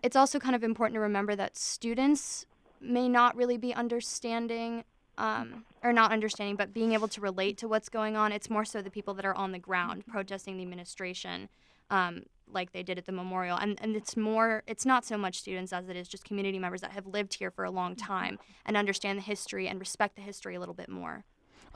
it's 0.03 0.15
also 0.17 0.39
kind 0.39 0.55
of 0.55 0.63
important 0.63 0.95
to 0.95 1.01
remember 1.01 1.35
that 1.35 1.57
students 1.57 2.47
may 2.81 3.09
not 3.09 3.35
really 3.35 3.57
be 3.57 3.75
understanding 3.75 4.85
um, 5.19 5.65
or 5.83 5.93
not 5.93 6.13
understanding, 6.13 6.57
but 6.57 6.75
being 6.75 6.93
able 6.93 7.09
to 7.09 7.21
relate 7.21 7.57
to 7.59 7.69
what's 7.69 7.89
going 7.89 8.17
on. 8.17 8.33
It's 8.33 8.51
more 8.51 8.65
so 8.65 8.83
the 8.83 8.91
people 8.91 9.15
that 9.15 9.25
are 9.25 9.35
on 9.35 9.53
the 9.53 9.59
ground 9.59 10.07
protesting 10.07 10.57
the 10.59 10.63
administration 10.63 11.49
um, 11.91 12.25
like 12.51 12.73
they 12.73 12.83
did 12.83 12.99
at 12.99 13.07
the 13.07 13.13
memorial. 13.13 13.59
And 13.59 13.79
and 13.83 13.97
it's 13.97 14.17
more 14.17 14.63
it's 14.67 14.87
not 14.87 15.05
so 15.05 15.17
much 15.17 15.39
students 15.39 15.73
as 15.73 15.89
it 15.89 15.97
is 15.97 16.09
just 16.09 16.25
community 16.25 16.59
members 16.59 16.81
that 16.81 16.93
have 16.93 17.07
lived 17.07 17.35
here 17.35 17.51
for 17.51 17.65
a 17.65 17.71
long 17.71 17.95
mm-hmm. 17.95 18.07
time 18.07 18.39
and 18.65 18.77
understand 18.77 19.19
the 19.19 19.23
history 19.23 19.69
and 19.69 19.79
respect 19.79 20.17
the 20.17 20.23
history 20.23 20.55
a 20.55 20.61
little 20.61 20.75
bit 20.75 20.89
more 20.89 21.25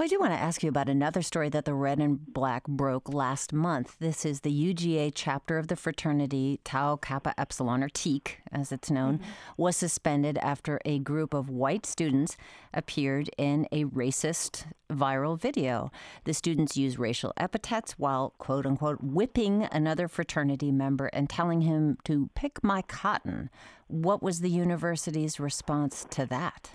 well, 0.00 0.06
I 0.06 0.08
do 0.08 0.18
want 0.18 0.32
to 0.32 0.40
ask 0.40 0.62
you 0.62 0.70
about 0.70 0.88
another 0.88 1.20
story 1.20 1.50
that 1.50 1.66
the 1.66 1.74
Red 1.74 1.98
and 1.98 2.32
Black 2.32 2.66
broke 2.66 3.12
last 3.12 3.52
month. 3.52 3.96
This 3.98 4.24
is 4.24 4.40
the 4.40 4.74
UGA 4.74 5.12
chapter 5.14 5.58
of 5.58 5.68
the 5.68 5.76
fraternity 5.76 6.58
Tau 6.64 6.96
Kappa 6.96 7.38
Epsilon, 7.38 7.82
or 7.82 7.90
TEEK 7.90 8.38
as 8.50 8.72
it's 8.72 8.90
known, 8.90 9.18
mm-hmm. 9.18 9.30
was 9.58 9.76
suspended 9.76 10.38
after 10.38 10.80
a 10.86 11.00
group 11.00 11.34
of 11.34 11.50
white 11.50 11.84
students 11.84 12.38
appeared 12.72 13.28
in 13.36 13.68
a 13.72 13.84
racist 13.84 14.64
viral 14.90 15.38
video. 15.38 15.92
The 16.24 16.32
students 16.32 16.78
used 16.78 16.98
racial 16.98 17.34
epithets 17.36 17.98
while, 17.98 18.32
quote 18.38 18.64
unquote, 18.64 19.02
whipping 19.02 19.68
another 19.70 20.08
fraternity 20.08 20.72
member 20.72 21.08
and 21.08 21.28
telling 21.28 21.60
him 21.60 21.98
to 22.04 22.30
pick 22.34 22.64
my 22.64 22.80
cotton. 22.80 23.50
What 23.86 24.22
was 24.22 24.40
the 24.40 24.48
university's 24.48 25.38
response 25.38 26.06
to 26.08 26.24
that? 26.24 26.70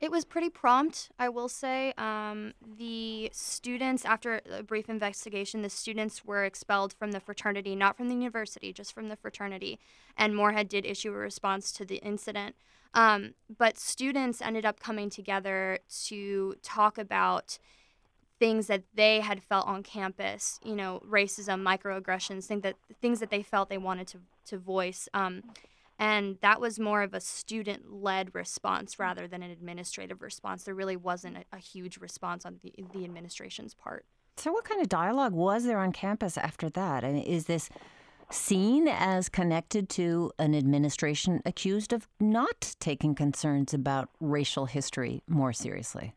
It 0.00 0.10
was 0.10 0.24
pretty 0.24 0.48
prompt, 0.48 1.10
I 1.18 1.28
will 1.28 1.48
say. 1.48 1.92
Um, 1.98 2.54
the 2.78 3.28
students, 3.34 4.06
after 4.06 4.40
a 4.50 4.62
brief 4.62 4.88
investigation, 4.88 5.60
the 5.60 5.68
students 5.68 6.24
were 6.24 6.44
expelled 6.44 6.94
from 6.94 7.12
the 7.12 7.20
fraternity, 7.20 7.76
not 7.76 7.98
from 7.98 8.08
the 8.08 8.14
university, 8.14 8.72
just 8.72 8.94
from 8.94 9.08
the 9.08 9.16
fraternity. 9.16 9.78
And 10.16 10.34
Morehead 10.34 10.70
did 10.70 10.86
issue 10.86 11.10
a 11.10 11.16
response 11.16 11.70
to 11.72 11.84
the 11.84 11.96
incident. 11.96 12.56
Um, 12.94 13.34
but 13.58 13.78
students 13.78 14.40
ended 14.40 14.64
up 14.64 14.80
coming 14.80 15.10
together 15.10 15.80
to 16.06 16.54
talk 16.62 16.96
about 16.96 17.58
things 18.38 18.68
that 18.68 18.84
they 18.94 19.20
had 19.20 19.42
felt 19.42 19.66
on 19.66 19.82
campus, 19.82 20.58
you 20.64 20.74
know, 20.74 21.02
racism, 21.08 21.62
microaggressions, 21.62 22.46
things 22.46 22.62
that 22.62 22.76
things 23.00 23.20
that 23.20 23.30
they 23.30 23.42
felt 23.42 23.68
they 23.68 23.78
wanted 23.78 24.08
to 24.08 24.18
to 24.46 24.58
voice. 24.58 25.08
Um, 25.12 25.42
and 26.00 26.38
that 26.40 26.62
was 26.62 26.80
more 26.80 27.02
of 27.02 27.12
a 27.12 27.20
student 27.20 27.92
led 27.92 28.34
response 28.34 28.98
rather 28.98 29.28
than 29.28 29.42
an 29.42 29.50
administrative 29.50 30.22
response. 30.22 30.64
There 30.64 30.74
really 30.74 30.96
wasn't 30.96 31.36
a, 31.36 31.44
a, 31.52 31.58
huge 31.58 31.98
response 31.98 32.46
on 32.46 32.58
the, 32.62 32.72
the 32.94 33.04
administration's 33.04 33.74
part. 33.74 34.06
So, 34.38 34.50
what 34.50 34.64
kind 34.64 34.80
of 34.80 34.88
dialogue 34.88 35.34
was 35.34 35.64
there 35.64 35.78
on 35.78 35.92
campus 35.92 36.38
after 36.38 36.70
that? 36.70 37.04
I 37.04 37.12
mean, 37.12 37.22
is 37.22 37.44
this 37.44 37.68
seen 38.30 38.88
as 38.88 39.28
connected 39.28 39.90
to 39.90 40.32
an 40.38 40.54
administration 40.54 41.42
accused 41.44 41.92
of 41.92 42.08
not 42.18 42.74
taking 42.80 43.14
concerns 43.14 43.74
about 43.74 44.08
racial 44.20 44.64
history 44.64 45.22
more 45.28 45.52
seriously? 45.52 46.14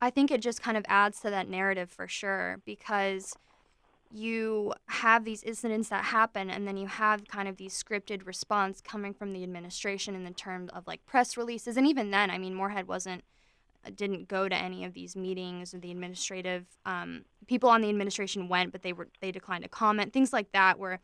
I 0.00 0.08
think 0.08 0.30
it 0.30 0.40
just 0.40 0.62
kind 0.62 0.78
of 0.78 0.84
adds 0.88 1.20
to 1.20 1.30
that 1.30 1.46
narrative 1.46 1.90
for 1.90 2.08
sure 2.08 2.62
because 2.64 3.34
you 4.12 4.74
have 4.86 5.24
these 5.24 5.42
incidents 5.44 5.88
that 5.88 6.04
happen 6.04 6.50
and 6.50 6.66
then 6.66 6.76
you 6.76 6.86
have 6.86 7.26
kind 7.28 7.48
of 7.48 7.56
these 7.56 7.80
scripted 7.80 8.26
response 8.26 8.80
coming 8.80 9.14
from 9.14 9.32
the 9.32 9.42
administration 9.42 10.14
in 10.14 10.24
the 10.24 10.32
terms 10.32 10.70
of 10.72 10.86
like 10.86 11.04
press 11.06 11.36
releases. 11.36 11.76
And 11.76 11.86
even 11.86 12.10
then 12.10 12.30
i 12.30 12.38
mean 12.38 12.54
morehead 12.54 12.88
wasn't 12.88 13.22
uh, 13.86 13.90
didn't 13.94 14.28
go 14.28 14.48
to 14.48 14.54
any 14.54 14.84
of 14.84 14.94
these 14.94 15.16
meetings 15.16 15.72
or 15.72 15.78
the 15.78 15.90
administrative 15.90 16.66
um, 16.84 17.24
people 17.46 17.70
on 17.70 17.80
the 17.80 17.88
administration 17.88 18.48
went 18.48 18.72
but 18.72 18.82
they 18.82 18.92
were 18.92 19.08
they 19.20 19.32
declined 19.32 19.62
to 19.62 19.70
comment. 19.70 20.12
Things 20.12 20.32
like 20.32 20.52
that 20.52 20.78
where 20.78 21.00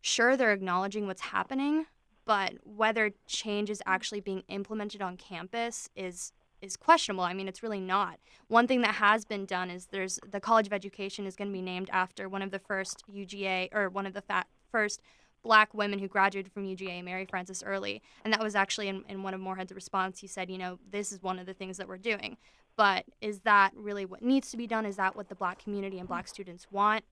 sure 0.00 0.36
they're 0.36 0.52
acknowledging 0.52 1.06
what's 1.06 1.22
happening 1.22 1.86
but 2.24 2.54
whether 2.62 3.12
change 3.26 3.70
is 3.70 3.82
actually 3.86 4.20
being 4.20 4.42
implemented 4.48 5.00
on 5.00 5.16
campus 5.16 5.88
is 5.96 6.32
is 6.60 6.76
questionable. 6.76 7.24
I 7.24 7.34
mean, 7.34 7.48
it's 7.48 7.62
really 7.62 7.80
not. 7.80 8.18
One 8.48 8.66
thing 8.66 8.80
that 8.82 8.96
has 8.96 9.24
been 9.24 9.46
done 9.46 9.70
is 9.70 9.86
there's 9.86 10.18
the 10.30 10.40
College 10.40 10.66
of 10.66 10.72
Education 10.72 11.26
is 11.26 11.36
going 11.36 11.48
to 11.48 11.52
be 11.52 11.62
named 11.62 11.90
after 11.92 12.28
one 12.28 12.42
of 12.42 12.50
the 12.50 12.58
first 12.58 13.04
UGA 13.12 13.74
or 13.74 13.88
one 13.88 14.06
of 14.06 14.14
the 14.14 14.22
fa- 14.22 14.46
first 14.70 15.00
black 15.42 15.72
women 15.72 15.98
who 15.98 16.08
graduated 16.08 16.52
from 16.52 16.64
UGA, 16.64 17.02
Mary 17.04 17.24
Frances 17.24 17.62
Early. 17.62 18.02
And 18.24 18.32
that 18.32 18.42
was 18.42 18.54
actually 18.54 18.88
in, 18.88 19.04
in 19.08 19.22
one 19.22 19.34
of 19.34 19.40
Morehead's 19.40 19.72
response. 19.72 20.18
He 20.18 20.26
said, 20.26 20.50
you 20.50 20.58
know, 20.58 20.78
this 20.90 21.12
is 21.12 21.22
one 21.22 21.38
of 21.38 21.46
the 21.46 21.54
things 21.54 21.76
that 21.76 21.88
we're 21.88 21.96
doing. 21.96 22.36
But 22.76 23.06
is 23.20 23.40
that 23.40 23.72
really 23.74 24.04
what 24.04 24.22
needs 24.22 24.50
to 24.52 24.56
be 24.56 24.66
done? 24.66 24.86
Is 24.86 24.96
that 24.96 25.16
what 25.16 25.28
the 25.28 25.34
black 25.34 25.58
community 25.58 25.98
and 25.98 26.06
black 26.06 26.28
students 26.28 26.68
want? 26.70 27.04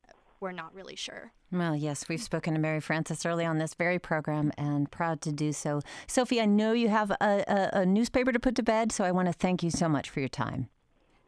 We're 0.47 0.53
not 0.53 0.73
really 0.73 0.95
sure. 0.95 1.33
Well, 1.51 1.75
yes, 1.75 2.09
we've 2.09 2.23
spoken 2.23 2.55
to 2.55 2.61
Mary 2.61 2.81
Frances 2.81 3.27
early 3.27 3.45
on 3.45 3.59
this 3.59 3.75
very 3.75 3.99
program 3.99 4.53
and 4.57 4.89
proud 4.89 5.21
to 5.23 5.33
do 5.33 5.53
so. 5.53 5.81
Sophie, 6.07 6.41
I 6.41 6.45
know 6.47 6.73
you 6.73 6.89
have 6.89 7.11
a, 7.11 7.17
a, 7.21 7.81
a 7.81 7.87
newspaper 7.87 8.31
to 8.31 8.39
put 8.39 8.55
to 8.55 8.63
bed, 8.63 8.93
so 8.93 9.03
I 9.03 9.11
want 9.11 9.27
to 9.27 9.33
thank 9.33 9.65
you 9.65 9.71
so 9.73 9.89
much 9.89 10.09
for 10.09 10.21
your 10.21 10.29
time. 10.29 10.69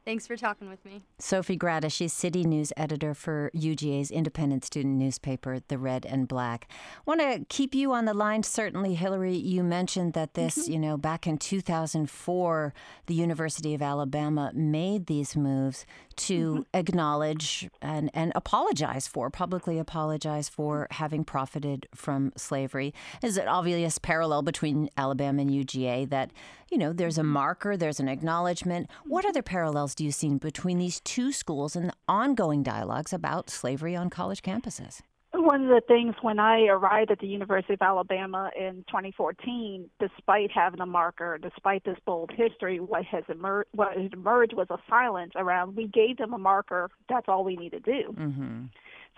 Thanks 0.09 0.27
for 0.27 0.39
talking 0.39 0.71
with 0.71 0.83
me. 0.87 1.03
Sophie 1.19 1.55
Grada, 1.55 1.91
she's 1.91 2.15
city 2.15 2.43
news 2.43 2.73
editor 2.79 3.13
for 3.13 3.51
UGA's 3.55 4.11
independent 4.11 4.65
student 4.65 4.95
newspaper, 4.95 5.59
The 5.69 5.77
Red 5.77 6.07
and 6.07 6.27
Black. 6.27 6.67
Want 7.05 7.21
to 7.21 7.45
keep 7.51 7.75
you 7.75 7.93
on 7.93 8.07
the 8.07 8.15
line, 8.15 8.43
certainly, 8.43 8.95
Hilary. 8.95 9.37
You 9.37 9.63
mentioned 9.63 10.15
that 10.15 10.33
this, 10.33 10.61
mm-hmm. 10.61 10.73
you 10.73 10.79
know, 10.79 10.97
back 10.97 11.27
in 11.27 11.37
2004, 11.37 12.73
the 13.05 13.15
University 13.15 13.75
of 13.75 13.83
Alabama 13.83 14.51
made 14.55 15.09
these 15.09 15.37
moves 15.37 15.85
to 16.17 16.53
mm-hmm. 16.53 16.63
acknowledge 16.73 17.69
and, 17.83 18.11
and 18.15 18.33
apologize 18.35 19.07
for, 19.07 19.29
publicly 19.29 19.79
apologize 19.79 20.49
for 20.49 20.89
having 20.93 21.23
profited 21.23 21.87
from 21.95 22.33
slavery. 22.35 22.95
Is 23.23 23.37
an 23.37 23.47
obvious 23.47 23.99
parallel 23.99 24.41
between 24.41 24.89
Alabama 24.97 25.43
and 25.43 25.51
UGA 25.51 26.09
that, 26.09 26.31
you 26.71 26.79
know, 26.79 26.93
there's 26.93 27.19
a 27.19 27.23
mm-hmm. 27.23 27.31
marker, 27.31 27.77
there's 27.77 28.01
an 28.01 28.09
acknowledgement. 28.09 28.91
What 29.05 29.25
mm-hmm. 29.25 29.31
other 29.31 29.43
parallels 29.43 29.95
do 29.95 30.05
you 30.05 30.13
see 30.13 30.29
between 30.35 30.79
these 30.79 31.01
two 31.01 31.33
schools 31.33 31.77
and 31.77 31.89
the 31.89 31.95
ongoing 32.09 32.63
dialogues 32.63 33.13
about 33.13 33.51
slavery 33.51 33.97
on 33.97 34.11
college 34.11 34.43
campuses? 34.43 35.01
one 35.49 35.63
of 35.63 35.69
the 35.69 35.81
things 35.87 36.15
when 36.21 36.39
I 36.39 36.67
arrived 36.67 37.11
at 37.11 37.21
the 37.21 37.27
University 37.27 37.75
of 37.75 37.83
Alabama 37.83 38.51
in 38.55 38.85
2014, 38.89 39.89
despite 40.01 40.51
having 40.51 40.81
a 40.81 40.87
marker, 40.87 41.39
despite 41.39 41.85
this 41.85 41.97
bold 42.05 42.31
history, 42.35 42.81
what 42.81 43.05
has 43.05 43.25
emerged, 43.29 43.69
what 43.75 43.97
has 43.97 44.11
emerged 44.13 44.53
was 44.55 44.67
a 44.71 44.79
silence 44.89 45.33
around. 45.37 45.77
We 45.77 45.87
gave 45.87 46.19
them 46.19 46.33
a 46.33 46.39
marker. 46.39 46.91
That's 47.09 47.29
all 47.29 47.45
we 47.45 47.57
need 47.57 47.71
to 47.71 47.81
do. 47.81 48.15
Mm-hmm. 48.15 48.65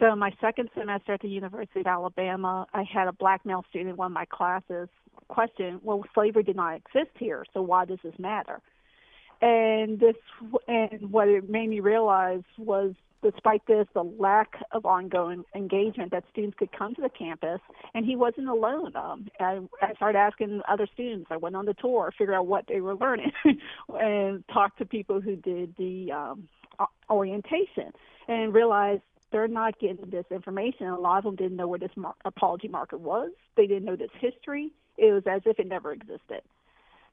So, 0.00 0.16
my 0.16 0.32
second 0.40 0.70
semester 0.74 1.12
at 1.12 1.20
the 1.20 1.28
University 1.28 1.80
of 1.80 1.86
Alabama, 1.86 2.66
I 2.72 2.84
had 2.84 3.06
a 3.06 3.12
black 3.12 3.44
male 3.44 3.64
student 3.68 3.90
in 3.90 3.96
one 3.96 4.06
of 4.06 4.12
my 4.12 4.24
classes 4.24 4.88
question, 5.28 5.78
"Well, 5.82 6.02
slavery 6.14 6.42
did 6.42 6.56
not 6.56 6.74
exist 6.74 7.10
here, 7.18 7.44
so 7.52 7.60
why 7.60 7.84
does 7.84 7.98
this 8.02 8.18
matter?" 8.18 8.62
And 9.42 10.00
this, 10.00 10.16
and 10.66 11.12
what 11.12 11.28
it 11.28 11.50
made 11.50 11.68
me 11.68 11.80
realize 11.80 12.42
was 12.56 12.94
despite 13.22 13.66
this, 13.66 13.86
the 13.92 14.02
lack 14.02 14.54
of 14.72 14.86
ongoing 14.86 15.44
engagement 15.54 16.10
that 16.12 16.24
students 16.32 16.56
could 16.56 16.72
come 16.72 16.94
to 16.94 17.02
the 17.02 17.10
campus, 17.10 17.60
and 17.92 18.06
he 18.06 18.16
wasn't 18.16 18.48
alone. 18.48 18.96
Um, 18.96 19.28
I, 19.38 19.60
I 19.82 19.92
started 19.94 20.18
asking 20.18 20.62
other 20.66 20.86
students. 20.94 21.26
I 21.30 21.36
went 21.36 21.54
on 21.54 21.66
the 21.66 21.74
tour, 21.74 22.12
figure 22.16 22.34
out 22.34 22.46
what 22.46 22.66
they 22.66 22.80
were 22.80 22.96
learning, 22.96 23.32
and 23.88 24.42
talked 24.48 24.78
to 24.78 24.86
people 24.86 25.20
who 25.20 25.36
did 25.36 25.74
the 25.76 26.12
um, 26.12 26.48
orientation, 27.10 27.92
and 28.28 28.54
realized 28.54 29.02
they're 29.32 29.48
not 29.48 29.78
getting 29.78 30.10
this 30.10 30.26
information. 30.30 30.86
A 30.86 30.98
lot 30.98 31.18
of 31.18 31.24
them 31.24 31.36
didn't 31.36 31.56
know 31.56 31.68
where 31.68 31.78
this 31.78 31.90
mar- 31.96 32.14
apology 32.24 32.68
marker 32.68 32.98
was. 32.98 33.30
They 33.56 33.66
didn't 33.66 33.84
know 33.84 33.96
this 33.96 34.10
history. 34.20 34.72
It 34.96 35.12
was 35.12 35.22
as 35.26 35.42
if 35.46 35.58
it 35.58 35.66
never 35.66 35.92
existed. 35.92 36.42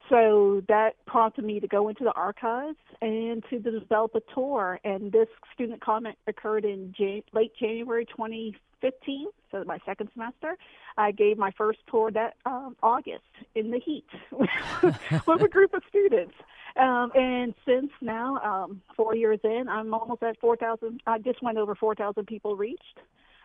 So 0.08 0.62
that 0.68 0.94
prompted 1.06 1.44
me 1.44 1.60
to 1.60 1.68
go 1.68 1.88
into 1.88 2.04
the 2.04 2.12
archives 2.12 2.78
and 3.02 3.44
to 3.50 3.58
develop 3.58 4.14
a 4.14 4.22
tour. 4.34 4.80
And 4.84 5.12
this 5.12 5.28
student 5.54 5.80
comment 5.82 6.16
occurred 6.26 6.64
in 6.64 6.94
Jan- 6.96 7.22
late 7.32 7.52
January 7.58 8.06
2015, 8.06 9.26
so 9.50 9.64
my 9.64 9.78
second 9.84 10.08
semester. 10.14 10.56
I 10.96 11.12
gave 11.12 11.36
my 11.36 11.50
first 11.58 11.80
tour 11.90 12.10
that 12.12 12.36
um, 12.46 12.76
August 12.82 13.22
in 13.54 13.70
the 13.70 13.78
heat 13.78 14.06
with 14.32 15.42
a 15.42 15.48
group 15.48 15.74
of 15.74 15.82
students. 15.88 16.34
Um, 16.78 17.10
and 17.14 17.54
since 17.66 17.90
now, 18.00 18.38
um, 18.38 18.80
four 18.96 19.16
years 19.16 19.40
in, 19.42 19.64
I'm 19.68 19.92
almost 19.92 20.22
at 20.22 20.38
4,000. 20.40 21.02
I 21.06 21.18
just 21.18 21.42
went 21.42 21.58
over 21.58 21.74
4,000 21.74 22.26
people 22.26 22.56
reached. 22.56 23.00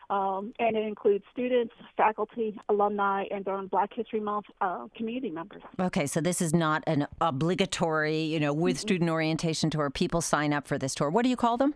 Um, 0.09 0.53
and 0.59 0.75
it 0.75 0.85
includes 0.85 1.23
students, 1.31 1.73
faculty, 1.97 2.59
alumni, 2.69 3.23
and 3.31 3.43
during 3.43 3.67
Black 3.67 3.91
History 3.93 4.19
Month, 4.19 4.45
uh, 4.61 4.87
community 4.95 5.31
members. 5.31 5.63
Okay, 5.79 6.05
so 6.05 6.21
this 6.21 6.41
is 6.41 6.53
not 6.53 6.83
an 6.85 7.07
obligatory, 7.21 8.21
you 8.21 8.39
know, 8.39 8.53
with 8.53 8.75
mm-hmm. 8.75 8.81
student 8.81 9.09
orientation 9.09 9.69
tour. 9.69 9.89
People 9.89 10.21
sign 10.21 10.53
up 10.53 10.67
for 10.67 10.77
this 10.77 10.93
tour. 10.93 11.09
What 11.09 11.23
do 11.23 11.29
you 11.29 11.37
call 11.37 11.57
them? 11.57 11.73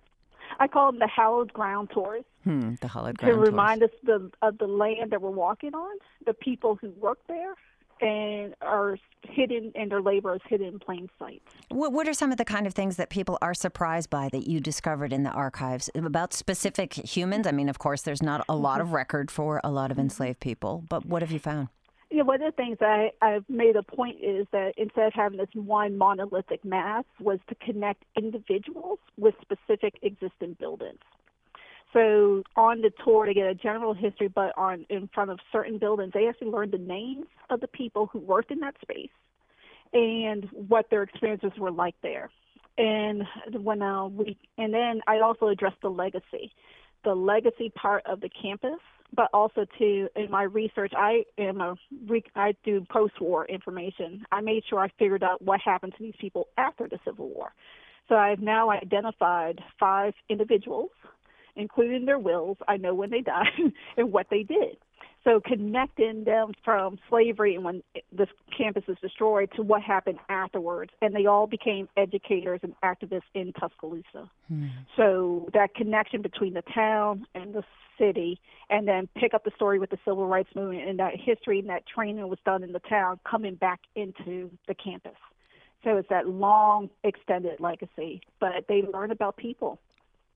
I 0.60 0.68
call 0.68 0.91
them 0.91 0.99
the 0.99 1.08
hallowed 1.08 1.53
ground 1.53 1.89
tours. 1.93 2.26
Hmm, 2.43 2.76
the 2.82 2.88
hallowed 2.88 3.18
ground 3.18 3.36
tours. 3.36 3.45
to 3.45 3.51
remind 3.51 3.82
us 3.82 3.89
the, 4.03 4.30
of 4.41 4.58
the 4.58 4.68
land 4.68 5.12
that 5.12 5.22
we're 5.22 5.30
walking 5.32 5.74
on, 5.74 5.97
the 6.26 6.34
people 6.34 6.78
who 6.80 6.89
work 6.91 7.20
there, 7.28 7.55
and 8.02 8.56
are 8.62 8.98
hidden 9.24 9.72
and 9.76 9.91
their 9.91 10.02
labor 10.02 10.36
is 10.36 10.41
hidden 10.48 10.68
in 10.68 10.80
plain 10.80 11.10
sight. 11.20 11.41
What, 11.70 11.93
what 11.93 12.08
are 12.08 12.14
some 12.14 12.32
of 12.32 12.38
the 12.38 12.45
kind 12.45 12.68
of 12.68 12.74
things 12.74 12.98
that 12.98 13.10
people 13.10 13.38
are 13.41 13.54
surprised 13.54 14.10
by 14.10 14.30
that 14.30 14.48
you 14.48 14.60
discovered 14.60 15.14
in 15.14 15.24
the 15.24 15.32
archives 15.32 15.89
about 15.95 16.34
specific 16.34 16.93
humans? 16.93 17.48
I 17.48 17.52
mean, 17.52 17.70
of 17.70 17.80
course, 17.80 18.02
there's 18.02 18.24
not 18.24 18.45
a 18.48 18.56
lot 18.56 18.82
of 18.82 18.88
mm-hmm. 18.88 18.95
record 18.95 19.32
for 19.32 19.62
a 19.64 19.72
lot 19.72 19.91
of 19.91 19.95
mm-hmm. 19.95 20.06
enslaved 20.06 20.39
people, 20.39 20.84
but 20.89 21.06
what 21.06 21.22
have 21.22 21.32
you 21.32 21.39
found? 21.39 21.70
You 22.10 22.20
know, 22.20 22.24
one 22.24 22.41
of 22.41 22.56
the 22.56 22.56
things 22.56 22.78
I, 22.80 23.12
I've 23.22 23.43
made 23.50 23.76
a 23.76 23.84
point 23.84 24.18
is 24.24 24.48
that 24.54 24.74
instead 24.78 25.08
of 25.08 25.14
having 25.14 25.39
this 25.39 25.50
one 25.54 25.98
monolithic 25.98 26.64
mass, 26.64 27.04
was 27.20 27.39
to 27.50 27.56
connect 27.56 28.04
individuals 28.16 29.00
with 29.18 29.36
specific 29.41 29.95
existing 30.02 30.56
buildings. 30.58 31.00
So 31.94 32.44
on 32.56 32.82
the 32.82 32.92
tour 33.04 33.26
to 33.26 33.34
get 33.34 33.48
a 33.48 33.56
general 33.56 33.94
history, 33.94 34.28
but 34.28 34.58
on 34.58 34.86
in 34.90 35.10
front 35.14 35.32
of 35.32 35.40
certain 35.52 35.78
buildings, 35.78 36.12
they 36.14 36.28
actually 36.28 36.50
learned 36.50 36.74
the 36.74 36.78
names 36.78 37.26
of 37.50 37.62
the 37.62 37.68
people 37.68 38.08
who 38.08 38.20
worked 38.20 38.52
in 38.52 38.60
that 38.60 38.76
space 38.82 39.10
and 39.94 40.50
what 40.68 40.90
their 40.90 41.04
experiences 41.04 41.52
were 41.58 41.72
like 41.72 41.96
there. 42.04 42.30
And 42.78 43.24
when 43.54 43.82
uh, 43.82 44.08
we 44.08 44.38
and 44.58 44.74
then 44.74 45.02
I 45.08 45.20
also 45.20 45.48
addressed 45.48 45.82
the 45.82 45.90
legacy, 45.90 46.52
the 47.04 47.16
legacy 47.16 47.72
part 47.76 48.06
of 48.06 48.20
the 48.20 48.30
campus, 48.30 48.80
but 49.16 49.30
also 49.34 49.66
to 49.80 50.10
in 50.16 50.30
my 50.30 50.44
research, 50.44 50.92
I 50.96 51.24
am 51.38 51.62
a 51.62 51.76
I 52.36 52.54
do 52.66 52.86
post-war 52.92 53.46
information. 53.46 54.26
I 54.32 54.42
made 54.42 54.64
sure 54.70 54.80
I 54.80 54.90
figured 55.00 55.24
out 55.24 55.42
what 55.42 55.62
happened 55.62 55.94
to 55.98 56.04
these 56.04 56.16
people 56.20 56.50
after 56.58 56.88
the 56.88 57.00
Civil 57.06 57.30
War. 57.30 57.54
So 58.10 58.16
I've 58.16 58.40
now 58.40 58.70
identified 58.70 59.62
five 59.80 60.14
individuals 60.30 60.92
including 61.58 62.05
their 62.05 62.20
wills. 62.20 62.58
I 62.68 62.78
know 62.78 62.93
when 62.93 63.10
they 63.10 63.22
died 63.22 63.47
and 63.97 64.12
what 64.12 64.28
they 64.30 64.43
did. 64.43 64.78
So 65.24 65.41
connecting 65.43 66.24
them 66.24 66.53
from 66.64 66.99
slavery 67.10 67.55
and 67.55 67.66
when 67.66 67.84
this 68.14 68.30
campus 68.58 68.84
was 68.88 68.95
destroyed 69.01 69.49
to 69.58 69.62
what 69.62 69.82
happened 69.82 70.20
afterwards, 70.30 70.91
and 71.01 71.14
they 71.14 71.26
all 71.26 71.47
became 71.47 71.89
educators 71.97 72.62
and 72.64 72.74
activists 72.82 73.24
in 73.34 73.51
Tuscaloosa. 73.51 74.30
Hmm. 74.47 74.68
So 74.95 75.49
that 75.53 75.76
connection 75.76 76.22
between 76.22 76.53
the 76.53 76.64
town 76.74 77.28
and 77.36 77.53
the 77.53 77.64
city, 77.99 78.39
and 78.70 78.88
then 78.88 79.10
pick 79.18 79.34
up 79.34 79.43
the 79.43 79.51
story 79.55 79.80
with 79.80 79.89
the 79.89 79.97
civil 80.05 80.28
rights 80.28 80.49
movement 80.55 80.88
and 80.88 80.99
that 80.99 81.14
history 81.20 81.60
and 81.60 81.68
that 81.70 81.84
training 81.88 82.28
was 82.30 82.39
done 82.45 82.64
in 82.64 82.72
the 82.72 82.80
town 82.80 83.20
coming 83.30 83.55
back 83.55 83.82
into 83.95 84.49
the 84.68 84.76
campus. 84.76 85.18
So 85.84 85.97
it's 85.97 86.10
that 86.10 86.28
long 86.28 86.89
extended 87.03 87.60
legacy, 87.60 88.22
but 88.39 88.66
they 88.70 88.84
learn 88.93 89.12
about 89.12 89.36
people 89.36 89.80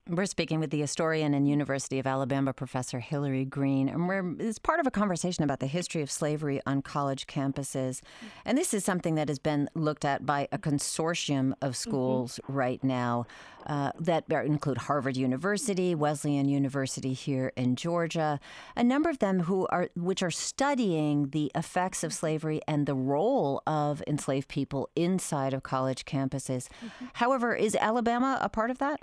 we're 0.09 0.25
speaking 0.25 0.59
with 0.59 0.71
the 0.71 0.81
historian 0.81 1.33
and 1.33 1.47
University 1.47 1.99
of 1.99 2.07
Alabama 2.07 2.53
professor 2.53 2.99
Hilary 2.99 3.45
Green, 3.45 3.87
and 3.87 4.07
we're 4.07 4.35
it's 4.39 4.57
part 4.57 4.79
of 4.79 4.87
a 4.87 4.91
conversation 4.91 5.43
about 5.43 5.59
the 5.59 5.67
history 5.67 6.01
of 6.01 6.09
slavery 6.09 6.59
on 6.65 6.81
college 6.81 7.27
campuses. 7.27 8.01
And 8.43 8.57
this 8.57 8.73
is 8.73 8.83
something 8.83 9.15
that 9.15 9.29
has 9.29 9.37
been 9.37 9.69
looked 9.75 10.03
at 10.03 10.25
by 10.25 10.47
a 10.51 10.57
consortium 10.57 11.51
of 11.61 11.73
mm-hmm. 11.73 11.89
schools 11.89 12.39
mm-hmm. 12.43 12.53
right 12.53 12.83
now 12.83 13.27
uh, 13.67 13.91
that 13.99 14.25
include 14.29 14.79
Harvard 14.79 15.15
University, 15.15 15.93
Wesleyan 15.93 16.49
University 16.49 17.13
here 17.13 17.53
in 17.55 17.75
Georgia, 17.75 18.39
a 18.75 18.83
number 18.83 19.09
of 19.09 19.19
them 19.19 19.41
who 19.41 19.67
are 19.67 19.89
which 19.95 20.23
are 20.23 20.31
studying 20.31 21.29
the 21.29 21.51
effects 21.53 22.03
of 22.03 22.11
slavery 22.11 22.59
and 22.67 22.87
the 22.87 22.95
role 22.95 23.61
of 23.67 24.01
enslaved 24.07 24.47
people 24.47 24.89
inside 24.95 25.53
of 25.53 25.61
college 25.61 26.05
campuses. 26.05 26.67
Mm-hmm. 26.83 27.05
However, 27.13 27.55
is 27.55 27.75
Alabama 27.75 28.39
a 28.41 28.49
part 28.49 28.71
of 28.71 28.79
that? 28.79 29.01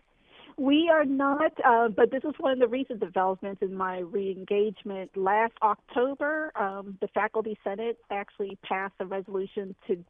We 0.59 0.91
are 0.93 1.05
not, 1.05 1.53
uh, 1.65 1.87
but 1.89 2.11
this 2.11 2.25
is 2.25 2.35
one 2.39 2.53
of 2.53 2.59
the 2.59 2.67
recent 2.67 2.99
developments 2.99 3.63
in 3.63 3.73
my 3.73 4.01
re-engagement. 4.01 5.17
Last 5.17 5.53
October, 5.63 6.51
um, 6.61 6.99
the 7.01 7.07
Faculty 7.09 7.57
Senate 7.63 7.97
actually 8.11 8.59
passed 8.65 8.95
a 8.99 9.07
resolution 9.07 9.77
to 9.87 10.05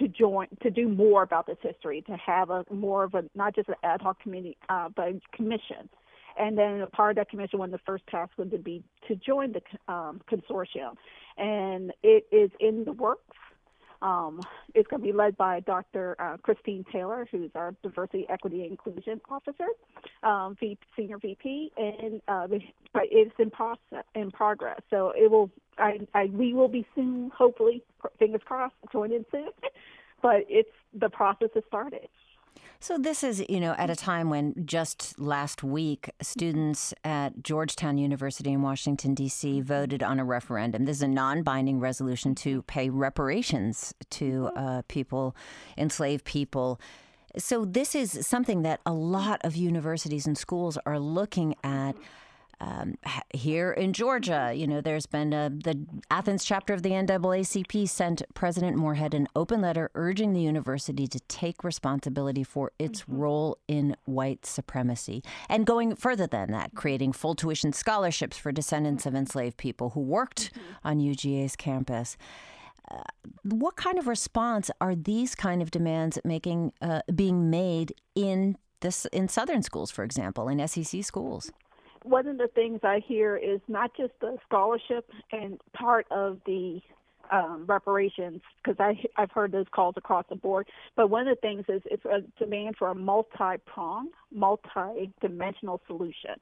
to 0.00 0.08
join 0.08 0.48
to 0.62 0.70
do 0.70 0.88
more 0.88 1.22
about 1.22 1.46
this 1.46 1.58
history, 1.62 2.02
to 2.08 2.16
have 2.16 2.50
a 2.50 2.64
more 2.72 3.04
of 3.04 3.14
a 3.14 3.22
not 3.36 3.54
just 3.54 3.68
an 3.68 3.76
ad 3.84 4.02
hoc 4.02 4.20
committee, 4.20 4.56
uh, 4.68 4.88
but 4.96 5.08
a 5.10 5.20
commission. 5.32 5.88
And 6.36 6.58
then 6.58 6.80
a 6.80 6.88
part 6.88 7.10
of 7.10 7.16
that 7.18 7.30
commission, 7.30 7.60
one 7.60 7.72
of 7.72 7.78
the 7.78 7.84
first 7.86 8.04
tasks 8.08 8.36
would 8.36 8.64
be 8.64 8.82
to 9.06 9.14
join 9.14 9.52
the 9.52 9.62
um, 9.92 10.20
consortium, 10.28 10.96
and 11.38 11.92
it 12.02 12.26
is 12.32 12.50
in 12.58 12.84
the 12.84 12.92
works. 12.92 13.36
Um, 14.04 14.40
it's 14.74 14.86
going 14.88 15.00
to 15.00 15.06
be 15.06 15.14
led 15.14 15.34
by 15.38 15.60
Dr. 15.60 16.14
Uh, 16.18 16.36
Christine 16.36 16.84
Taylor, 16.92 17.26
who's 17.30 17.50
our 17.54 17.74
Diversity, 17.82 18.26
Equity, 18.28 18.62
and 18.62 18.72
Inclusion 18.72 19.18
Officer, 19.30 19.68
um, 20.22 20.56
v, 20.60 20.76
Senior 20.94 21.16
VP, 21.18 21.72
and 21.78 22.20
uh, 22.28 22.46
it's 22.96 23.34
in 23.38 23.50
process, 23.50 24.04
in 24.14 24.30
progress. 24.30 24.80
So 24.90 25.12
it 25.16 25.30
will, 25.30 25.50
I, 25.78 26.00
I, 26.12 26.26
we 26.26 26.52
will 26.52 26.68
be 26.68 26.86
soon, 26.94 27.32
hopefully, 27.34 27.82
fingers 28.18 28.42
crossed, 28.44 28.74
joining 28.92 29.24
soon. 29.32 29.48
But 30.20 30.44
it's 30.48 30.70
the 30.98 31.08
process 31.08 31.48
has 31.54 31.64
started. 31.66 32.08
So 32.80 32.98
this 32.98 33.24
is, 33.24 33.42
you 33.48 33.60
know, 33.60 33.74
at 33.78 33.88
a 33.88 33.96
time 33.96 34.28
when 34.28 34.66
just 34.66 35.18
last 35.18 35.62
week 35.62 36.10
students 36.20 36.92
at 37.02 37.42
Georgetown 37.42 37.96
University 37.96 38.52
in 38.52 38.60
Washington 38.60 39.14
D.C. 39.14 39.60
Mm-hmm. 39.60 39.66
voted 39.66 40.02
on 40.02 40.20
a 40.20 40.24
referendum. 40.24 40.84
This 40.84 40.98
is 40.98 41.02
a 41.02 41.08
non-binding 41.08 41.80
resolution 41.80 42.34
to 42.36 42.58
mm-hmm. 42.58 42.66
pay 42.66 42.90
reparations 42.90 43.94
to 44.10 44.24
mm-hmm. 44.24 44.58
uh, 44.58 44.82
people, 44.88 45.34
enslaved 45.78 46.24
people. 46.24 46.78
So 47.38 47.64
this 47.64 47.94
is 47.94 48.26
something 48.26 48.62
that 48.62 48.80
a 48.84 48.92
lot 48.92 49.40
of 49.44 49.56
universities 49.56 50.26
and 50.26 50.36
schools 50.36 50.78
are 50.84 51.00
looking 51.00 51.54
at 51.64 51.96
um, 52.64 52.94
here 53.34 53.72
in 53.72 53.92
Georgia, 53.92 54.52
you 54.54 54.66
know, 54.66 54.80
there's 54.80 55.04
been 55.04 55.34
a, 55.34 55.50
the 55.50 55.84
Athens 56.10 56.44
chapter 56.44 56.72
of 56.72 56.82
the 56.82 56.90
NAACP 56.90 57.86
sent 57.88 58.22
President 58.32 58.76
Morehead 58.76 59.12
an 59.12 59.28
open 59.36 59.60
letter 59.60 59.90
urging 59.94 60.32
the 60.32 60.40
university 60.40 61.06
to 61.08 61.20
take 61.20 61.62
responsibility 61.62 62.42
for 62.42 62.72
its 62.78 63.02
mm-hmm. 63.02 63.16
role 63.18 63.58
in 63.68 63.96
white 64.06 64.46
supremacy. 64.46 65.22
And 65.48 65.66
going 65.66 65.94
further 65.96 66.26
than 66.26 66.52
that, 66.52 66.74
creating 66.74 67.12
full 67.12 67.34
tuition 67.34 67.74
scholarships 67.74 68.38
for 68.38 68.50
descendants 68.50 69.04
of 69.04 69.14
enslaved 69.14 69.58
people 69.58 69.90
who 69.90 70.00
worked 70.00 70.54
mm-hmm. 70.54 70.88
on 70.88 71.00
UGA's 71.00 71.56
campus. 71.56 72.16
Uh, 72.90 73.02
what 73.42 73.76
kind 73.76 73.98
of 73.98 74.06
response 74.06 74.70
are 74.80 74.94
these 74.94 75.34
kind 75.34 75.60
of 75.60 75.70
demands 75.70 76.18
making 76.24 76.72
uh, 76.80 77.00
being 77.14 77.50
made 77.50 77.94
in 78.14 78.56
this 78.80 79.06
in 79.06 79.28
southern 79.28 79.62
schools, 79.62 79.90
for 79.90 80.04
example, 80.04 80.48
in 80.48 80.66
SEC 80.66 81.02
schools? 81.04 81.50
One 82.04 82.28
of 82.28 82.36
the 82.36 82.48
things 82.48 82.80
I 82.84 83.00
hear 83.04 83.36
is 83.36 83.60
not 83.66 83.90
just 83.96 84.12
the 84.20 84.36
scholarship 84.46 85.10
and 85.32 85.58
part 85.72 86.06
of 86.10 86.38
the 86.46 86.80
um, 87.32 87.64
reparations, 87.66 88.42
because 88.62 88.94
I've 89.16 89.30
heard 89.30 89.50
those 89.50 89.64
calls 89.74 89.94
across 89.96 90.26
the 90.28 90.36
board. 90.36 90.68
But 90.94 91.08
one 91.08 91.26
of 91.26 91.36
the 91.36 91.40
things 91.40 91.64
is 91.68 91.80
it's 91.86 92.04
a 92.04 92.20
demand 92.38 92.76
for 92.78 92.88
a 92.88 92.94
multi-prong, 92.94 94.10
multi-dimensional 94.30 95.80
solution. 95.86 96.34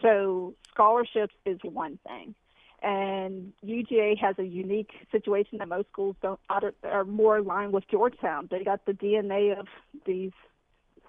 So 0.00 0.54
scholarships 0.72 1.34
is 1.44 1.58
one 1.64 1.98
thing. 2.06 2.34
And 2.82 3.52
UGA 3.66 4.16
has 4.18 4.36
a 4.38 4.44
unique 4.44 4.92
situation 5.10 5.58
that 5.58 5.68
most 5.68 5.88
schools 5.92 6.16
don't 6.22 6.40
are 6.48 7.04
more 7.04 7.38
aligned 7.38 7.72
with 7.72 7.86
Georgetown. 7.90 8.48
They 8.50 8.64
got 8.64 8.86
the 8.86 8.92
DNA 8.92 9.58
of 9.58 9.66
these 10.06 10.32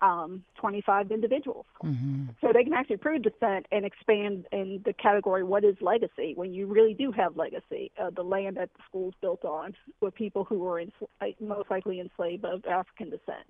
um, 0.01 0.43
25 0.59 1.11
individuals. 1.11 1.65
Mm-hmm. 1.83 2.25
So 2.41 2.51
they 2.53 2.63
can 2.63 2.73
actually 2.73 2.97
prove 2.97 3.21
descent 3.23 3.67
and 3.71 3.85
expand 3.85 4.45
in 4.51 4.81
the 4.83 4.93
category 4.93 5.43
what 5.43 5.63
is 5.63 5.75
legacy 5.81 6.33
when 6.35 6.53
you 6.53 6.65
really 6.65 6.93
do 6.93 7.11
have 7.11 7.37
legacy, 7.37 7.91
uh, 8.01 8.09
the 8.15 8.23
land 8.23 8.57
that 8.57 8.69
the 8.75 8.83
school's 8.87 9.13
built 9.21 9.45
on 9.45 9.75
with 10.01 10.15
people 10.15 10.43
who 10.43 10.59
were 10.59 10.83
ensl- 10.83 11.35
most 11.39 11.69
likely 11.69 11.99
enslaved 11.99 12.45
of 12.45 12.65
African 12.65 13.09
descent. 13.09 13.45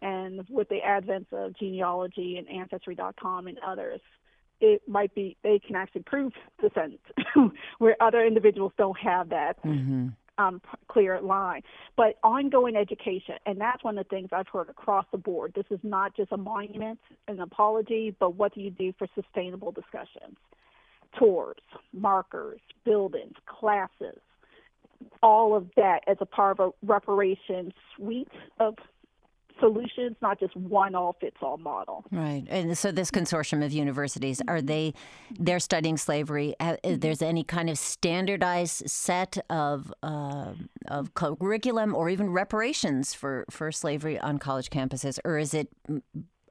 And 0.00 0.44
with 0.50 0.68
the 0.68 0.80
advent 0.80 1.28
of 1.32 1.56
genealogy 1.56 2.36
and 2.36 2.48
Ancestry.com 2.48 3.46
and 3.46 3.58
others, 3.64 4.00
it 4.60 4.82
might 4.88 5.14
be 5.14 5.36
they 5.42 5.60
can 5.60 5.76
actually 5.76 6.02
prove 6.02 6.32
descent 6.60 7.00
where 7.78 7.96
other 8.00 8.24
individuals 8.24 8.72
don't 8.76 8.98
have 8.98 9.28
that. 9.28 9.62
Mm-hmm 9.64 10.08
um, 10.38 10.60
clear 10.88 11.20
line. 11.20 11.62
But 11.96 12.18
ongoing 12.22 12.76
education, 12.76 13.36
and 13.46 13.60
that's 13.60 13.82
one 13.84 13.98
of 13.98 14.04
the 14.04 14.08
things 14.08 14.30
I've 14.32 14.48
heard 14.48 14.68
across 14.68 15.06
the 15.12 15.18
board. 15.18 15.52
This 15.54 15.66
is 15.70 15.80
not 15.82 16.16
just 16.16 16.32
a 16.32 16.36
monument, 16.36 16.98
an 17.28 17.40
apology, 17.40 18.14
but 18.18 18.34
what 18.36 18.54
do 18.54 18.60
you 18.60 18.70
do 18.70 18.92
for 18.98 19.06
sustainable 19.14 19.72
discussions? 19.72 20.36
Tours, 21.18 21.58
markers, 21.92 22.60
buildings, 22.84 23.34
classes, 23.46 24.18
all 25.22 25.54
of 25.54 25.66
that 25.76 26.00
as 26.06 26.16
a 26.20 26.26
part 26.26 26.58
of 26.58 26.72
a 26.72 26.86
reparation 26.86 27.72
suite 27.96 28.28
of 28.58 28.74
solutions, 29.62 30.16
not 30.20 30.40
just 30.40 30.56
one 30.56 30.94
all 30.94 31.16
fits 31.20 31.36
all 31.40 31.56
model. 31.56 32.04
Right. 32.10 32.44
And 32.50 32.76
so 32.76 32.90
this 32.90 33.10
consortium 33.10 33.64
of 33.64 33.72
universities 33.72 34.42
are 34.48 34.60
they 34.60 34.92
they're 35.38 35.60
studying 35.60 35.96
slavery. 35.96 36.54
Mm-hmm. 36.60 36.98
There's 36.98 37.22
any 37.22 37.44
kind 37.44 37.70
of 37.70 37.78
standardized 37.78 38.90
set 38.90 39.38
of 39.48 39.94
uh, 40.02 40.54
of 40.88 41.14
curriculum 41.14 41.94
or 41.94 42.10
even 42.10 42.30
reparations 42.30 43.14
for 43.14 43.44
for 43.50 43.70
slavery 43.70 44.18
on 44.18 44.38
college 44.38 44.68
campuses, 44.70 45.18
or 45.24 45.38
is 45.38 45.54
it 45.54 45.68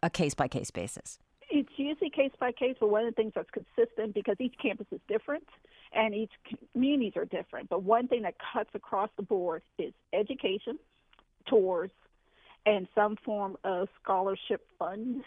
a 0.02 0.10
case 0.10 0.34
by 0.34 0.48
case 0.48 0.72
basis? 0.72 1.20
It's 1.50 1.70
usually 1.76 2.10
case 2.10 2.32
by 2.40 2.54
case, 2.54 2.78
but 2.80 2.90
one 2.90 3.06
of 3.06 3.14
the 3.14 3.22
things 3.22 3.34
that's 3.36 3.50
consistent 3.52 4.14
because 4.14 4.38
each 4.40 4.56
campus 4.62 4.88
is 4.92 5.02
different 5.10 5.44
and 5.92 6.16
each 6.16 6.32
communities 6.74 7.14
are 7.18 7.26
different. 7.26 7.68
But 7.68 7.84
one 7.84 8.08
thing 8.08 8.22
that 8.22 8.36
cuts 8.54 8.70
across 8.74 9.10
the 9.18 9.24
board 9.24 9.62
is 9.78 9.92
education, 10.14 10.80
tours, 11.48 11.92
and 12.66 12.88
some 12.94 13.16
form 13.24 13.58
of 13.64 13.88
scholarship 14.02 14.66
fund 14.78 15.24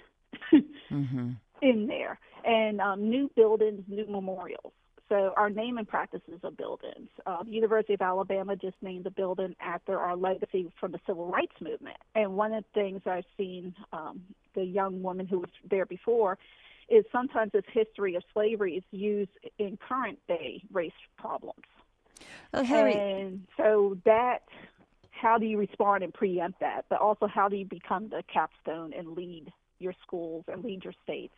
mm-hmm. 0.52 1.30
in 1.62 1.86
there, 1.86 2.18
and 2.44 2.80
um, 2.80 3.08
new 3.08 3.30
buildings, 3.34 3.82
new 3.88 4.06
memorials. 4.06 4.72
So 5.08 5.34
our 5.36 5.50
name 5.50 5.76
and 5.76 5.86
practices 5.86 6.40
of 6.42 6.56
buildings. 6.56 7.08
Uh, 7.26 7.42
the 7.42 7.50
University 7.50 7.92
of 7.94 8.00
Alabama 8.00 8.56
just 8.56 8.76
named 8.80 9.04
the 9.04 9.10
building 9.10 9.54
after 9.60 9.98
our 9.98 10.16
legacy 10.16 10.72
from 10.80 10.92
the 10.92 11.00
civil 11.06 11.26
rights 11.26 11.54
movement. 11.60 11.98
And 12.14 12.36
one 12.36 12.54
of 12.54 12.64
the 12.64 12.80
things 12.80 13.02
I've 13.04 13.26
seen 13.36 13.74
um, 13.92 14.22
the 14.54 14.64
young 14.64 15.02
woman 15.02 15.26
who 15.26 15.40
was 15.40 15.50
there 15.68 15.84
before 15.84 16.38
is 16.88 17.04
sometimes 17.12 17.52
this 17.52 17.64
history 17.72 18.14
of 18.14 18.22
slavery 18.32 18.76
is 18.76 18.84
used 18.90 19.30
in 19.58 19.76
current 19.76 20.18
day 20.26 20.62
race 20.72 20.92
problems. 21.18 21.64
Harry. 22.52 22.94
And 22.94 23.46
so 23.56 23.98
that 24.04 24.42
how 25.20 25.38
do 25.38 25.46
you 25.46 25.58
respond 25.58 26.02
and 26.02 26.12
preempt 26.12 26.60
that? 26.60 26.84
But 26.88 27.00
also, 27.00 27.26
how 27.26 27.48
do 27.48 27.56
you 27.56 27.64
become 27.64 28.08
the 28.08 28.22
capstone 28.32 28.92
and 28.92 29.16
lead 29.16 29.52
your 29.78 29.94
schools 30.02 30.44
and 30.48 30.64
lead 30.64 30.84
your 30.84 30.94
states? 31.02 31.34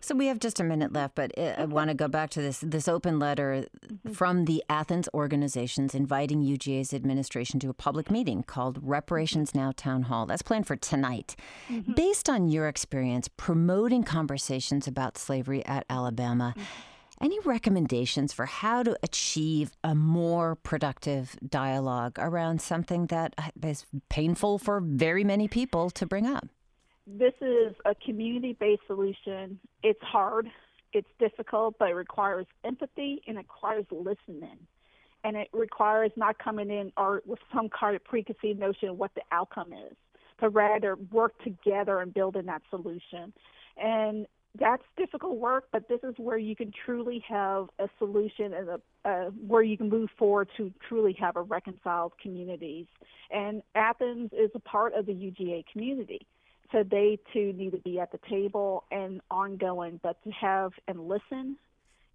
So 0.00 0.14
we 0.14 0.26
have 0.26 0.38
just 0.38 0.60
a 0.60 0.64
minute 0.64 0.92
left, 0.92 1.14
but 1.14 1.32
uh, 1.38 1.54
I 1.56 1.64
want 1.64 1.88
to 1.88 1.94
go 1.94 2.08
back 2.08 2.28
to 2.30 2.42
this 2.42 2.60
this 2.60 2.88
open 2.88 3.18
letter 3.18 3.64
mm-hmm. 3.86 4.12
from 4.12 4.44
the 4.44 4.62
Athens 4.68 5.08
organizations 5.14 5.94
inviting 5.94 6.42
UGA's 6.42 6.92
administration 6.92 7.58
to 7.60 7.70
a 7.70 7.74
public 7.74 8.10
meeting 8.10 8.42
called 8.42 8.78
Reparations 8.82 9.54
Now 9.54 9.72
Town 9.74 10.02
Hall. 10.02 10.26
That's 10.26 10.42
planned 10.42 10.66
for 10.66 10.76
tonight. 10.76 11.36
Mm-hmm. 11.70 11.92
Based 11.92 12.28
on 12.28 12.48
your 12.48 12.68
experience 12.68 13.28
promoting 13.28 14.02
conversations 14.02 14.86
about 14.86 15.16
slavery 15.16 15.64
at 15.64 15.86
Alabama. 15.88 16.52
Mm-hmm 16.54 16.90
any 17.20 17.38
recommendations 17.40 18.32
for 18.32 18.46
how 18.46 18.82
to 18.82 18.96
achieve 19.02 19.72
a 19.82 19.94
more 19.94 20.56
productive 20.56 21.36
dialogue 21.46 22.18
around 22.18 22.60
something 22.60 23.06
that 23.06 23.34
uh, 23.38 23.50
is 23.62 23.86
painful 24.08 24.58
for 24.58 24.80
very 24.80 25.24
many 25.24 25.48
people 25.48 25.90
to 25.90 26.06
bring 26.06 26.26
up? 26.26 26.46
This 27.06 27.34
is 27.40 27.74
a 27.84 27.94
community 27.94 28.56
based 28.58 28.82
solution. 28.86 29.60
It's 29.82 30.02
hard, 30.02 30.50
it's 30.92 31.08
difficult, 31.18 31.76
but 31.78 31.90
it 31.90 31.94
requires 31.94 32.46
empathy 32.64 33.22
and 33.26 33.36
it 33.36 33.40
requires 33.40 33.84
listening. 33.90 34.58
And 35.22 35.36
it 35.36 35.48
requires 35.52 36.10
not 36.16 36.38
coming 36.38 36.70
in 36.70 36.92
or 36.96 37.22
with 37.26 37.38
some 37.54 37.68
kind 37.68 37.96
of 37.96 38.04
preconceived 38.04 38.58
notion 38.58 38.90
of 38.90 38.98
what 38.98 39.14
the 39.14 39.22
outcome 39.32 39.72
is, 39.72 39.96
but 40.38 40.50
rather 40.50 40.96
work 41.10 41.32
together 41.42 42.00
and 42.00 42.12
building 42.12 42.46
that 42.46 42.62
solution. 42.70 43.32
And 43.76 44.26
that's 44.58 44.82
difficult 44.96 45.36
work, 45.38 45.64
but 45.72 45.88
this 45.88 46.00
is 46.02 46.14
where 46.16 46.38
you 46.38 46.54
can 46.54 46.72
truly 46.84 47.24
have 47.28 47.68
a 47.78 47.88
solution 47.98 48.54
and 48.54 48.68
a, 48.68 48.80
uh, 49.04 49.30
where 49.46 49.62
you 49.62 49.76
can 49.76 49.88
move 49.88 50.10
forward 50.16 50.48
to 50.56 50.72
truly 50.88 51.16
have 51.20 51.36
a 51.36 51.42
reconciled 51.42 52.12
communities. 52.22 52.86
And 53.30 53.62
Athens 53.74 54.30
is 54.32 54.50
a 54.54 54.60
part 54.60 54.94
of 54.94 55.06
the 55.06 55.12
UGA 55.12 55.64
community. 55.72 56.26
So 56.70 56.82
they 56.82 57.18
too 57.32 57.52
need 57.52 57.72
to 57.72 57.78
be 57.78 57.98
at 57.98 58.12
the 58.12 58.20
table 58.28 58.84
and 58.90 59.20
ongoing, 59.30 60.00
but 60.02 60.22
to 60.24 60.30
have 60.30 60.72
and 60.86 61.08
listen 61.08 61.56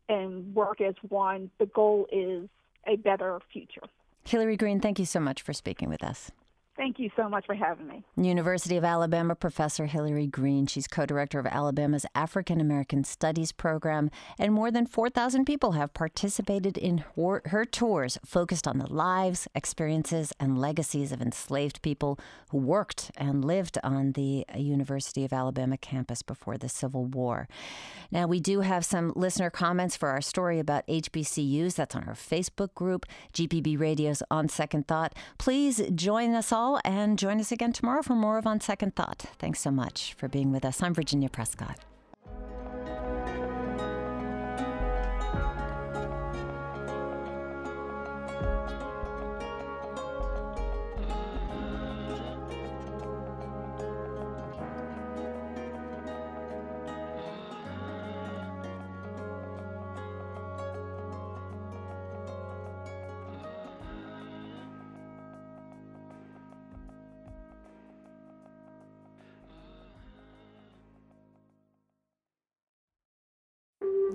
and 0.07 0.55
work 0.55 0.81
as 0.81 0.95
one, 1.07 1.51
the 1.59 1.65
goal 1.67 2.07
is 2.11 2.49
a 2.87 2.95
better 2.95 3.39
future. 3.51 3.83
Hilary 4.23 4.57
Green, 4.57 4.79
thank 4.79 4.97
you 4.99 5.05
so 5.05 5.19
much 5.19 5.41
for 5.41 5.53
speaking 5.53 5.89
with 5.89 6.03
us. 6.03 6.31
Thank 6.79 6.97
you 6.97 7.09
so 7.17 7.27
much 7.27 7.45
for 7.45 7.55
having 7.55 7.89
me. 7.89 8.05
University 8.15 8.77
of 8.77 8.85
Alabama 8.85 9.35
professor 9.35 9.85
Hilary 9.87 10.27
Green. 10.27 10.65
She's 10.65 10.87
co 10.87 11.05
director 11.05 11.37
of 11.37 11.45
Alabama's 11.45 12.05
African 12.15 12.61
American 12.61 13.03
Studies 13.03 13.51
program, 13.51 14.09
and 14.39 14.53
more 14.53 14.71
than 14.71 14.85
4,000 14.85 15.43
people 15.43 15.73
have 15.73 15.93
participated 15.93 16.77
in 16.77 16.99
her, 17.17 17.41
her, 17.47 17.65
tours 17.65 18.17
focused 18.25 18.65
on 18.65 18.77
the 18.77 18.87
lives, 18.87 19.45
experiences, 19.53 20.31
and 20.39 20.57
legacies 20.57 21.11
of 21.11 21.21
enslaved 21.21 21.81
people 21.81 22.17
who 22.51 22.57
worked 22.57 23.11
and 23.17 23.43
lived 23.43 23.77
on 23.83 24.13
the 24.13 24.45
University 24.55 25.25
of 25.25 25.33
Alabama 25.33 25.75
campus 25.75 26.21
before 26.21 26.57
the 26.57 26.69
Civil 26.69 27.03
War. 27.03 27.49
Now, 28.09 28.25
we 28.25 28.39
do 28.39 28.61
have 28.61 28.85
some 28.85 29.11
listener 29.17 29.49
comments 29.49 29.97
for 29.97 30.07
our 30.07 30.21
story 30.21 30.59
about 30.59 30.87
HBCUs. 30.87 31.75
That's 31.75 31.93
on 31.93 32.05
our 32.05 32.13
Facebook 32.13 32.73
group, 32.73 33.05
GPB 33.33 33.77
Radio's 33.77 34.23
On 34.31 34.47
Second 34.47 34.87
Thought. 34.87 35.13
Please 35.37 35.81
join 35.93 36.33
us 36.33 36.53
all 36.53 36.68
and 36.83 37.17
join 37.17 37.39
us 37.39 37.51
again 37.51 37.73
tomorrow 37.73 38.01
for 38.01 38.13
more 38.13 38.37
of 38.37 38.45
On 38.45 38.59
Second 38.61 38.95
Thought. 38.95 39.25
Thanks 39.39 39.59
so 39.59 39.71
much 39.71 40.13
for 40.13 40.27
being 40.27 40.51
with 40.51 40.63
us. 40.63 40.83
I'm 40.83 40.93
Virginia 40.93 41.29
Prescott. 41.29 41.88